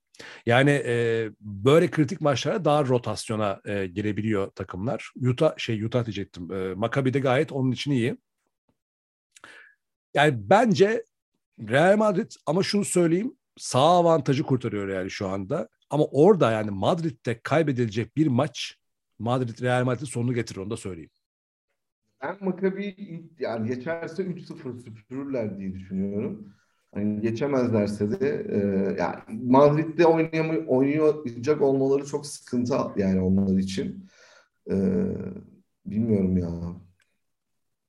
Yani 0.45 0.69
e, 0.85 1.29
böyle 1.41 1.91
kritik 1.91 2.21
maçlara 2.21 2.65
daha 2.65 2.85
rotasyona 2.85 3.61
e, 3.65 3.87
girebiliyor 3.87 4.47
takımlar. 4.47 5.11
Utah 5.21 5.57
şey 5.57 5.83
Utah 5.83 6.05
diyecektim. 6.05 6.51
E, 6.51 6.73
Maccabi 6.73 7.13
de 7.13 7.19
gayet 7.19 7.51
onun 7.51 7.71
için 7.71 7.91
iyi. 7.91 8.17
Yani 10.13 10.49
bence 10.49 11.05
Real 11.59 11.97
Madrid 11.97 12.31
ama 12.45 12.63
şunu 12.63 12.85
söyleyeyim 12.85 13.35
sağ 13.57 13.79
avantajı 13.79 14.43
kurtarıyor 14.43 14.87
yani 14.87 15.11
şu 15.11 15.27
anda. 15.27 15.69
Ama 15.89 16.05
orada 16.05 16.51
yani 16.51 16.71
Madrid'de 16.71 17.39
kaybedilecek 17.41 18.17
bir 18.17 18.27
maç 18.27 18.77
Madrid 19.19 19.61
Real 19.61 19.85
Madrid 19.85 20.07
sonunu 20.07 20.33
getirir 20.33 20.59
onu 20.59 20.69
da 20.69 20.77
söyleyeyim. 20.77 21.09
Ben 22.21 22.37
Maccabi 22.41 22.95
yani 23.39 23.67
geçerse 23.67 24.23
3-0 24.23 24.79
süpürürler 24.83 25.59
diye 25.59 25.73
düşünüyorum. 25.73 26.53
Yani 26.95 27.21
geçemezlerse 27.21 28.19
de 28.19 28.45
e, 28.49 28.57
yani 28.99 29.15
Madrid'de 29.47 30.05
oynayamay 30.05 30.63
oynayacak 30.67 31.61
olmaları 31.61 32.05
çok 32.05 32.25
sıkıntı 32.25 32.75
yani 32.97 33.21
onlar 33.21 33.57
için. 33.57 34.05
E, 34.71 34.75
bilmiyorum 35.85 36.37
ya. 36.37 36.49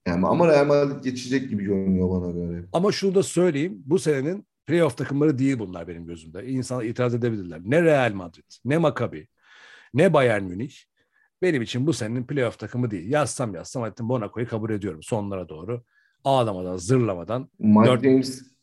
Yani 0.06 0.26
ama 0.26 0.48
Real 0.48 0.66
Madrid 0.66 1.04
geçecek 1.04 1.50
gibi 1.50 1.64
görünüyor 1.64 2.10
bana 2.10 2.30
göre. 2.30 2.64
Ama 2.72 2.92
şunu 2.92 3.14
da 3.14 3.22
söyleyeyim. 3.22 3.82
Bu 3.86 3.98
senenin 3.98 4.46
playoff 4.66 4.96
takımları 4.96 5.38
değil 5.38 5.58
bunlar 5.58 5.88
benim 5.88 6.06
gözümde. 6.06 6.46
İnsanlar 6.46 6.84
itiraz 6.84 7.14
edebilirler. 7.14 7.60
Ne 7.64 7.82
Real 7.82 8.12
Madrid, 8.12 8.52
ne 8.64 8.78
Maccabi, 8.78 9.28
ne 9.94 10.12
Bayern 10.12 10.44
Münih. 10.44 10.74
Benim 11.42 11.62
için 11.62 11.86
bu 11.86 11.92
senenin 11.92 12.24
playoff 12.24 12.58
takımı 12.58 12.90
değil. 12.90 13.10
Yazsam 13.10 13.54
yazsam 13.54 13.86
ettim 13.86 14.06
Monaco'yu 14.06 14.48
kabul 14.48 14.70
ediyorum 14.70 15.02
sonlara 15.02 15.48
doğru. 15.48 15.84
Ağlamadan, 16.24 16.76
zırlamadan. 16.76 17.50
Mike 17.58 17.90
4... 17.90 18.02
James 18.04 18.53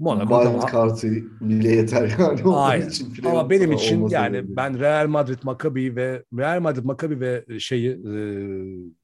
Monaco 0.00 0.60
kartı 0.66 1.08
bile 1.40 1.68
yeter 1.68 2.16
yani. 2.18 2.42
Aynen. 2.54 2.88
Için 2.88 3.24
Ama 3.24 3.50
benim 3.50 3.72
için 3.72 4.08
yani 4.08 4.36
öyle. 4.36 4.56
ben 4.56 4.78
Real 4.78 5.06
Madrid 5.06 5.38
Maccabi 5.42 5.96
ve 5.96 6.24
Real 6.38 6.60
Madrid 6.60 6.84
Maccabi 6.84 7.20
ve 7.20 7.44
şeyi 7.60 7.90
e, 7.90 8.14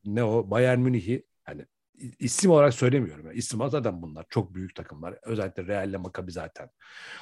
ne 0.05 0.25
o 0.25 0.51
Bayern 0.51 0.79
Münih'i 0.79 1.25
hani 1.45 1.67
isim 2.19 2.51
olarak 2.51 2.75
söylemiyorum. 2.75 3.27
Yani 3.27 3.37
isim 3.39 3.61
zaten 3.71 4.03
bunlar 4.03 4.27
çok 4.31 4.55
büyük 4.55 4.75
takımlar. 4.75 5.19
Özellikle 5.23 5.67
Real 5.67 5.89
ile 5.89 5.97
Maccabi 5.97 6.33
zaten. 6.33 6.71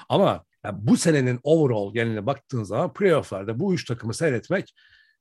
Ama 0.09 0.45
yani 0.65 0.79
bu 0.81 0.97
senenin 0.97 1.41
overall 1.43 1.95
geneline 1.95 2.27
baktığın 2.27 2.63
zaman 2.63 2.93
playofflarda 2.93 3.61
bu 3.61 3.75
üç 3.75 3.85
takımı 3.85 4.15
seyretmek 4.15 4.75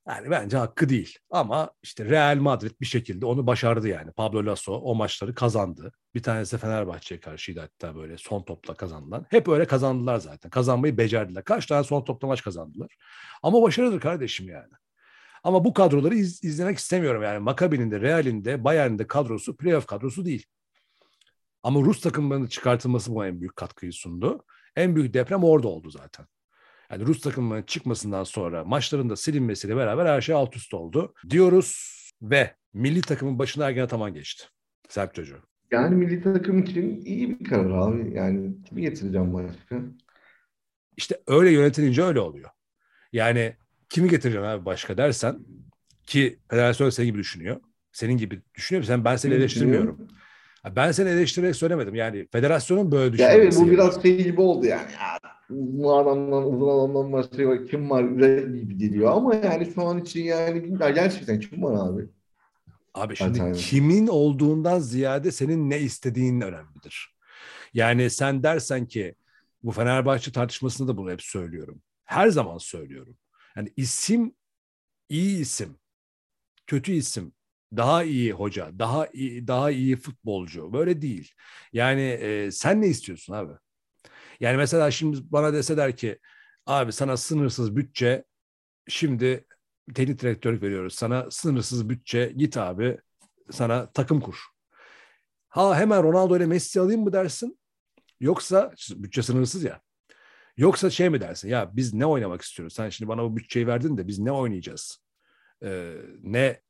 yani 0.07 0.29
bence 0.29 0.57
hakkı 0.57 0.89
değil. 0.89 1.17
Ama 1.29 1.71
işte 1.83 2.05
Real 2.05 2.37
Madrid 2.37 2.71
bir 2.81 2.85
şekilde 2.85 3.25
onu 3.25 3.47
başardı 3.47 3.87
yani. 3.87 4.11
Pablo 4.11 4.45
Lasso 4.45 4.73
o 4.73 4.95
maçları 4.95 5.35
kazandı. 5.35 5.91
Bir 6.15 6.23
tanesi 6.23 6.57
Fenerbahçe'ye 6.57 7.19
karşıydı 7.19 7.59
hatta 7.59 7.95
böyle 7.95 8.17
son 8.17 8.43
topla 8.43 8.73
kazandılar. 8.73 9.23
Hep 9.29 9.47
öyle 9.47 9.65
kazandılar 9.65 10.17
zaten. 10.17 10.49
Kazanmayı 10.49 10.97
becerdiler. 10.97 11.43
Kaç 11.43 11.65
tane 11.65 11.83
son 11.83 12.03
topla 12.05 12.27
maç 12.27 12.43
kazandılar. 12.43 12.95
Ama 13.43 13.61
başarıdır 13.61 13.99
kardeşim 13.99 14.49
yani. 14.49 14.71
Ama 15.43 15.65
bu 15.65 15.73
kadroları 15.73 16.15
iz, 16.15 16.43
izlemek 16.43 16.77
istemiyorum 16.77 17.23
yani. 17.23 17.39
Maccabi'nin 17.39 17.91
de 17.91 18.01
Real'in 18.01 18.45
de 18.45 18.63
Bayern'in 18.63 18.99
de 18.99 19.07
kadrosu 19.07 19.57
playoff 19.57 19.85
kadrosu 19.85 20.25
değil. 20.25 20.45
Ama 21.63 21.79
Rus 21.79 22.01
takımlarının 22.01 22.47
çıkartılması 22.47 23.15
bu 23.15 23.25
en 23.25 23.39
büyük 23.39 23.55
katkıyı 23.55 23.93
sundu. 23.93 24.45
En 24.75 24.95
büyük 24.95 25.13
deprem 25.13 25.43
orada 25.43 25.67
oldu 25.67 25.89
zaten. 25.89 26.27
Yani 26.91 27.05
Rus 27.05 27.21
takımının 27.21 27.63
çıkmasından 27.63 28.23
sonra 28.23 28.63
maçların 28.63 29.09
da 29.09 29.15
silinmesiyle 29.15 29.75
beraber 29.75 30.05
her 30.05 30.21
şey 30.21 30.35
alt 30.35 30.55
üst 30.55 30.73
oldu. 30.73 31.13
Diyoruz 31.29 31.99
ve 32.21 32.55
milli 32.73 33.01
takımın 33.01 33.39
başına 33.39 33.65
Ergen 33.65 33.83
Ataman 33.83 34.13
geçti. 34.13 34.43
Serp 34.89 35.13
çocuğu. 35.13 35.39
Yani 35.71 35.95
milli 35.95 36.21
takım 36.21 36.59
için 36.59 37.01
iyi 37.05 37.39
bir 37.39 37.45
karar 37.45 37.71
abi. 37.71 38.13
Yani 38.13 38.55
kimi 38.65 38.81
getireceğim 38.81 39.33
başka? 39.33 39.81
İşte 40.97 41.21
öyle 41.27 41.51
yönetilince 41.51 42.03
öyle 42.03 42.19
oluyor. 42.19 42.49
Yani 43.13 43.55
kimi 43.89 44.09
getireceğim 44.09 44.47
abi 44.47 44.65
başka 44.65 44.97
dersen 44.97 45.39
ki 46.05 46.39
federasyon 46.49 46.89
senin 46.89 47.07
gibi 47.07 47.17
düşünüyor. 47.17 47.61
Senin 47.91 48.17
gibi 48.17 48.41
düşünüyor. 48.55 48.83
Sen 48.83 49.05
ben 49.05 49.15
seni 49.15 49.33
eleştirmiyorum. 49.33 50.07
Ben 50.75 50.91
seni 50.91 51.09
eleştirerek 51.09 51.55
söylemedim. 51.55 51.95
Yani 51.95 52.27
federasyonun 52.31 52.91
böyle 52.91 53.13
düşünmesi. 53.13 53.37
Ya 53.37 53.43
evet 53.43 53.57
bu 53.57 53.71
biraz 53.71 54.01
şey 54.01 54.23
gibi 54.23 54.41
oldu 54.41 54.65
yani. 54.65 54.91
Ya, 54.91 55.32
bu 55.55 55.95
adamdan 55.95 56.53
uzun 56.53 56.67
adamdan 56.69 57.13
başka 57.13 57.65
kim 57.65 57.89
var 57.89 58.03
gibi 58.43 58.77
geliyor. 58.77 59.11
Ama 59.11 59.35
yani 59.35 59.71
şu 59.75 59.81
an 59.87 60.01
için 60.01 60.23
yani 60.23 60.77
gerçekten 60.95 61.39
kim 61.39 61.63
var 61.63 61.89
abi? 61.89 62.09
Abi 62.93 63.15
şimdi 63.15 63.37
Zaten. 63.37 63.53
kimin 63.53 64.07
olduğundan 64.07 64.79
ziyade 64.79 65.31
senin 65.31 65.69
ne 65.69 65.79
istediğin 65.79 66.41
önemlidir. 66.41 67.15
Yani 67.73 68.09
sen 68.09 68.43
dersen 68.43 68.85
ki 68.85 69.15
bu 69.63 69.71
Fenerbahçe 69.71 70.31
tartışmasında 70.31 70.87
da 70.87 70.97
bunu 70.97 71.11
hep 71.11 71.21
söylüyorum. 71.21 71.81
Her 72.05 72.29
zaman 72.29 72.57
söylüyorum. 72.57 73.17
Yani 73.55 73.73
isim 73.77 74.35
iyi 75.09 75.39
isim, 75.39 75.77
kötü 76.67 76.91
isim, 76.91 77.33
daha 77.77 78.03
iyi 78.03 78.31
hoca, 78.31 78.79
daha 78.79 79.07
iyi, 79.07 79.47
daha 79.47 79.71
iyi 79.71 79.95
futbolcu. 79.95 80.73
Böyle 80.73 81.01
değil. 81.01 81.31
Yani 81.73 82.01
e, 82.01 82.51
sen 82.51 82.81
ne 82.81 82.87
istiyorsun 82.87 83.33
abi? 83.33 83.53
Yani 84.39 84.57
mesela 84.57 84.91
şimdi 84.91 85.17
bana 85.23 85.53
deseler 85.53 85.97
ki 85.97 86.19
abi 86.65 86.91
sana 86.91 87.17
sınırsız 87.17 87.75
bütçe 87.75 88.23
şimdi 88.87 89.45
teknik 89.95 90.21
direktörlük 90.21 90.63
veriyoruz. 90.63 90.95
Sana 90.95 91.31
sınırsız 91.31 91.89
bütçe 91.89 92.33
git 92.37 92.57
abi 92.57 92.97
sana 93.51 93.91
takım 93.91 94.21
kur. 94.21 94.39
Ha 95.49 95.77
hemen 95.77 96.03
Ronaldo 96.03 96.37
ile 96.37 96.45
Messi 96.45 96.79
alayım 96.79 97.03
mı 97.03 97.13
dersin? 97.13 97.59
Yoksa 98.19 98.73
bütçe 98.89 99.23
sınırsız 99.23 99.63
ya. 99.63 99.81
Yoksa 100.57 100.89
şey 100.89 101.09
mi 101.09 101.21
dersin? 101.21 101.49
Ya 101.49 101.71
biz 101.73 101.93
ne 101.93 102.05
oynamak 102.05 102.41
istiyoruz? 102.41 102.73
Sen 102.73 102.89
şimdi 102.89 103.09
bana 103.09 103.23
bu 103.23 103.37
bütçeyi 103.37 103.67
verdin 103.67 103.97
de 103.97 104.07
biz 104.07 104.19
ne 104.19 104.31
oynayacağız? 104.31 105.03
Ee, 105.63 105.93
ne 106.23 106.61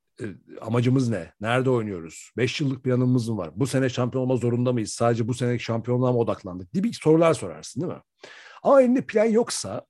amacımız 0.61 1.09
ne? 1.09 1.33
Nerede 1.41 1.69
oynuyoruz? 1.69 2.31
Beş 2.37 2.61
yıllık 2.61 2.83
planımız 2.83 3.29
mı 3.29 3.37
var? 3.37 3.51
Bu 3.55 3.67
sene 3.67 3.89
şampiyon 3.89 4.23
olma 4.23 4.35
zorunda 4.35 4.73
mıyız? 4.73 4.91
Sadece 4.91 5.27
bu 5.27 5.33
sene 5.33 5.59
şampiyonluğa 5.59 6.11
mı 6.11 6.17
odaklandık? 6.17 6.73
Gibi 6.73 6.93
sorular 6.93 7.33
sorarsın 7.33 7.81
değil 7.81 7.93
mi? 7.93 8.01
Ama 8.63 8.81
elinde 8.81 9.05
plan 9.05 9.25
yoksa 9.25 9.85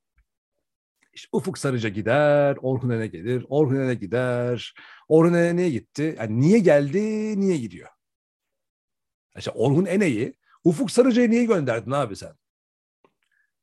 işte 1.14 1.30
Ufuk 1.32 1.58
Sarıca 1.58 1.90
gider, 1.90 2.58
Orhun 2.62 2.90
Ene 2.90 3.08
gelir, 3.08 3.46
Orhun 3.50 3.76
Ene 3.76 3.94
gider. 3.94 4.74
Orhun 5.08 5.34
Ene 5.34 5.56
niye 5.56 5.70
gitti? 5.70 6.16
Yani 6.20 6.42
niye 6.42 6.60
geldi, 6.60 7.02
niye 7.40 7.58
gidiyor? 7.58 7.90
İşte 9.38 9.52
Orhun 9.52 9.86
Ene'yi 9.86 10.34
Ufuk 10.64 10.92
Sarıca'ya 10.92 11.28
niye 11.28 11.46
gönderdin 11.46 11.92
abi 11.92 12.16
sen? 12.16 12.36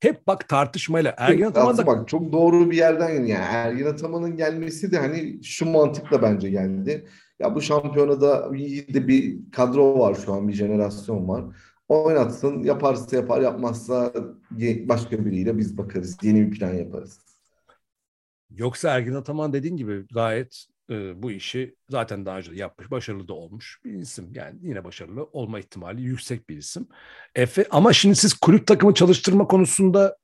Hep 0.00 0.26
bak 0.26 0.48
tartışmayla 0.48 1.14
Ergin 1.18 1.44
Ataman 1.44 1.76
da... 1.76 1.86
Bak 1.86 2.08
çok 2.08 2.32
doğru 2.32 2.70
bir 2.70 2.76
yerden 2.76 3.08
yani 3.08 3.30
Ergin 3.30 3.86
Ataman'ın 3.86 4.36
gelmesi 4.36 4.92
de 4.92 4.98
hani 4.98 5.44
şu 5.44 5.66
mantıkla 5.66 6.22
bence 6.22 6.50
geldi. 6.50 7.06
Ya 7.38 7.54
bu 7.54 7.60
şampiyonada 7.60 8.50
iyi 8.56 8.94
de 8.94 9.08
bir 9.08 9.50
kadro 9.52 9.98
var 9.98 10.14
şu 10.24 10.32
an 10.32 10.48
bir 10.48 10.52
jenerasyon 10.52 11.28
var. 11.28 11.44
Oynatsın 11.88 12.62
yaparsa 12.62 13.16
yapar 13.16 13.40
yapmazsa 13.40 14.12
başka 14.88 15.24
biriyle 15.24 15.58
biz 15.58 15.78
bakarız. 15.78 16.16
Yeni 16.22 16.46
bir 16.46 16.58
plan 16.58 16.74
yaparız. 16.74 17.20
Yoksa 18.50 18.90
Ergin 18.90 19.14
Ataman 19.14 19.52
dediğin 19.52 19.76
gibi 19.76 20.06
gayet 20.12 20.66
e, 20.90 21.22
bu 21.22 21.30
işi 21.30 21.76
zaten 21.88 22.26
daha 22.26 22.38
önce 22.38 22.52
yapmış, 22.54 22.90
başarılı 22.90 23.28
da 23.28 23.34
olmuş 23.34 23.80
bir 23.84 23.92
isim. 23.92 24.32
Yani 24.34 24.58
yine 24.62 24.84
başarılı 24.84 25.24
olma 25.24 25.58
ihtimali 25.58 26.02
yüksek 26.02 26.48
bir 26.48 26.56
isim. 26.56 26.88
Efe 27.34 27.66
ama 27.70 27.92
şimdi 27.92 28.16
siz 28.16 28.34
kulüp 28.34 28.66
takımı 28.66 28.94
çalıştırma 28.94 29.46
konusunda 29.46 30.16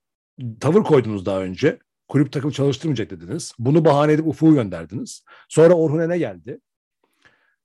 tavır 0.60 0.82
koydunuz 0.84 1.26
daha 1.26 1.42
önce. 1.42 1.78
Kulüp 2.08 2.32
takım 2.32 2.50
çalıştırmayacak 2.50 3.10
dediniz. 3.10 3.52
Bunu 3.58 3.84
bahane 3.84 4.12
edip 4.12 4.26
Ufuk'u 4.26 4.54
gönderdiniz. 4.54 5.24
Sonra 5.48 5.74
Orhun 5.74 6.08
ne 6.08 6.18
geldi? 6.18 6.60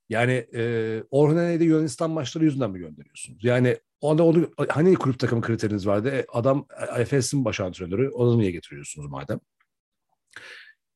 Yani 0.10 0.48
e, 0.54 1.04
Orhun 1.12 1.38
Ene'yi 1.38 1.70
Yunanistan 1.70 2.12
maçları 2.12 2.44
yüzünden 2.46 2.72
mi 2.72 2.80
gönderiyorsunuz? 2.80 3.44
Yani 3.44 3.78
onda 4.02 4.24
onu 4.24 4.52
hani 4.70 4.96
kulüp 4.96 5.20
takımı 5.20 5.42
kriteriniz 5.42 5.88
vardı? 5.88 6.10
E, 6.10 6.26
adam 6.34 6.66
Efes'in 6.98 7.46
baş 7.46 7.60
antrenörü. 7.60 8.10
Onu 8.10 8.40
niye 8.40 8.52
getiriyorsunuz 8.52 9.10
madem? 9.10 9.40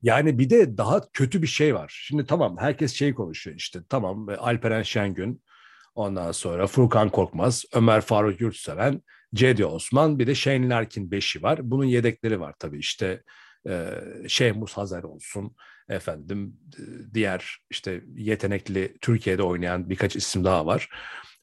Yani 0.05 0.39
bir 0.39 0.49
de 0.49 0.77
daha 0.77 1.01
kötü 1.13 1.41
bir 1.41 1.47
şey 1.47 1.75
var. 1.75 2.01
Şimdi 2.05 2.25
tamam 2.25 2.57
herkes 2.59 2.93
şey 2.93 3.13
konuşuyor 3.13 3.57
işte. 3.57 3.79
Tamam 3.89 4.27
Alperen 4.39 4.81
Şengün, 4.83 5.43
ondan 5.95 6.31
sonra 6.31 6.67
Furkan 6.67 7.09
Korkmaz, 7.09 7.65
Ömer 7.73 8.01
Faruk 8.01 8.41
Yurtseven, 8.41 9.01
Cedi 9.33 9.65
Osman 9.65 10.19
bir 10.19 10.27
de 10.27 10.35
Shane 10.35 10.69
Larkin 10.69 11.11
beşi 11.11 11.43
var. 11.43 11.59
Bunun 11.63 11.85
yedekleri 11.85 12.39
var 12.39 12.55
tabii 12.59 12.79
işte 12.79 13.23
e, 13.67 13.89
Şehmus 14.27 14.73
Hazer 14.73 15.03
olsun 15.03 15.55
efendim 15.89 16.57
diğer 17.13 17.57
işte 17.69 18.01
yetenekli 18.15 18.97
Türkiye'de 19.01 19.43
oynayan 19.43 19.89
birkaç 19.89 20.15
isim 20.15 20.43
daha 20.43 20.65
var. 20.65 20.89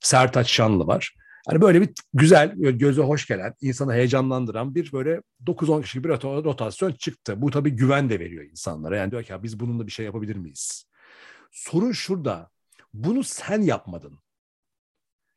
Sertaç 0.00 0.48
Şanlı 0.50 0.86
var. 0.86 1.14
Hani 1.46 1.60
böyle 1.60 1.80
bir 1.80 1.90
güzel, 2.14 2.54
göze 2.56 3.02
hoş 3.02 3.26
gelen, 3.26 3.54
insanı 3.60 3.92
heyecanlandıran 3.92 4.74
bir 4.74 4.92
böyle 4.92 5.22
9-10 5.46 5.82
kişilik 5.82 6.04
bir 6.04 6.10
rotasyon 6.44 6.92
çıktı. 6.92 7.42
Bu 7.42 7.50
tabii 7.50 7.70
güven 7.70 8.10
de 8.10 8.20
veriyor 8.20 8.44
insanlara. 8.44 8.96
Yani 8.96 9.10
diyor 9.10 9.22
ki 9.22 9.32
ya 9.32 9.42
biz 9.42 9.60
bununla 9.60 9.86
bir 9.86 9.92
şey 9.92 10.06
yapabilir 10.06 10.36
miyiz? 10.36 10.84
Sorun 11.50 11.92
şurada. 11.92 12.50
Bunu 12.94 13.24
sen 13.24 13.62
yapmadın. 13.62 14.18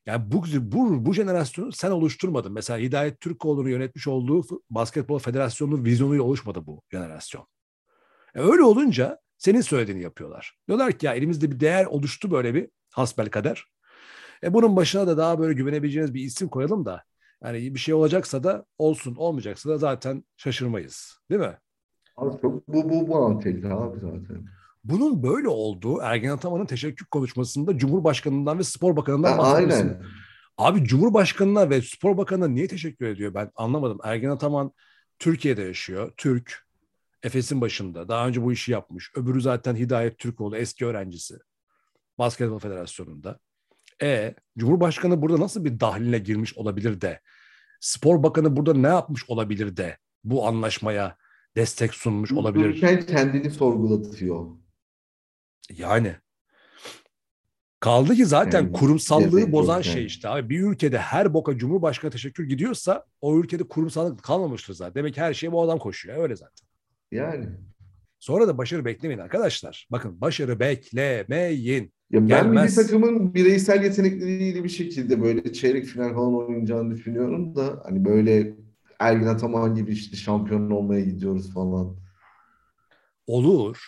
Yani 0.05 0.31
bu, 0.31 0.43
bu, 0.57 1.05
bu 1.05 1.13
jenerasyonu 1.13 1.71
sen 1.71 1.91
oluşturmadın. 1.91 2.53
Mesela 2.53 2.79
Hidayet 2.79 3.19
Türkoğlu'nu 3.21 3.69
yönetmiş 3.69 4.07
olduğu 4.07 4.45
Basketbol 4.69 5.19
Federasyonu'nun 5.19 5.85
vizyonuyla 5.85 6.23
oluşmadı 6.23 6.65
bu 6.65 6.81
jenerasyon. 6.91 7.47
E 8.35 8.39
öyle 8.39 8.63
olunca 8.63 9.19
senin 9.37 9.61
söylediğini 9.61 10.03
yapıyorlar. 10.03 10.57
Diyorlar 10.67 10.91
ki 10.91 11.05
ya 11.05 11.13
elimizde 11.13 11.51
bir 11.51 11.59
değer 11.59 11.85
oluştu 11.85 12.31
böyle 12.31 12.53
bir 12.53 12.69
hasbel 12.89 13.29
kader. 13.29 13.65
E 14.43 14.53
bunun 14.53 14.75
başına 14.75 15.07
da 15.07 15.17
daha 15.17 15.39
böyle 15.39 15.53
güvenebileceğiniz 15.53 16.13
bir 16.13 16.21
isim 16.21 16.47
koyalım 16.47 16.85
da 16.85 17.03
yani 17.43 17.73
bir 17.73 17.79
şey 17.79 17.93
olacaksa 17.93 18.43
da 18.43 18.65
olsun, 18.77 19.15
olmayacaksa 19.15 19.69
da 19.69 19.77
zaten 19.77 20.23
şaşırmayız. 20.37 21.19
Değil 21.29 21.41
mi? 21.41 21.57
Abi 22.17 22.41
çok 22.41 22.67
bu 22.67 22.89
bu 22.89 23.07
bu 23.07 23.25
antelli 23.25 23.67
abi 23.67 23.99
zaten. 23.99 24.45
Bunun 24.83 25.23
böyle 25.23 25.47
olduğu 25.47 25.99
Ergen 26.01 26.29
Ataman'ın 26.31 26.65
teşekkür 26.65 27.05
konuşmasında 27.05 27.77
Cumhurbaşkanı'ndan 27.77 28.59
ve 28.59 28.63
Spor 28.63 28.95
Bakanı'ndan 28.95 29.37
bahsediyorsun. 29.37 29.87
Aynen. 29.87 30.01
Abi 30.57 30.83
Cumhurbaşkanı'na 30.83 31.69
ve 31.69 31.81
Spor 31.81 32.17
Bakanı'na 32.17 32.47
niye 32.47 32.67
teşekkür 32.67 33.05
ediyor 33.05 33.33
ben 33.33 33.51
anlamadım. 33.55 33.99
Ergen 34.03 34.29
Ataman 34.29 34.71
Türkiye'de 35.19 35.61
yaşıyor. 35.61 36.11
Türk. 36.17 36.65
Efes'in 37.23 37.61
başında. 37.61 38.07
Daha 38.07 38.27
önce 38.27 38.43
bu 38.43 38.53
işi 38.53 38.71
yapmış. 38.71 39.11
Öbürü 39.15 39.41
zaten 39.41 39.75
Hidayet 39.75 40.17
Türkoğlu 40.17 40.57
eski 40.57 40.85
öğrencisi. 40.85 41.37
Basketbol 42.17 42.59
Federasyonu'nda. 42.59 43.39
E 44.01 44.35
Cumhurbaşkanı 44.57 45.21
burada 45.21 45.39
nasıl 45.39 45.65
bir 45.65 45.79
dahline 45.79 46.19
girmiş 46.19 46.57
olabilir 46.57 47.01
de 47.01 47.21
Spor 47.79 48.23
Bakanı 48.23 48.55
burada 48.55 48.73
ne 48.73 48.87
yapmış 48.87 49.29
olabilir 49.29 49.77
de 49.77 49.97
bu 50.23 50.47
anlaşmaya 50.47 51.17
destek 51.55 51.93
sunmuş 51.93 52.31
olabilir. 52.31 52.65
Ülken 52.65 53.05
kendini 53.05 53.51
sorgulatıyor. 53.51 54.47
Yani 55.69 56.15
Kaldı 57.79 58.15
ki 58.15 58.25
zaten 58.25 58.61
yani, 58.61 58.71
kurumsallığı 58.71 59.51
bozan 59.51 59.81
şey 59.81 59.95
yani. 59.95 60.05
işte 60.05 60.29
abi. 60.29 60.49
Bir 60.49 60.61
ülkede 60.61 60.97
her 60.97 61.33
boka 61.33 61.57
Cumhurbaşkanı 61.57 62.11
teşekkür 62.11 62.49
gidiyorsa 62.49 63.05
o 63.21 63.39
ülkede 63.39 63.67
kurumsallık 63.67 64.23
kalmamıştır 64.23 64.73
zaten. 64.73 64.95
Demek 64.95 65.13
ki 65.13 65.21
her 65.21 65.33
şeye 65.33 65.51
bu 65.51 65.61
adam 65.63 65.79
koşuyor. 65.79 66.17
Öyle 66.17 66.35
zaten. 66.35 66.67
Yani. 67.11 67.49
Sonra 68.19 68.47
da 68.47 68.57
başarı 68.57 68.85
beklemeyin 68.85 69.21
arkadaşlar. 69.21 69.87
Bakın 69.91 70.21
başarı 70.21 70.59
beklemeyin. 70.59 71.93
Ya 72.11 72.21
ben 72.21 72.27
Gelmez. 72.27 72.77
milli 72.77 72.87
takımın 72.87 73.33
bireysel 73.33 73.83
yetenekleriyle 73.83 74.63
bir 74.63 74.69
şekilde 74.69 75.21
böyle 75.21 75.53
çeyrek 75.53 75.85
final 75.85 76.13
falan 76.13 76.35
oynayacağını 76.35 76.95
düşünüyorum 76.95 77.55
da 77.55 77.81
hani 77.85 78.05
böyle 78.05 78.55
Ergin 78.99 79.27
Ataman 79.27 79.75
gibi 79.75 79.91
işte 79.91 80.17
şampiyon 80.17 80.71
olmaya 80.71 81.01
gidiyoruz 81.01 81.53
falan. 81.53 81.97
Olur. 83.27 83.81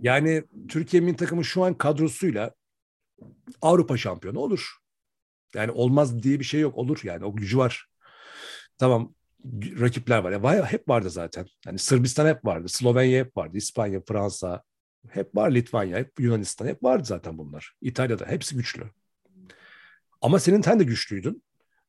Yani 0.00 0.44
Türkiye 0.68 1.02
milli 1.02 1.16
takımı 1.16 1.44
şu 1.44 1.64
an 1.64 1.74
kadrosuyla 1.74 2.54
Avrupa 3.62 3.96
şampiyonu 3.96 4.38
olur. 4.38 4.76
Yani 5.54 5.70
olmaz 5.70 6.22
diye 6.22 6.40
bir 6.40 6.44
şey 6.44 6.60
yok. 6.60 6.78
Olur 6.78 7.00
yani 7.04 7.24
o 7.24 7.36
gücü 7.36 7.58
var. 7.58 7.86
Tamam 8.78 9.14
rakipler 9.80 10.18
var. 10.18 10.54
Ya 10.56 10.72
hep 10.72 10.88
vardı 10.88 11.10
zaten. 11.10 11.46
Yani 11.66 11.78
Sırbistan 11.78 12.26
hep 12.26 12.44
vardı, 12.44 12.68
Slovenya 12.68 13.18
hep 13.20 13.36
vardı, 13.36 13.56
İspanya, 13.56 14.00
Fransa 14.08 14.62
hep 15.10 15.36
var, 15.36 15.50
Litvanya, 15.50 15.98
hep 15.98 16.20
Yunanistan 16.20 16.66
hep 16.66 16.82
vardı 16.82 17.04
zaten 17.04 17.38
bunlar. 17.38 17.72
İtalya'da 17.80 18.26
hepsi 18.26 18.56
güçlü. 18.56 18.82
Ama 20.20 20.38
senin 20.38 20.62
sen 20.62 20.80
de 20.80 20.84
güçlüydün. 20.84 21.42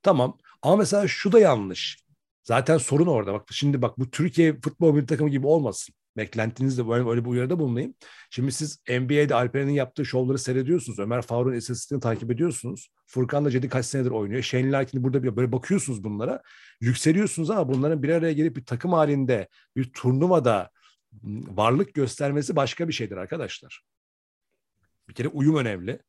Tamam. 0.03 0.38
Ama 0.61 0.76
mesela 0.76 1.07
şu 1.07 1.32
da 1.32 1.39
yanlış. 1.39 2.05
Zaten 2.43 2.78
sorun 2.78 3.07
orada. 3.07 3.34
Bak 3.34 3.43
şimdi 3.51 3.82
bak 3.82 3.99
bu 3.99 4.11
Türkiye 4.11 4.59
futbol 4.61 4.93
milli 4.93 5.05
takımı 5.05 5.30
gibi 5.30 5.47
olmasın. 5.47 5.95
Beklentinizde 6.18 6.88
böyle, 6.88 7.05
böyle 7.05 7.26
bir 7.26 7.30
uyarıda 7.30 7.59
bulunayım. 7.59 7.93
Şimdi 8.30 8.51
siz 8.51 8.80
NBA'de 8.89 9.36
Alperen'in 9.36 9.72
yaptığı 9.72 10.05
şovları 10.05 10.38
seyrediyorsunuz. 10.38 10.99
Ömer 10.99 11.22
Faruk'un 11.22 11.53
istatistiğini 11.53 12.01
takip 12.01 12.32
ediyorsunuz. 12.32 12.89
Furkan 13.07 13.45
da 13.45 13.51
Cedi 13.51 13.70
kaç 13.70 13.86
senedir 13.86 14.11
oynuyor. 14.11 14.41
Shane 14.41 14.72
Larkin'i 14.72 15.03
burada 15.03 15.24
bir, 15.24 15.36
böyle 15.36 15.51
bakıyorsunuz 15.51 16.03
bunlara. 16.03 16.41
Yükseliyorsunuz 16.82 17.49
ama 17.49 17.74
bunların 17.74 18.03
bir 18.03 18.09
araya 18.09 18.34
gelip 18.34 18.55
bir 18.55 18.66
takım 18.66 18.93
halinde 18.93 19.47
bir 19.76 19.93
turnuvada 19.93 20.70
varlık 21.24 21.93
göstermesi 21.93 22.55
başka 22.55 22.88
bir 22.88 22.93
şeydir 22.93 23.18
arkadaşlar. 23.18 23.84
Bir 25.09 25.13
kere 25.13 25.28
uyum 25.28 25.55
önemli. 25.55 25.99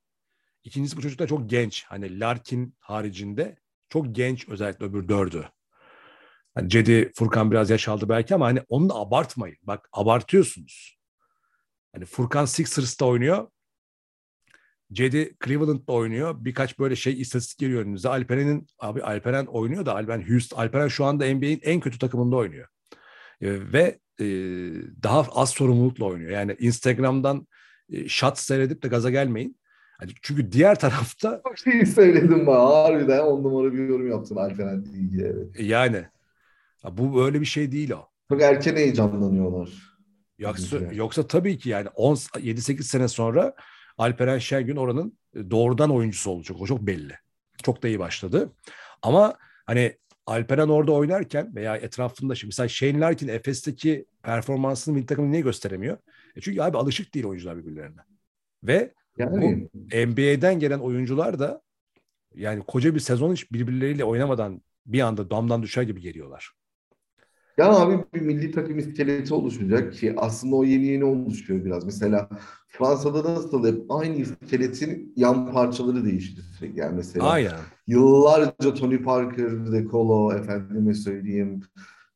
İkincisi 0.64 0.96
bu 0.96 1.02
çocuklar 1.02 1.26
çok 1.26 1.50
genç. 1.50 1.84
Hani 1.84 2.20
Larkin 2.20 2.74
haricinde 2.78 3.56
çok 3.88 4.14
genç 4.14 4.48
özellikle 4.48 4.86
öbür 4.86 5.08
dördü. 5.08 5.48
Hani 6.54 6.68
Cedi 6.68 7.12
Furkan 7.14 7.50
biraz 7.50 7.70
yaş 7.70 7.88
aldı 7.88 8.08
belki 8.08 8.34
ama 8.34 8.46
hani 8.46 8.62
onu 8.68 8.88
da 8.88 8.94
abartmayın. 8.94 9.56
Bak 9.62 9.88
abartıyorsunuz. 9.92 10.98
Hani 11.92 12.04
Furkan 12.04 12.44
Sixers'ta 12.44 13.06
oynuyor. 13.06 13.48
Cedi 14.92 15.36
Cleveland'da 15.44 15.92
oynuyor. 15.92 16.44
Birkaç 16.44 16.78
böyle 16.78 16.96
şey 16.96 17.20
istatistik 17.20 17.58
geliyor 17.58 17.82
önünüze. 17.82 18.08
Alperen'in 18.08 18.66
abi 18.78 19.02
Alperen 19.02 19.46
oynuyor 19.46 19.86
da 19.86 19.94
Alperen 19.94 20.28
Houston 20.28 20.58
Alperen 20.58 20.88
şu 20.88 21.04
anda 21.04 21.34
NBA'in 21.34 21.60
en 21.62 21.80
kötü 21.80 21.98
takımında 21.98 22.36
oynuyor. 22.36 22.68
E, 23.40 23.72
ve 23.72 23.98
e, 24.20 24.26
daha 25.02 25.26
az 25.32 25.50
sorumlulukla 25.50 26.04
oynuyor. 26.04 26.30
Yani 26.30 26.56
Instagram'dan 26.58 27.46
e, 27.92 28.08
shot 28.08 28.38
seyredip 28.38 28.82
de 28.82 28.88
gaza 28.88 29.10
gelmeyin. 29.10 29.58
Hani 29.98 30.10
çünkü 30.22 30.52
diğer 30.52 30.78
tarafta 30.80 31.42
çok 31.48 31.58
şey 31.58 31.86
söyledim 31.86 32.46
bana 32.46 32.74
harbiden 32.74 33.18
on 33.18 33.42
numara 33.42 33.72
bir 33.72 33.88
yorum 33.88 34.10
yaptın 34.10 34.36
Alperen'le 34.36 34.84
ilgili 34.84 35.22
evet. 35.22 35.60
Yani 35.60 36.04
bu 36.90 37.24
öyle 37.24 37.40
bir 37.40 37.46
şey 37.46 37.72
değil 37.72 37.90
o. 37.90 38.08
Çok 38.30 38.42
erken 38.42 38.76
heyecanlanıyorlar. 38.76 39.70
Yoksa, 40.38 40.76
yoksa 40.92 41.26
tabii 41.26 41.58
ki 41.58 41.68
yani 41.68 41.88
7-8 41.88 42.82
sene 42.82 43.08
sonra 43.08 43.54
Alperen 43.98 44.38
Şengün 44.38 44.76
oranın 44.76 45.18
e, 45.34 45.50
doğrudan 45.50 45.90
oyuncusu 45.90 46.30
olacak. 46.30 46.60
O 46.60 46.66
çok 46.66 46.80
belli. 46.80 47.12
Çok 47.62 47.82
da 47.82 47.88
iyi 47.88 47.98
başladı. 47.98 48.52
Ama 49.02 49.34
hani 49.66 49.96
Alperen 50.26 50.68
orada 50.68 50.92
oynarken 50.92 51.54
veya 51.54 51.76
etrafında 51.76 52.34
şimdi 52.34 52.48
mesela 52.48 52.68
Shane 52.68 53.00
Larkin 53.00 53.28
Efes'teki 53.28 54.06
performansını 54.22 54.94
milli 54.94 55.06
takımı 55.06 55.32
niye 55.32 55.42
gösteremiyor? 55.42 55.98
E 56.36 56.40
çünkü 56.40 56.60
abi 56.60 56.78
alışık 56.78 57.14
değil 57.14 57.26
oyuncular 57.26 57.58
birbirlerine. 57.58 58.00
Ve 58.62 58.94
yani. 59.18 59.42
bu 59.42 59.68
NBA'den 59.96 60.58
gelen 60.58 60.78
oyuncular 60.78 61.38
da 61.38 61.62
yani 62.34 62.62
koca 62.66 62.94
bir 62.94 63.00
sezon 63.00 63.32
hiç 63.32 63.52
birbirleriyle 63.52 64.04
oynamadan 64.04 64.62
bir 64.86 65.00
anda 65.00 65.30
damdan 65.30 65.62
düşer 65.62 65.82
gibi 65.82 66.00
geliyorlar. 66.00 66.50
Ya 67.58 67.70
abi 67.70 68.04
bir 68.14 68.20
milli 68.20 68.50
takım 68.52 68.78
iskeleti 68.78 69.34
oluşacak 69.34 69.94
ki 69.94 70.14
aslında 70.16 70.56
o 70.56 70.64
yeni 70.64 70.86
yeni 70.86 71.04
oluşuyor 71.04 71.64
biraz. 71.64 71.84
Mesela 71.84 72.28
Fransa'da 72.68 73.34
nasıl 73.34 73.66
hep 73.66 73.82
aynı 73.88 74.14
iskeletin 74.16 75.12
yan 75.16 75.52
parçaları 75.52 76.04
değişti 76.04 76.42
sürekli. 76.58 76.80
Yani 76.80 76.96
mesela 76.96 77.28
Aynen. 77.28 77.52
yıllarca 77.86 78.74
Tony 78.74 79.02
Parker, 79.02 79.72
De 79.72 79.84
Colo, 79.84 80.32
efendime 80.32 80.94
söyleyeyim. 80.94 81.60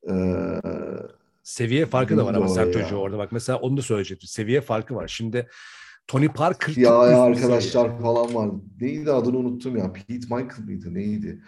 E, 0.09 0.13
Seviye 1.43 1.85
farkı 1.85 2.17
da 2.17 2.25
var 2.25 2.33
ama 2.33 2.47
sen 2.47 2.71
çocuğu 2.71 2.95
orada 2.95 3.17
bak 3.17 3.31
mesela 3.31 3.59
onu 3.59 3.77
da 3.77 3.81
söyleyecektim. 3.81 4.27
Seviye 4.27 4.61
farkı 4.61 4.95
var. 4.95 5.07
Şimdi 5.07 5.47
Tony 6.07 6.27
Parker 6.27 6.75
ya 6.75 6.93
arkadaşlar 6.99 7.85
seviye. 7.85 8.01
falan 8.01 8.35
var. 8.35 8.49
Neydi 8.81 9.11
adını 9.11 9.37
unuttum 9.37 9.77
ya. 9.77 9.93
Pete 9.93 10.13
Michael 10.13 10.63
mıydı? 10.65 10.93
Neydi? 10.93 11.41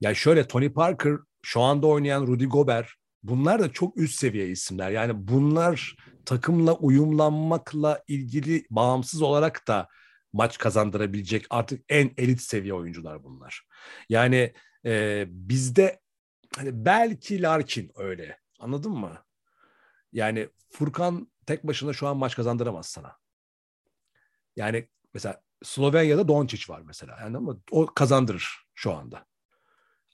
Ya 0.00 0.14
şöyle 0.14 0.46
Tony 0.46 0.72
Parker 0.72 1.16
şu 1.46 1.60
anda 1.60 1.86
oynayan 1.86 2.26
Rudy 2.26 2.44
Gobert 2.44 2.88
bunlar 3.22 3.60
da 3.60 3.72
çok 3.72 3.96
üst 3.96 4.18
seviye 4.18 4.48
isimler. 4.48 4.90
Yani 4.90 5.28
bunlar 5.28 5.96
takımla 6.24 6.74
uyumlanmakla 6.74 8.02
ilgili 8.08 8.66
bağımsız 8.70 9.22
olarak 9.22 9.68
da 9.68 9.88
maç 10.32 10.58
kazandırabilecek 10.58 11.46
artık 11.50 11.84
en 11.88 12.10
elit 12.16 12.40
seviye 12.40 12.74
oyuncular 12.74 13.24
bunlar. 13.24 13.62
Yani 14.08 14.52
e, 14.84 15.24
bizde 15.28 16.00
hani 16.56 16.84
belki 16.84 17.42
Larkin 17.42 17.92
öyle. 17.94 18.38
Anladın 18.58 18.92
mı? 18.92 19.24
Yani 20.12 20.48
Furkan 20.70 21.32
tek 21.46 21.66
başına 21.66 21.92
şu 21.92 22.08
an 22.08 22.16
maç 22.16 22.36
kazandıramaz 22.36 22.86
sana. 22.86 23.16
Yani 24.56 24.88
mesela 25.14 25.42
Slovenya'da 25.62 26.28
Doncic 26.28 26.72
var 26.72 26.82
mesela. 26.84 27.18
Yani 27.20 27.36
ama 27.36 27.56
o 27.70 27.86
kazandırır 27.86 28.66
şu 28.74 28.92
anda. 28.92 29.26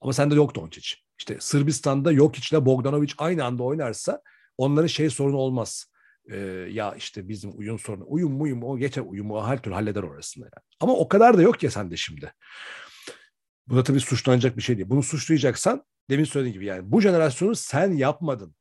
Ama 0.01 0.12
sende 0.12 0.35
yok 0.35 0.55
Doncic. 0.55 0.97
İşte 1.23 1.37
Sırbistan'da 1.41 2.14
Jokic 2.14 2.57
ile 2.57 2.66
Bogdanovic 2.66 3.12
aynı 3.18 3.45
anda 3.45 3.62
oynarsa 3.62 4.23
onların 4.59 4.87
şey 4.87 5.11
sorunu 5.11 5.37
olmaz. 5.37 5.87
Ee, 6.31 6.37
ya 6.70 6.95
işte 6.95 7.29
bizim 7.29 7.59
uyum 7.59 7.79
sorunu. 7.79 8.05
Uyum 8.07 8.43
uyum 8.43 8.62
o 8.62 8.79
geçer 8.79 9.03
uyumu 9.07 9.47
her 9.47 9.62
türlü 9.62 9.75
halleder 9.75 10.03
orasında. 10.03 10.45
Yani. 10.45 10.64
Ama 10.81 10.93
o 10.93 11.09
kadar 11.09 11.39
da 11.39 11.43
yok 11.43 11.62
ya 11.62 11.70
sende 11.70 11.97
şimdi. 11.97 12.33
Bu 13.66 13.77
da 13.77 13.83
tabii 13.83 14.01
suçlanacak 14.01 14.57
bir 14.57 14.62
şey 14.62 14.77
değil. 14.77 14.91
Bunu 14.91 15.03
suçlayacaksan 15.03 15.85
demin 16.11 16.25
söylediğim 16.25 16.55
gibi 16.55 16.64
yani 16.64 16.93
bu 16.93 17.01
jenerasyonu 17.01 17.55
sen 17.55 17.93
yapmadın. 17.93 18.55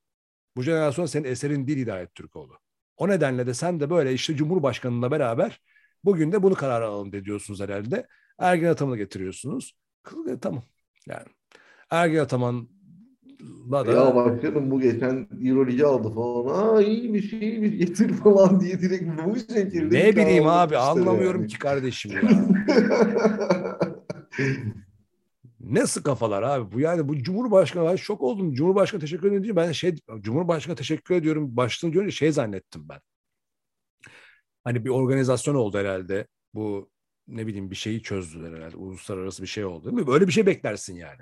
Bu 0.55 0.64
jenerasyon 0.64 1.05
senin 1.05 1.24
eserin 1.24 1.68
değil 1.68 1.80
Hidayet 1.80 2.16
Türkoğlu. 2.16 2.59
O 2.97 3.09
nedenle 3.09 3.47
de 3.47 3.53
sen 3.53 3.80
de 3.80 3.89
böyle 3.89 4.14
işte 4.14 4.36
Cumhurbaşkanı'nla 4.36 5.12
beraber 5.12 5.62
bugün 6.03 6.32
de 6.32 6.43
bunu 6.43 6.55
karar 6.55 6.82
alalım 6.82 7.12
de 7.12 7.26
diyorsunuz 7.26 7.59
herhalde. 7.62 8.07
Ergen 8.39 8.70
Ataman'ı 8.70 8.97
getiriyorsunuz. 8.97 9.74
E, 10.28 10.39
tamam 10.39 10.64
yani. 11.07 11.28
Ergen 11.91 12.19
Ataman 12.19 12.67
da... 13.71 13.91
Ya 13.91 14.15
başkanım 14.15 14.71
bu 14.71 14.81
geçen 14.81 15.27
Euroleague 15.45 15.85
aldı 15.85 16.13
falan. 16.13 16.75
Aa 16.75 16.81
iyiymiş 16.81 17.33
iyiymiş 17.33 17.77
getir 17.77 18.13
falan 18.13 18.59
diye 18.59 18.81
direkt 18.81 19.03
bu 19.25 19.35
şekilde. 19.53 19.99
Ne 19.99 20.15
bileyim 20.15 20.47
abi 20.47 20.77
anlamıyorum 20.77 21.41
yani. 21.41 21.51
ki 21.51 21.59
kardeşim 21.59 22.11
ya. 22.11 22.21
Nasıl 25.59 26.03
kafalar 26.03 26.43
abi? 26.43 26.71
Bu 26.71 26.79
yani 26.79 27.07
bu 27.07 27.23
Cumhurbaşkanı 27.23 27.89
ben 27.89 27.95
şok 27.95 28.21
oldum. 28.21 28.53
Cumhurbaşkanı 28.53 29.01
teşekkür 29.01 29.27
ediyorum 29.27 29.43
diye 29.43 29.55
ben 29.55 29.71
şey 29.71 29.95
Cumhurbaşkanı 30.19 30.75
teşekkür 30.75 31.15
ediyorum 31.15 31.57
başlığını 31.57 31.91
görünce 31.91 32.15
şey 32.15 32.31
zannettim 32.31 32.89
ben. 32.89 32.99
Hani 34.63 34.85
bir 34.85 34.89
organizasyon 34.89 35.55
oldu 35.55 35.77
herhalde. 35.77 36.27
Bu 36.53 36.89
ne 37.27 37.47
bileyim 37.47 37.71
bir 37.71 37.75
şeyi 37.75 38.01
çözdüler 38.01 38.57
herhalde. 38.57 38.77
Uluslararası 38.77 39.41
bir 39.41 39.47
şey 39.47 39.65
oldu. 39.65 39.85
Değil 39.85 39.97
mi? 39.97 40.07
Böyle 40.07 40.27
bir 40.27 40.31
şey 40.31 40.45
beklersin 40.45 40.95
yani. 40.95 41.21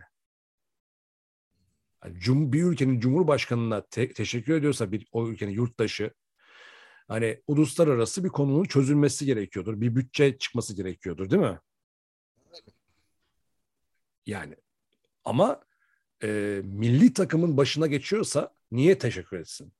Yani 2.02 2.54
bir 2.54 2.64
ülkenin 2.64 3.00
cumhurbaşkanına 3.00 3.82
te- 3.82 4.14
teşekkür 4.14 4.54
ediyorsa 4.54 4.91
bir 4.91 5.08
o 5.12 5.28
ülkenin 5.28 5.52
yurttaşı 5.52 6.14
hani 7.08 7.43
uluslararası 7.47 8.24
bir 8.24 8.30
konunun 8.30 8.64
çözülmesi 8.64 9.26
gerekiyordur. 9.26 9.82
Bir 9.82 9.95
bütçe 9.95 10.38
çıkması 10.38 10.76
gerekiyordur 10.76 11.30
değil 11.30 11.41
mi? 11.41 11.60
Yani 14.26 14.56
ama 15.26 15.62
e, 16.24 16.62
milli 16.64 17.14
takımın 17.14 17.58
başına 17.58 17.88
geçiyorsa 17.88 18.54
niye 18.72 18.97
teşekkür 18.97 19.39
etsin? 19.39 19.74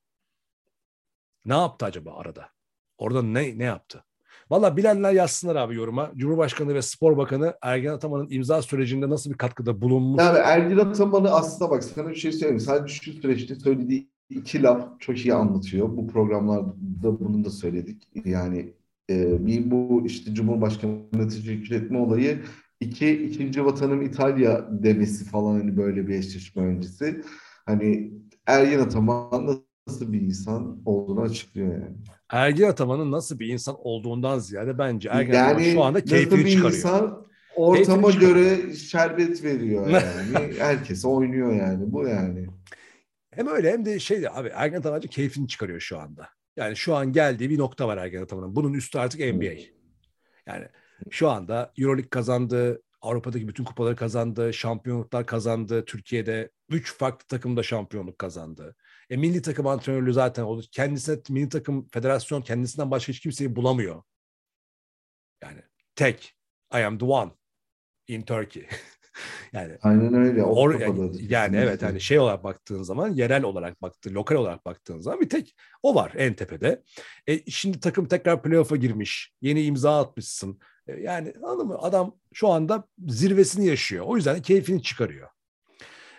Ne 1.44 1.54
yaptı 1.54 1.86
acaba 1.86 2.14
arada? 2.14 2.50
Orada 2.98 3.22
ne 3.22 3.58
ne 3.58 3.64
yaptı? 3.64 4.04
Valla 4.50 4.76
bilenler 4.76 5.12
yazsınlar 5.12 5.56
abi 5.56 5.74
yoruma. 5.74 6.10
Cumhurbaşkanı 6.16 6.74
ve 6.74 6.82
Spor 6.82 7.16
Bakanı 7.16 7.54
Ergen 7.62 7.92
Ataman'ın 7.92 8.30
imza 8.30 8.62
sürecinde 8.62 9.10
nasıl 9.10 9.30
bir 9.30 9.38
katkıda 9.38 9.80
bulunmuş? 9.80 10.22
Abi 10.22 10.38
Ergen 10.38 10.76
Ataman'ı 10.76 11.30
aslında 11.30 11.70
bak 11.70 11.84
sana 11.84 12.08
bir 12.08 12.14
şey 12.14 12.32
söyleyeyim. 12.32 12.60
Sadece 12.60 12.94
şu 12.94 13.12
süreçte 13.12 13.54
söylediği 13.54 14.10
iki 14.30 14.62
laf 14.62 15.00
çok 15.00 15.18
iyi 15.18 15.34
anlatıyor. 15.34 15.96
Bu 15.96 16.06
programlarda 16.06 17.20
bunu 17.20 17.44
da 17.44 17.50
söyledik. 17.50 18.08
Yani 18.24 18.72
e, 19.10 19.46
bir 19.46 19.70
bu 19.70 20.02
işte 20.06 20.34
Cumhurbaşkanı'na 20.34 21.28
teşekkür 21.28 21.74
etme 21.74 21.98
olayı 21.98 22.42
İki, 22.80 23.24
ikinci 23.24 23.64
vatanım 23.64 24.02
İtalya 24.02 24.68
demesi 24.70 25.24
falan 25.24 25.52
hani 25.52 25.76
böyle 25.76 26.08
bir 26.08 26.14
eşleşme 26.14 26.62
öncesi. 26.62 27.22
Hani 27.66 28.12
Ergen 28.46 28.78
Ataman 28.78 29.62
nasıl 29.90 30.12
bir 30.12 30.20
insan 30.20 30.82
olduğunu 30.84 31.20
açıklıyor 31.20 31.72
yani. 31.72 31.96
Ergen 32.30 32.68
Ataman'ın 32.68 33.12
nasıl 33.12 33.38
bir 33.38 33.48
insan 33.48 33.76
olduğundan 33.78 34.38
ziyade 34.38 34.78
bence 34.78 35.08
Ergen 35.08 35.34
yani, 35.34 35.46
Ataman 35.46 35.72
şu 35.72 35.84
anda 35.84 36.04
keyfini 36.04 36.50
çıkarıyor. 36.50 36.72
Insan, 36.72 37.26
ortama 37.56 38.10
göre 38.10 38.74
şerbet 38.74 39.44
veriyor 39.44 39.88
yani. 39.90 40.54
Herkes 40.58 41.04
oynuyor 41.04 41.52
yani. 41.52 41.92
Bu 41.92 42.08
yani. 42.08 42.46
Hem 43.30 43.46
öyle 43.46 43.72
hem 43.72 43.84
de 43.84 43.98
şey 43.98 44.22
de 44.22 44.30
abi 44.30 44.48
Ergen 44.54 44.78
Ataman 44.78 45.00
keyfini 45.00 45.48
çıkarıyor 45.48 45.80
şu 45.80 45.98
anda. 45.98 46.28
Yani 46.56 46.76
şu 46.76 46.94
an 46.94 47.12
geldiği 47.12 47.50
bir 47.50 47.58
nokta 47.58 47.88
var 47.88 47.96
Ergen 47.96 48.22
Ataman'ın. 48.22 48.56
Bunun 48.56 48.72
üstü 48.72 48.98
artık 48.98 49.20
NBA. 49.20 49.54
Yani 50.46 50.66
şu 51.10 51.30
anda 51.30 51.72
Euroleague 51.78 52.10
kazandı, 52.10 52.82
Avrupa'daki 53.00 53.48
bütün 53.48 53.64
kupaları 53.64 53.96
kazandı, 53.96 54.52
şampiyonluklar 54.52 55.26
kazandı. 55.26 55.84
Türkiye'de 55.84 56.50
üç 56.68 56.94
farklı 56.94 57.26
takımda 57.26 57.62
şampiyonluk 57.62 58.18
kazandı. 58.18 58.76
E, 59.10 59.16
milli 59.16 59.42
takım 59.42 59.66
antrenörlüğü 59.66 60.12
zaten 60.12 60.42
oldu. 60.42 60.64
Kendisine 60.72 61.18
milli 61.28 61.48
takım 61.48 61.88
federasyon 61.88 62.42
kendisinden 62.42 62.90
başka 62.90 63.12
hiç 63.12 63.20
kimseyi 63.20 63.56
bulamıyor. 63.56 64.02
Yani 65.42 65.62
tek 65.94 66.36
I 66.74 66.76
am 66.76 66.98
the 66.98 67.04
one 67.04 67.30
in 68.08 68.22
Turkey. 68.22 68.68
yani 69.52 69.78
Aynen 69.82 70.14
öyle. 70.14 70.44
Or, 70.44 70.80
yani, 70.80 71.10
yani 71.28 71.56
evet 71.56 71.82
hani 71.82 72.00
şey 72.00 72.18
olarak 72.18 72.44
baktığın 72.44 72.82
zaman 72.82 73.12
yerel 73.14 73.42
olarak 73.42 73.82
baktığın, 73.82 74.14
lokal 74.14 74.36
olarak 74.36 74.66
baktığın 74.66 74.98
zaman 74.98 75.20
bir 75.20 75.28
tek 75.28 75.54
o 75.82 75.94
var 75.94 76.12
en 76.16 76.34
tepede. 76.34 76.82
E, 77.26 77.50
şimdi 77.50 77.80
takım 77.80 78.08
tekrar 78.08 78.42
playoff'a 78.42 78.76
girmiş. 78.76 79.32
Yeni 79.40 79.62
imza 79.62 80.00
atmışsın. 80.00 80.60
E, 80.86 80.92
yani 80.92 81.34
anladın 81.42 81.66
mı? 81.66 81.78
Adam 81.78 82.16
şu 82.32 82.48
anda 82.48 82.88
zirvesini 83.08 83.66
yaşıyor. 83.66 84.04
O 84.08 84.16
yüzden 84.16 84.42
keyfini 84.42 84.82
çıkarıyor. 84.82 85.28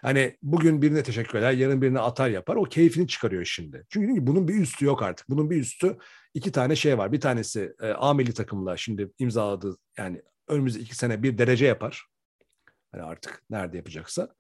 Hani 0.02 0.38
bugün 0.42 0.82
birine 0.82 1.04
teşekkür 1.04 1.40
eder, 1.40 1.52
yarın 1.52 1.82
birine 1.82 2.00
atar 2.00 2.30
yapar. 2.30 2.56
O 2.56 2.64
keyfini 2.64 3.08
çıkarıyor 3.08 3.46
şimdi. 3.46 3.86
Çünkü 3.90 4.28
bunun 4.28 4.48
bir 4.48 4.56
üstü 4.56 4.86
yok 4.86 5.04
artık. 5.04 5.30
Bunun 5.30 5.50
bir 5.50 5.58
üstü 5.58 5.98
iki 6.34 6.52
tane 6.52 6.76
şey 6.76 6.98
var. 6.98 7.12
Bir 7.12 7.22
tanesi 7.22 7.74
e, 7.82 7.92
A 7.92 8.14
milli 8.14 8.34
takımla 8.34 8.78
şimdi 8.78 9.12
imzaladı. 9.20 9.78
Yani 9.98 10.22
önümüzdeki 10.48 10.86
iki 10.86 10.96
sene 10.96 11.24
bir 11.24 11.38
derece 11.38 11.66
yapar. 11.66 12.06
Hani 12.92 13.04
artık 13.04 13.44
nerede 13.50 13.78
yapacaksa. 13.78 14.36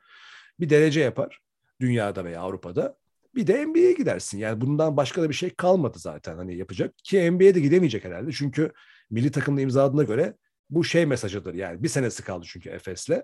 Bir 0.60 0.70
derece 0.70 1.00
yapar. 1.00 1.40
Dünyada 1.82 2.26
veya 2.26 2.42
Avrupa'da. 2.42 2.98
Bir 3.36 3.48
de 3.48 3.66
NBA'ye 3.66 3.94
gidersin. 3.94 4.38
Yani 4.38 4.62
bundan 4.62 4.98
başka 4.98 5.22
da 5.22 5.30
bir 5.30 5.34
şey 5.34 5.50
kalmadı 5.50 6.00
zaten 6.00 6.38
hani 6.38 6.58
yapacak. 6.58 6.98
Ki 7.04 7.32
NBA'ye 7.32 7.56
de 7.56 7.60
gidemeyecek 7.60 8.04
herhalde. 8.06 8.32
Çünkü 8.32 8.72
milli 9.10 9.32
takımla 9.32 9.62
imzaladığına 9.62 10.04
göre 10.04 10.36
bu 10.70 10.84
şey 10.84 11.06
mesajıdır. 11.06 11.54
Yani 11.54 11.84
bir 11.84 11.88
senesi 11.88 12.24
kaldı 12.24 12.46
çünkü 12.50 12.70
Efes'le. 12.70 13.24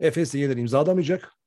Efes'le 0.00 0.34
yeniden 0.34 0.58
imzalamayacak. 0.58 1.37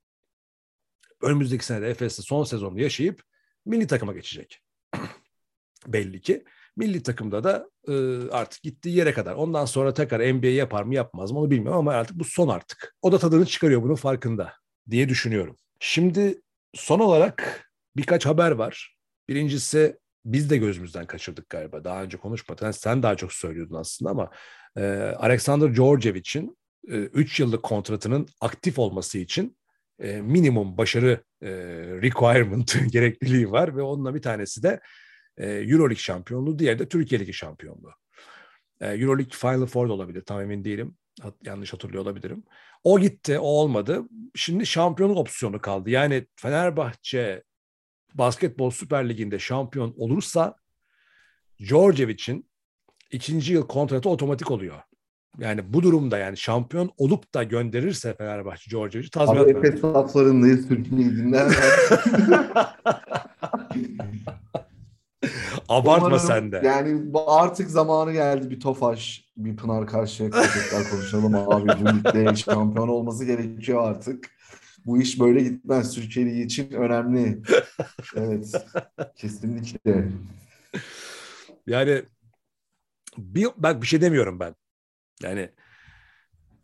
Önümüzdeki 1.22 1.66
sene 1.66 1.82
de 1.82 1.90
Efes'le 1.90 2.20
son 2.20 2.44
sezonu 2.44 2.82
yaşayıp 2.82 3.24
milli 3.66 3.88
takıma 3.88 4.14
geçecek. 4.14 4.64
Belli 5.88 6.22
ki. 6.22 6.44
Milli 6.78 7.04
takımda 7.04 7.44
da 7.44 7.70
e, 7.88 7.94
artık 8.32 8.64
gittiği 8.64 8.96
yere 8.96 9.14
kadar. 9.14 9.36
Ondan 9.36 9.66
sonra 9.66 9.94
tekrar 9.94 10.34
NBA 10.34 10.48
yapar 10.48 10.84
mı 10.84 10.96
yapmaz 10.96 11.32
mı 11.32 11.40
onu 11.40 11.52
bilmiyorum 11.52 11.80
ama 11.80 11.94
artık 11.94 12.20
bu 12.20 12.24
son 12.24 12.48
artık. 12.48 12.96
O 13.02 13.12
da 13.12 13.20
tadını 13.20 13.46
çıkarıyor 13.46 13.84
bunun 13.84 13.96
farkında 13.96 14.54
diye 14.90 15.10
düşünüyorum. 15.10 15.58
Şimdi 15.80 16.42
son 16.74 17.00
olarak 17.00 17.70
birkaç 17.96 18.26
haber 18.26 18.52
var. 18.52 18.98
Birincisi 19.30 20.00
biz 20.26 20.50
de 20.50 20.58
gözümüzden 20.58 21.06
kaçırdık 21.06 21.50
galiba. 21.50 21.84
Daha 21.84 22.04
önce 22.04 22.18
konuşmadık. 22.18 22.62
Yani 22.62 22.74
sen 22.74 23.04
daha 23.04 23.16
çok 23.16 23.34
söylüyordun 23.34 23.76
aslında 23.76 24.12
ama 24.12 24.30
e, 24.78 24.84
Alexander 25.18 25.68
Georgievic'in 25.68 26.58
3 26.84 27.40
e, 27.40 27.44
yıllık 27.44 27.64
kontratının 27.64 28.28
aktif 28.42 28.80
olması 28.80 29.18
için 29.18 29.58
e, 30.02 30.22
minimum 30.22 30.78
başarı 30.78 31.24
e, 31.42 31.50
requirement 32.02 32.76
gerekliliği 32.92 33.52
var 33.52 33.78
ve 33.78 33.82
onunla 33.82 34.16
bir 34.16 34.22
tanesi 34.22 34.64
de 34.64 34.80
e, 35.38 35.48
Euroleague 35.48 35.96
şampiyonluğu, 35.96 36.60
diğeri 36.60 36.80
de 36.80 36.90
Türkiye 36.90 37.22
Ligi 37.22 37.34
şampiyonluğu. 37.34 37.92
E, 38.82 38.88
Euroleague 38.88 39.38
Final 39.38 39.66
Four 39.66 39.88
olabilir, 39.88 40.22
tam 40.22 40.42
emin 40.42 40.64
değilim. 40.64 40.98
Yanlış 41.46 41.74
hatırlıyor 41.74 42.04
olabilirim. 42.04 42.44
O 42.84 43.00
gitti, 43.00 43.40
o 43.40 43.48
olmadı. 43.48 44.04
Şimdi 44.36 44.66
şampiyonluk 44.66 45.18
opsiyonu 45.18 45.62
kaldı. 45.62 45.90
Yani 45.90 46.28
Fenerbahçe 46.36 47.44
Basketbol 48.14 48.72
Süper 48.72 49.10
Ligi'nde 49.10 49.40
şampiyon 49.40 49.94
olursa 49.98 50.56
Djordjevic'in 51.60 52.50
ikinci 53.12 53.54
yıl 53.54 53.68
kontratı 53.68 54.10
otomatik 54.10 54.52
oluyor. 54.52 54.82
Yani 55.40 55.74
bu 55.74 55.84
durumda 55.84 56.18
yani 56.18 56.38
şampiyon 56.38 56.92
olup 56.98 57.34
da 57.34 57.44
gönderirse 57.44 58.14
Fenerbahçe 58.14 58.72
Djordjevic'i 58.72 59.10
tazminat 59.10 59.44
Abi 59.44 59.52
Efes 59.52 59.82
saflarındayız 59.82 60.68
Türkiye'yi 60.68 61.12
dinler. 61.18 61.52
Abartma 65.70 66.08
Umarım, 66.08 66.28
sen 66.28 66.52
de. 66.52 66.62
Yani 66.66 67.12
artık 67.28 67.70
zamanı 67.70 68.14
geldi 68.14 68.50
bir 68.50 68.60
Tofaş, 68.60 69.26
bir 69.38 69.56
Pınar 69.56 69.88
karşıya 69.88 70.30
tekrar 70.30 70.90
konuşalım 70.92 71.36
abi. 71.36 71.68
Bu 71.68 71.86
ligde 71.86 72.36
şampiyon 72.46 72.88
olması 72.88 73.26
gerekiyor 73.26 73.90
artık 73.90 74.30
bu 74.86 75.02
iş 75.02 75.20
böyle 75.20 75.44
gitmez. 75.44 75.96
Türkiye 75.96 76.44
için 76.44 76.72
önemli. 76.72 77.42
evet. 78.16 78.66
Kesinlikle. 79.16 80.08
Yani 81.68 82.04
bir, 83.18 83.48
bak 83.58 83.82
bir 83.82 83.88
şey 83.88 84.02
demiyorum 84.02 84.40
ben. 84.40 84.56
Yani 85.24 85.50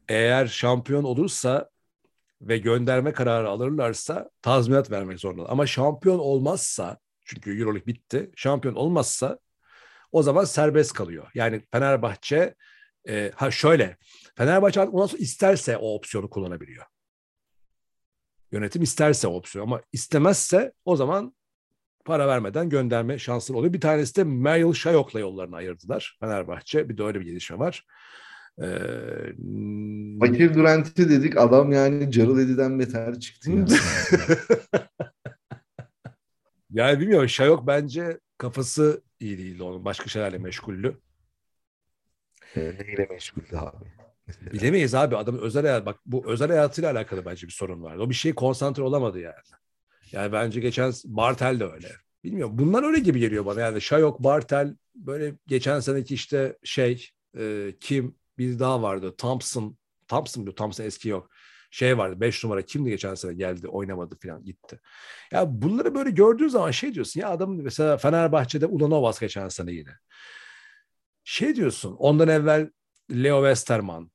eğer 0.09 0.47
şampiyon 0.47 1.03
olursa 1.03 1.69
ve 2.41 2.57
gönderme 2.57 3.13
kararı 3.13 3.49
alırlarsa 3.49 4.29
tazminat 4.41 4.91
vermek 4.91 5.19
zorunda. 5.19 5.49
Ama 5.49 5.67
şampiyon 5.67 6.19
olmazsa 6.19 6.97
çünkü 7.25 7.59
Euroleague 7.59 7.85
bitti. 7.85 8.31
Şampiyon 8.35 8.75
olmazsa 8.75 9.39
o 10.11 10.23
zaman 10.23 10.43
serbest 10.43 10.93
kalıyor. 10.93 11.31
Yani 11.33 11.61
Fenerbahçe 11.71 12.55
e, 13.07 13.31
ha 13.35 13.51
şöyle 13.51 13.97
Fenerbahçe 14.35 14.81
ondan 14.81 15.05
sonra 15.05 15.21
isterse 15.21 15.77
o 15.77 15.95
opsiyonu 15.95 16.29
kullanabiliyor. 16.29 16.85
Yönetim 18.51 18.81
isterse 18.81 19.27
o 19.27 19.33
opsiyonu 19.33 19.67
ama 19.67 19.81
istemezse 19.93 20.73
o 20.85 20.95
zaman 20.95 21.35
para 22.05 22.27
vermeden 22.27 22.69
gönderme 22.69 23.19
şansları 23.19 23.57
oluyor. 23.57 23.73
Bir 23.73 23.81
tanesi 23.81 24.15
de 24.15 24.23
Meryl 24.23 24.73
Şayok'la 24.73 25.19
yollarını 25.19 25.55
ayırdılar 25.55 26.17
Fenerbahçe. 26.19 26.89
Bir 26.89 26.97
de 26.97 27.03
öyle 27.03 27.19
bir 27.19 27.25
gelişme 27.25 27.59
var. 27.59 27.85
Ee, 28.61 28.67
Fakir 30.19 30.53
Durant'i 30.53 31.09
dedik 31.09 31.37
adam 31.37 31.71
yani 31.71 32.11
Carıl 32.11 32.39
Edi'den 32.39 32.79
beter 32.79 33.19
çıktı 33.19 33.51
yani. 33.51 33.69
yani 36.69 36.99
bilmiyorum 36.99 37.29
Şayok 37.29 37.67
bence 37.67 38.19
kafası 38.37 39.03
iyi 39.19 39.37
değildi 39.37 39.63
onun. 39.63 39.85
Başka 39.85 40.07
şeylerle 40.07 40.37
meşguldü. 40.37 40.97
Neyle 42.55 43.07
meşguldü 43.09 43.57
abi? 43.57 43.85
Bilemeyiz 44.53 44.95
abi 44.95 45.17
adamın 45.17 45.39
özel 45.39 45.61
hayat 45.61 45.85
bak 45.85 45.99
bu 46.05 46.23
özel 46.27 46.47
hayatıyla 46.47 46.91
alakalı 46.91 47.25
bence 47.25 47.47
bir 47.47 47.51
sorun 47.51 47.83
vardı. 47.83 48.01
O 48.01 48.09
bir 48.09 48.15
şey 48.15 48.35
konsantre 48.35 48.83
olamadı 48.83 49.19
yani. 49.19 49.35
Yani 50.11 50.31
bence 50.31 50.59
geçen 50.59 50.93
Bartel 51.05 51.59
de 51.59 51.65
öyle. 51.65 51.87
Bilmiyorum. 52.23 52.57
Bunlar 52.57 52.83
öyle 52.83 52.99
gibi 52.99 53.19
geliyor 53.19 53.45
bana. 53.45 53.61
Yani 53.61 53.81
Şayok, 53.81 54.23
Bartel 54.23 54.75
böyle 54.95 55.33
geçen 55.47 55.79
seneki 55.79 56.13
işte 56.13 56.57
şey 56.63 57.09
e, 57.37 57.73
kim 57.79 58.15
bir 58.37 58.59
daha 58.59 58.81
vardı. 58.81 59.15
Thompson. 59.17 59.77
Thompson 60.07 60.43
diyor. 60.43 60.55
Thompson 60.55 60.83
eski 60.83 61.09
yok. 61.09 61.29
Şey 61.71 61.97
vardı. 61.97 62.21
Beş 62.21 62.43
numara 62.43 62.61
kimdi 62.61 62.89
geçen 62.89 63.15
sene 63.15 63.33
geldi 63.33 63.67
oynamadı 63.67 64.17
falan 64.23 64.43
gitti. 64.43 64.79
Ya 65.31 65.61
bunları 65.61 65.95
böyle 65.95 66.09
gördüğün 66.09 66.47
zaman 66.47 66.71
şey 66.71 66.93
diyorsun 66.93 67.21
ya 67.21 67.29
adam 67.29 67.61
mesela 67.61 67.97
Fenerbahçe'de 67.97 68.65
Ulanovas 68.65 69.19
geçen 69.19 69.49
sene 69.49 69.71
yine. 69.71 69.91
Şey 71.23 71.55
diyorsun 71.55 71.95
ondan 71.99 72.27
evvel 72.27 72.69
Leo 73.11 73.41
Westerman. 73.41 74.11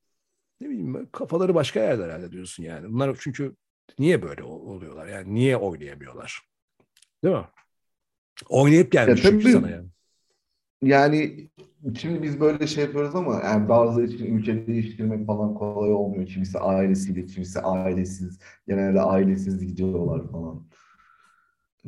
Ne 0.60 0.68
bileyim 0.68 1.10
kafaları 1.12 1.54
başka 1.54 1.80
yerde 1.80 2.04
herhalde 2.04 2.32
diyorsun 2.32 2.62
yani. 2.62 2.88
Bunlar 2.88 3.16
çünkü 3.20 3.56
niye 3.98 4.22
böyle 4.22 4.42
oluyorlar? 4.42 5.06
Yani 5.06 5.34
niye 5.34 5.56
oynayamıyorlar? 5.56 6.42
Değil 7.24 7.34
mi? 7.34 7.46
Oynayıp 8.48 8.92
gelmiş 8.92 9.24
ya, 9.24 9.30
çünkü 9.30 9.52
sana 9.52 9.70
yani. 9.70 9.88
Yani 10.82 11.48
şimdi 11.98 12.22
biz 12.22 12.40
böyle 12.40 12.66
şey 12.66 12.84
yapıyoruz 12.84 13.14
ama 13.14 13.40
yani 13.44 13.68
bazı 13.68 14.02
için 14.02 14.36
ülke 14.36 14.66
değiştirmek 14.66 15.26
falan 15.26 15.54
kolay 15.54 15.92
olmuyor. 15.92 16.26
Kimisi 16.26 16.58
ailesiyle, 16.58 17.26
kimisi 17.26 17.60
ailesiz. 17.60 18.38
Genelde 18.68 19.00
ailesiz 19.00 19.66
gidiyorlar 19.66 20.30
falan. 20.32 20.66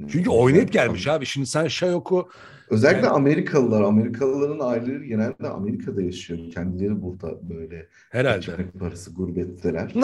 Çünkü 0.09 0.31
oynayıp 0.31 0.73
gelmiş 0.73 1.09
abi. 1.09 1.27
Şimdi 1.27 1.47
sen 1.47 1.69
Şayok'u 1.69 2.29
Özellikle 2.71 3.07
yani, 3.07 3.17
Amerikalılar, 3.17 3.83
Amerikalıların 3.83 4.59
aileleri 4.61 5.09
genelde 5.09 5.49
Amerika'da 5.49 6.03
yaşıyor. 6.03 6.39
Kendileri 6.55 7.03
burada 7.03 7.49
böyle 7.51 7.89
herhalde 8.11 8.71
parası 8.79 9.15
gurbetteler. 9.15 9.95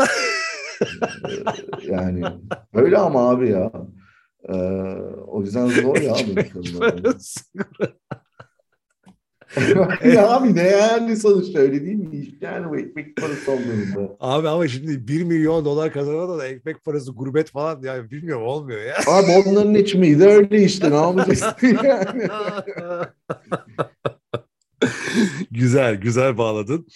yani 1.82 2.22
öyle 2.74 2.99
ama 2.99 3.30
abi 3.30 3.51
ya. 3.51 3.72
Ee, 4.49 4.53
o 5.26 5.41
yüzden 5.41 5.66
zor 5.66 5.97
ya 5.97 6.12
Amerikalılar. 6.24 7.03
ya 10.05 10.31
abi 10.31 10.55
ne 10.55 10.63
yani 10.63 11.17
sonuçta 11.17 11.59
öyle 11.59 11.85
değil 11.85 11.97
mi? 11.97 12.29
Yani 12.41 12.71
bu 12.71 12.79
ekmek 12.79 13.17
parası 13.17 13.53
olduğunda. 13.53 14.17
Abi 14.21 14.49
ama 14.49 14.69
şimdi 14.69 15.09
1 15.09 15.23
milyon 15.23 15.65
dolar 15.65 15.93
kazanan 15.93 16.39
da 16.39 16.47
ekmek 16.47 16.85
parası 16.85 17.13
gurbet 17.13 17.51
falan 17.51 17.83
yani 17.83 18.11
bilmiyorum 18.11 18.47
olmuyor 18.47 18.81
ya. 18.81 18.97
Abi 19.07 19.31
onların 19.31 19.75
içmeyi 19.75 20.21
de 20.21 20.27
öyle 20.27 20.63
işte 20.63 20.91
ne 20.91 20.95
yapacaksın 20.95 21.79
yani. 21.85 22.29
güzel 25.51 25.95
güzel 25.95 26.39
bağladın. 26.39 26.87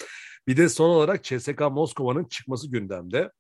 Bir 0.47 0.57
de 0.57 0.69
son 0.69 0.89
olarak 0.89 1.25
CSK 1.25 1.61
Moskova'nın 1.61 2.25
çıkması 2.25 2.71
gündemde 2.71 3.31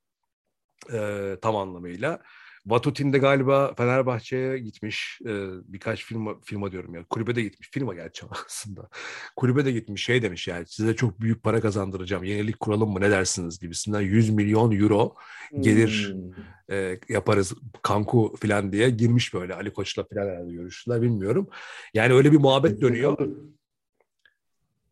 e, 0.93 1.37
tam 1.43 1.57
anlamıyla. 1.57 2.21
Vatutin 2.67 3.13
de 3.13 3.19
galiba 3.19 3.75
Fenerbahçe'ye 3.75 4.59
gitmiş. 4.59 5.21
E, 5.27 5.33
birkaç 5.65 6.05
firma, 6.05 6.35
firma 6.45 6.73
diyorum 6.73 6.95
ya. 6.95 7.05
Kulübe 7.05 7.35
de 7.35 7.43
gitmiş. 7.43 7.71
Firma 7.73 7.95
gerçi 7.95 8.27
aslında. 8.47 8.89
Kulübe 9.37 9.65
de 9.65 9.73
gitmiş. 9.73 10.05
Şey 10.05 10.23
demiş 10.23 10.49
yani 10.49 10.67
size 10.67 10.97
çok 10.97 11.21
büyük 11.21 11.43
para 11.43 11.61
kazandıracağım. 11.61 12.25
Yenilik 12.25 12.61
kuralım 12.61 12.93
mı 12.93 13.01
ne 13.01 13.11
dersiniz 13.11 13.59
gibisinden 13.59 14.01
100 14.01 14.31
milyon 14.31 14.73
euro 14.73 15.15
gelir 15.61 16.15
hmm. 16.15 16.77
e, 16.77 16.99
yaparız 17.09 17.55
kanku 17.83 18.35
falan 18.41 18.73
diye 18.73 18.91
girmiş 18.91 19.35
böyle. 19.35 19.55
Ali 19.55 19.73
Koç'la 19.73 20.05
falan 20.05 20.29
herhalde 20.29 20.53
görüştüler 20.53 21.03
bilmiyorum. 21.03 21.49
Yani 21.95 22.13
öyle 22.13 22.33
bir 22.33 22.39
muhabbet 22.39 22.81
dönüyor. 22.81 23.29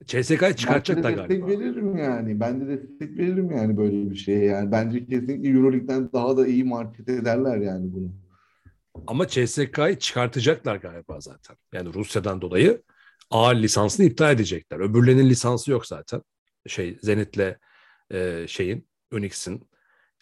CSK'yı 0.06 0.54
çıkartacaklar 0.54 1.10
galiba. 1.10 1.28
destek 1.28 1.46
veririm 1.48 1.96
yani. 1.96 2.40
Ben 2.40 2.60
de 2.60 2.68
destek 2.68 3.18
veririm 3.18 3.50
yani 3.50 3.76
böyle 3.76 4.10
bir 4.10 4.16
şeye 4.16 4.44
yani. 4.44 4.72
Bence 4.72 5.06
kesinlikle 5.06 5.48
Euroleague'den 5.48 6.12
daha 6.12 6.36
da 6.36 6.46
iyi 6.46 6.64
market 6.64 7.08
ederler 7.08 7.56
yani 7.56 7.92
bunu. 7.92 8.12
Ama 9.06 9.28
CSK'yı 9.28 9.98
çıkartacaklar 9.98 10.76
galiba 10.76 11.20
zaten. 11.20 11.56
Yani 11.72 11.94
Rusya'dan 11.94 12.40
dolayı 12.40 12.82
A 13.30 13.48
lisansını 13.48 14.06
iptal 14.06 14.32
edecekler. 14.32 14.80
Öbürlerinin 14.80 15.28
lisansı 15.30 15.70
yok 15.70 15.86
zaten. 15.86 16.22
Şey 16.66 16.98
Zenit'le 17.02 17.56
e, 18.10 18.44
şeyin 18.48 18.88
Unix'in. 19.12 19.68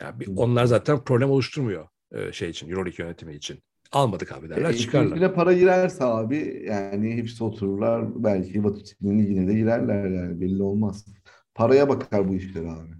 Yani 0.01 0.20
bir, 0.20 0.28
onlar 0.37 0.64
zaten 0.64 1.05
problem 1.05 1.31
oluşturmuyor 1.31 1.89
e, 2.12 2.33
şey 2.33 2.51
için 2.51 2.70
Euroleague 2.70 3.07
yönetimi 3.07 3.35
için. 3.35 3.62
Almadık 3.93 4.32
abi 4.32 4.49
derler 4.49 4.70
e, 4.70 4.76
çıkarlar. 4.76 5.16
Ligine 5.16 5.32
para 5.32 5.53
girerse 5.53 6.05
abi 6.05 6.64
yani 6.68 7.16
hepsi 7.16 7.45
otururlar. 7.45 8.24
Belki 8.24 8.64
Vatikan'ın 8.64 9.18
ligine 9.18 9.49
de 9.49 9.55
girerler 9.55 10.11
yani 10.11 10.41
belli 10.41 10.62
olmaz. 10.62 11.07
Paraya 11.55 11.88
bakar 11.88 12.28
bu 12.28 12.34
işler 12.34 12.64
abi. 12.64 12.91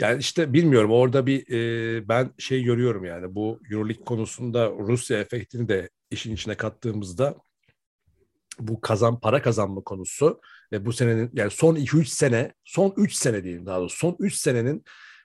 Yani 0.00 0.20
işte 0.20 0.52
bilmiyorum 0.52 0.90
orada 0.90 1.26
bir 1.26 1.48
e, 1.52 2.08
ben 2.08 2.30
şey 2.38 2.62
görüyorum 2.62 3.04
yani 3.04 3.34
bu 3.34 3.60
Euroleague 3.70 4.04
konusunda 4.04 4.70
Rusya 4.70 5.18
efektini 5.18 5.68
de 5.68 5.90
işin 6.10 6.34
içine 6.34 6.54
kattığımızda 6.54 7.36
bu 8.58 8.80
kazan 8.80 9.20
para 9.20 9.42
kazanma 9.42 9.80
konusu 9.80 10.40
ve 10.72 10.86
bu 10.86 10.92
senenin 10.92 11.30
yani 11.34 11.50
son 11.50 11.76
2-3 11.76 12.04
sene 12.04 12.52
son 12.64 12.94
3 12.96 13.14
sene 13.14 13.44
diyeyim 13.44 13.66
daha 13.66 13.80
doğrusu 13.80 13.96
son 13.96 14.16
3 14.18 14.34
senenin 14.34 14.84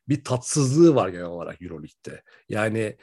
bir 0.09 0.23
tatsızlığı 0.23 0.95
var 0.95 1.09
genel 1.09 1.25
olarak 1.25 1.61
Euroleague'de. 1.61 2.21
Yani 2.49 2.97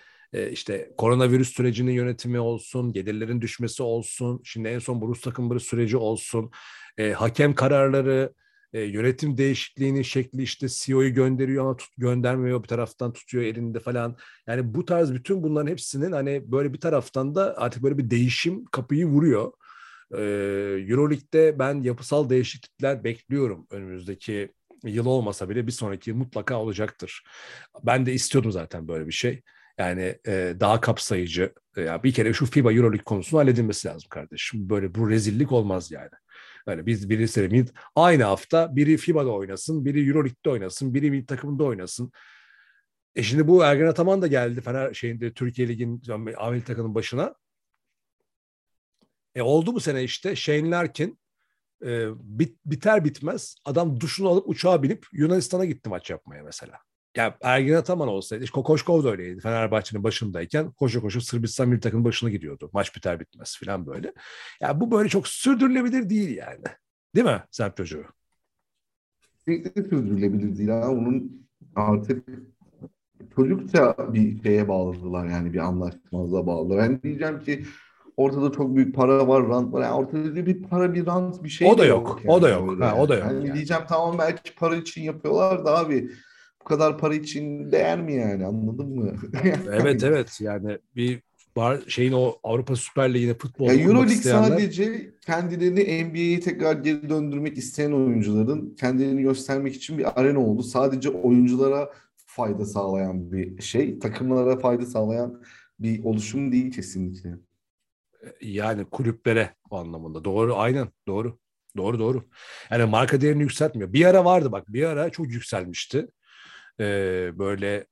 işte 0.52 0.92
koronavirüs 0.98 1.54
sürecinin 1.56 1.92
yönetimi 1.92 2.40
olsun, 2.40 2.92
gelirlerin 2.92 3.40
düşmesi 3.40 3.82
olsun, 3.82 4.40
şimdi 4.44 4.68
en 4.68 4.78
son 4.78 5.00
Rus 5.00 5.20
takımları 5.20 5.60
süreci 5.60 5.96
olsun, 5.96 6.50
e, 6.98 7.12
hakem 7.12 7.54
kararları, 7.54 8.34
e, 8.72 8.80
yönetim 8.80 9.36
değişikliğinin 9.36 10.02
şekli 10.02 10.42
işte 10.42 10.66
CEO'yu 10.70 11.14
gönderiyor 11.14 11.64
ama 11.64 11.76
tut, 11.76 11.88
göndermiyor 11.98 12.62
bir 12.62 12.68
taraftan 12.68 13.12
tutuyor 13.12 13.44
elinde 13.44 13.80
falan. 13.80 14.16
Yani 14.46 14.74
bu 14.74 14.84
tarz 14.84 15.14
bütün 15.14 15.42
bunların 15.42 15.70
hepsinin 15.70 16.12
hani 16.12 16.52
böyle 16.52 16.72
bir 16.72 16.80
taraftan 16.80 17.34
da 17.34 17.54
artık 17.56 17.82
böyle 17.82 17.98
bir 17.98 18.10
değişim 18.10 18.64
kapıyı 18.64 19.06
vuruyor. 19.06 19.52
Ee, 20.14 20.18
Euroleague'de 20.88 21.58
ben 21.58 21.82
yapısal 21.82 22.30
değişiklikler 22.30 23.04
bekliyorum 23.04 23.66
önümüzdeki 23.70 24.52
yıl 24.84 25.06
olmasa 25.06 25.48
bile 25.48 25.66
bir 25.66 25.72
sonraki 25.72 26.12
mutlaka 26.12 26.60
olacaktır. 26.60 27.22
Ben 27.84 28.06
de 28.06 28.12
istiyordum 28.12 28.52
zaten 28.52 28.88
böyle 28.88 29.06
bir 29.06 29.12
şey. 29.12 29.42
Yani 29.78 30.18
e, 30.26 30.54
daha 30.60 30.80
kapsayıcı. 30.80 31.52
E, 31.76 31.82
ya 31.82 32.02
bir 32.02 32.12
kere 32.12 32.32
şu 32.32 32.46
FIBA 32.46 32.72
Euroleague 32.72 33.04
konusunu 33.04 33.40
halledilmesi 33.40 33.88
lazım 33.88 34.08
kardeşim. 34.08 34.70
Böyle 34.70 34.94
bu 34.94 35.10
rezillik 35.10 35.52
olmaz 35.52 35.90
yani. 35.90 36.10
Böyle 36.66 36.86
biz 36.86 37.10
birisi 37.10 37.66
aynı 37.94 38.24
hafta 38.24 38.76
biri 38.76 38.96
FIBA'da 38.96 39.30
oynasın, 39.30 39.84
biri 39.84 40.08
Euroleague'de 40.08 40.50
oynasın, 40.50 40.94
biri 40.94 41.10
milli 41.10 41.26
takımında 41.26 41.64
oynasın. 41.64 42.12
E 43.14 43.22
şimdi 43.22 43.48
bu 43.48 43.64
Ergen 43.64 43.86
Ataman 43.86 44.22
da 44.22 44.26
geldi 44.26 44.60
Fener 44.60 44.94
şeyinde 44.94 45.32
Türkiye 45.34 45.68
Ligi'nin 45.68 46.02
amil 46.36 46.60
takımının 46.60 46.94
başına. 46.94 47.34
E 49.34 49.42
oldu 49.42 49.74
bu 49.74 49.80
sene 49.80 50.04
işte 50.04 50.36
Shane 50.36 50.70
Larkin 50.70 51.18
e, 51.84 52.08
bit, 52.14 52.58
biter 52.66 53.04
bitmez 53.04 53.56
adam 53.64 54.00
duşunu 54.00 54.28
alıp 54.28 54.48
uçağa 54.48 54.82
binip 54.82 55.06
Yunanistan'a 55.12 55.64
gitti 55.64 55.88
maç 55.88 56.10
yapmaya 56.10 56.42
mesela 56.42 56.78
ya 57.16 57.36
Ergin 57.42 57.74
Ataman 57.74 58.08
olsaydı, 58.08 58.44
işte 58.44 58.54
Kokoşkov 58.54 59.04
da 59.04 59.10
öyleydi. 59.10 59.40
Fenerbahçe'nin 59.40 60.04
başındayken 60.04 60.70
koşu 60.70 61.00
koşu 61.00 61.20
Sırbistan 61.20 61.68
milli 61.68 61.80
takımın 61.80 62.04
başına 62.04 62.30
gidiyordu. 62.30 62.70
Maç 62.72 62.96
biter 62.96 63.20
bitmez 63.20 63.58
falan 63.64 63.86
böyle. 63.86 64.12
Ya 64.60 64.80
bu 64.80 64.90
böyle 64.90 65.08
çok 65.08 65.28
sürdürülebilir 65.28 66.10
değil 66.10 66.36
yani. 66.36 66.64
Değil 67.14 67.26
mi 67.26 67.42
Serp 67.50 67.76
çocuğu? 67.76 68.04
Kesinlikle 69.46 69.82
sürdürülebilir 69.82 70.56
değil. 70.56 70.68
Ha. 70.68 70.88
Onun 70.90 71.46
artık 71.76 72.28
çocukça 73.36 73.96
bir 73.98 74.42
şeye 74.42 74.68
bağladılar 74.68 75.26
yani 75.26 75.52
bir 75.52 75.58
anlaşmazlığa 75.58 76.46
bağladılar. 76.46 76.78
Ben 76.78 77.02
diyeceğim 77.02 77.40
ki 77.40 77.64
ortada 78.16 78.52
çok 78.52 78.76
büyük 78.76 78.94
para 78.94 79.28
var, 79.28 79.48
rant 79.48 79.72
var. 79.72 79.82
Yani 79.82 79.94
ortada 79.94 80.46
bir 80.46 80.62
para, 80.62 80.94
bir 80.94 81.06
rant 81.06 81.44
bir 81.44 81.48
şey 81.48 81.68
O 81.68 81.78
da 81.78 81.84
yok. 81.84 82.08
yok 82.08 82.20
yani. 82.24 82.32
O 82.32 82.42
da 82.42 82.48
yok. 82.48 82.80
Ha, 82.80 82.96
o 82.96 83.08
da 83.08 83.14
yok. 83.14 83.24
Yani, 83.24 83.46
yani. 83.46 83.54
Diyeceğim 83.54 83.82
tamam 83.88 84.18
belki 84.18 84.54
para 84.54 84.76
için 84.76 85.02
yapıyorlar 85.02 85.64
da 85.64 85.78
abi 85.78 86.10
bu 86.64 86.68
kadar 86.68 86.98
para 86.98 87.14
için 87.14 87.72
değer 87.72 88.00
mi 88.00 88.14
yani 88.14 88.46
anladın 88.46 88.88
mı? 88.88 89.12
evet 89.72 90.02
evet 90.02 90.40
yani 90.40 90.78
bir 90.96 91.22
var 91.56 91.80
şeyin 91.88 92.12
o 92.12 92.38
Avrupa 92.42 92.76
Süper 92.76 93.14
Ligi'ne 93.14 93.34
futbol 93.34 93.66
Ya 93.66 93.72
oynamak 93.72 93.88
Euroleague 93.88 94.14
isteyenler 94.14 94.48
sadece 94.48 95.14
kendilerini 95.20 96.04
NBA'ye 96.04 96.40
tekrar 96.40 96.72
geri 96.76 97.08
döndürmek 97.08 97.58
isteyen 97.58 97.92
oyuncuların 97.92 98.74
kendilerini 98.80 99.22
göstermek 99.22 99.74
için 99.74 99.98
bir 99.98 100.20
arena 100.20 100.38
oldu. 100.38 100.62
Sadece 100.62 101.08
oyunculara 101.08 101.90
fayda 102.26 102.64
sağlayan 102.64 103.32
bir 103.32 103.62
şey, 103.62 103.98
takımlara 103.98 104.58
fayda 104.58 104.86
sağlayan 104.86 105.42
bir 105.78 106.04
oluşum 106.04 106.52
değil 106.52 106.72
kesinlikle. 106.72 107.34
yani 108.40 108.84
kulüplere 108.84 109.54
o 109.70 109.76
anlamında. 109.76 110.24
Doğru 110.24 110.56
aynen 110.56 110.88
doğru. 111.08 111.38
Doğru 111.76 111.98
doğru. 111.98 112.24
Yani 112.70 112.84
marka 112.84 113.20
değerini 113.20 113.42
yükseltmiyor. 113.42 113.92
Bir 113.92 114.04
ara 114.04 114.24
vardı 114.24 114.52
bak 114.52 114.64
bir 114.68 114.84
ara 114.84 115.10
çok 115.10 115.28
yükselmişti. 115.32 116.08
Ee, 116.80 117.30
böyle 117.38 117.86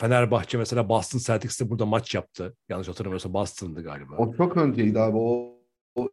Fenerbahçe 0.00 0.58
mesela 0.58 0.88
Boston 0.88 1.18
Celtics'te 1.18 1.70
burada 1.70 1.86
maç 1.86 2.14
yaptı. 2.14 2.56
Yanlış 2.68 2.88
hatırlamıyorsam 2.88 3.34
Boston'dı 3.34 3.82
galiba. 3.82 4.16
O 4.16 4.34
çok 4.36 4.56
önceydi 4.56 5.00
abi. 5.00 5.16
O, 5.16 5.58
o 5.94 6.08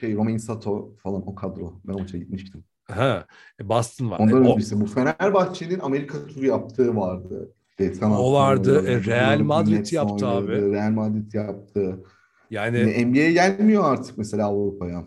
şey 0.00 0.14
Romain 0.14 0.36
Sato 0.36 0.94
falan 1.02 1.28
o 1.28 1.34
kadro. 1.34 1.80
Ben 1.84 1.92
o 1.94 1.98
maça 1.98 2.18
gitmiştim. 2.18 2.64
Ha, 2.84 3.26
e, 3.60 3.68
Boston 3.68 4.10
var. 4.10 4.18
Ondan 4.18 4.44
E, 4.44 4.48
o, 4.48 4.52
öncesi 4.52 4.80
bu 4.80 4.86
Fenerbahçe'nin 4.86 5.78
Amerika 5.78 6.26
turu 6.26 6.46
yaptığı 6.46 6.96
vardı. 6.96 7.52
Geçen 7.78 8.10
O 8.10 8.32
vardı. 8.32 8.84
E, 8.88 9.04
Real 9.04 9.38
Madrid 9.40 9.92
yaptı 9.92 10.26
abi. 10.26 10.72
Real 10.72 10.90
Madrid 10.90 11.32
yaptı. 11.32 12.04
yani 12.50 12.78
Yine 12.78 13.06
NBA 13.06 13.30
gelmiyor 13.30 13.84
artık 13.84 14.18
mesela 14.18 14.46
Avrupa'ya. 14.46 15.04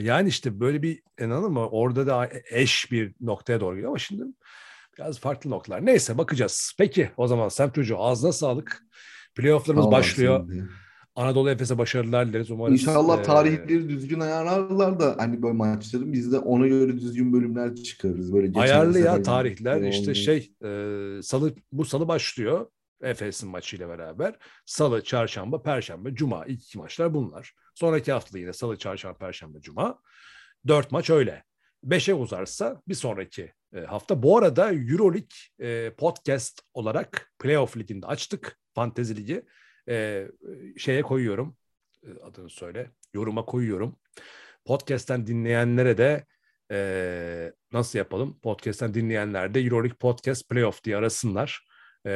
yani 0.00 0.28
işte 0.28 0.60
böyle 0.60 0.82
bir 0.82 1.02
anladın 1.22 1.52
mı? 1.52 1.68
Orada 1.68 2.06
da 2.06 2.28
eş 2.50 2.92
bir 2.92 3.14
noktaya 3.20 3.60
doğru 3.60 3.74
gidiyor 3.74 3.90
ama 3.90 3.98
şimdi 3.98 4.24
biraz 4.98 5.18
farklı 5.18 5.50
noktalar. 5.50 5.86
Neyse 5.86 6.18
bakacağız. 6.18 6.72
Peki 6.78 7.10
o 7.16 7.26
zaman 7.26 7.48
Sem 7.48 7.70
Çocuğu 7.70 7.98
ağzına 7.98 8.32
sağlık. 8.32 8.82
Playoff'larımız 9.34 9.86
ol 9.86 9.92
başlıyor. 9.92 10.48
Anadolu 11.14 11.50
Efes'e 11.50 11.78
başarılar 11.78 12.28
dileriz. 12.28 12.50
Umarız 12.50 12.72
İnşallah 12.72 13.20
e, 13.20 13.22
tarihleri 13.22 13.88
düzgün 13.88 14.20
ayarlarlar 14.20 15.00
da 15.00 15.14
hani 15.18 15.42
böyle 15.42 15.54
maçların 15.54 16.12
biz 16.12 16.32
de 16.32 16.38
ona 16.38 16.66
göre 16.66 16.92
düzgün 16.92 17.32
bölümler 17.32 17.74
çıkarırız. 17.74 18.32
Böyle 18.32 18.46
geçen 18.46 18.60
Ayarlı 18.60 18.98
ya 18.98 19.22
tarihler 19.22 19.76
gibi 19.76 19.88
işte 19.88 20.14
şey 20.14 20.52
e, 20.64 21.22
salı 21.22 21.54
bu 21.72 21.84
salı 21.84 22.08
başlıyor 22.08 22.66
Efes'in 23.02 23.48
maçıyla 23.48 23.88
beraber. 23.88 24.36
Salı, 24.66 25.04
çarşamba, 25.04 25.62
perşembe, 25.62 26.14
cuma 26.14 26.46
ilk 26.46 26.62
iki 26.62 26.78
maçlar 26.78 27.14
bunlar. 27.14 27.54
Sonraki 27.74 28.12
hafta 28.12 28.38
yine 28.38 28.52
salı, 28.52 28.78
çarşamba, 28.78 29.18
perşembe, 29.18 29.60
cuma. 29.60 30.00
Dört 30.66 30.92
maç 30.92 31.10
öyle. 31.10 31.44
Beşe 31.84 32.14
uzarsa 32.14 32.82
bir 32.88 32.94
sonraki 32.94 33.52
e, 33.74 33.80
hafta. 33.80 34.22
Bu 34.22 34.38
arada 34.38 34.72
Euroleague 34.72 35.28
e, 35.60 35.94
podcast 35.94 36.62
olarak 36.74 37.32
Playoff 37.38 37.76
Ligi'nde 37.76 38.06
açtık. 38.06 38.58
Fantezi 38.74 39.16
Ligi. 39.16 39.42
E, 39.88 40.26
şeye 40.76 41.02
koyuyorum. 41.02 41.56
Adını 42.22 42.50
söyle. 42.50 42.90
Yoruma 43.14 43.44
koyuyorum. 43.44 43.96
Podcast'ten 44.64 45.26
dinleyenlere 45.26 45.98
de 45.98 46.24
nasıl 47.72 47.98
yapalım? 47.98 48.40
Podcast'ten 48.40 48.94
dinleyenler 48.94 49.54
de 49.54 49.60
Euroleague 49.60 49.96
Podcast 49.96 50.48
Playoff 50.48 50.84
diye 50.84 50.96
arasınlar. 50.96 51.68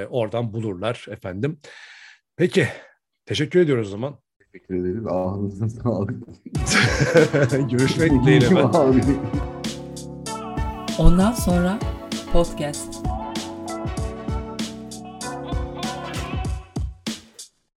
Oradan 0.08 0.52
bulurlar 0.52 1.06
efendim. 1.10 1.60
Peki. 2.36 2.68
Teşekkür 3.26 3.60
ediyoruz 3.60 3.88
o 3.88 3.90
zaman. 3.90 4.18
Teşekkür 4.38 4.74
ederiz. 4.74 5.06
Ağzınıza 5.06 5.68
sağlık. 5.68 6.10
Görüşmek 7.70 8.10
dileğiyle. 8.10 8.48
Ondan 11.02 11.32
sonra 11.32 11.78
podcast. 12.32 13.21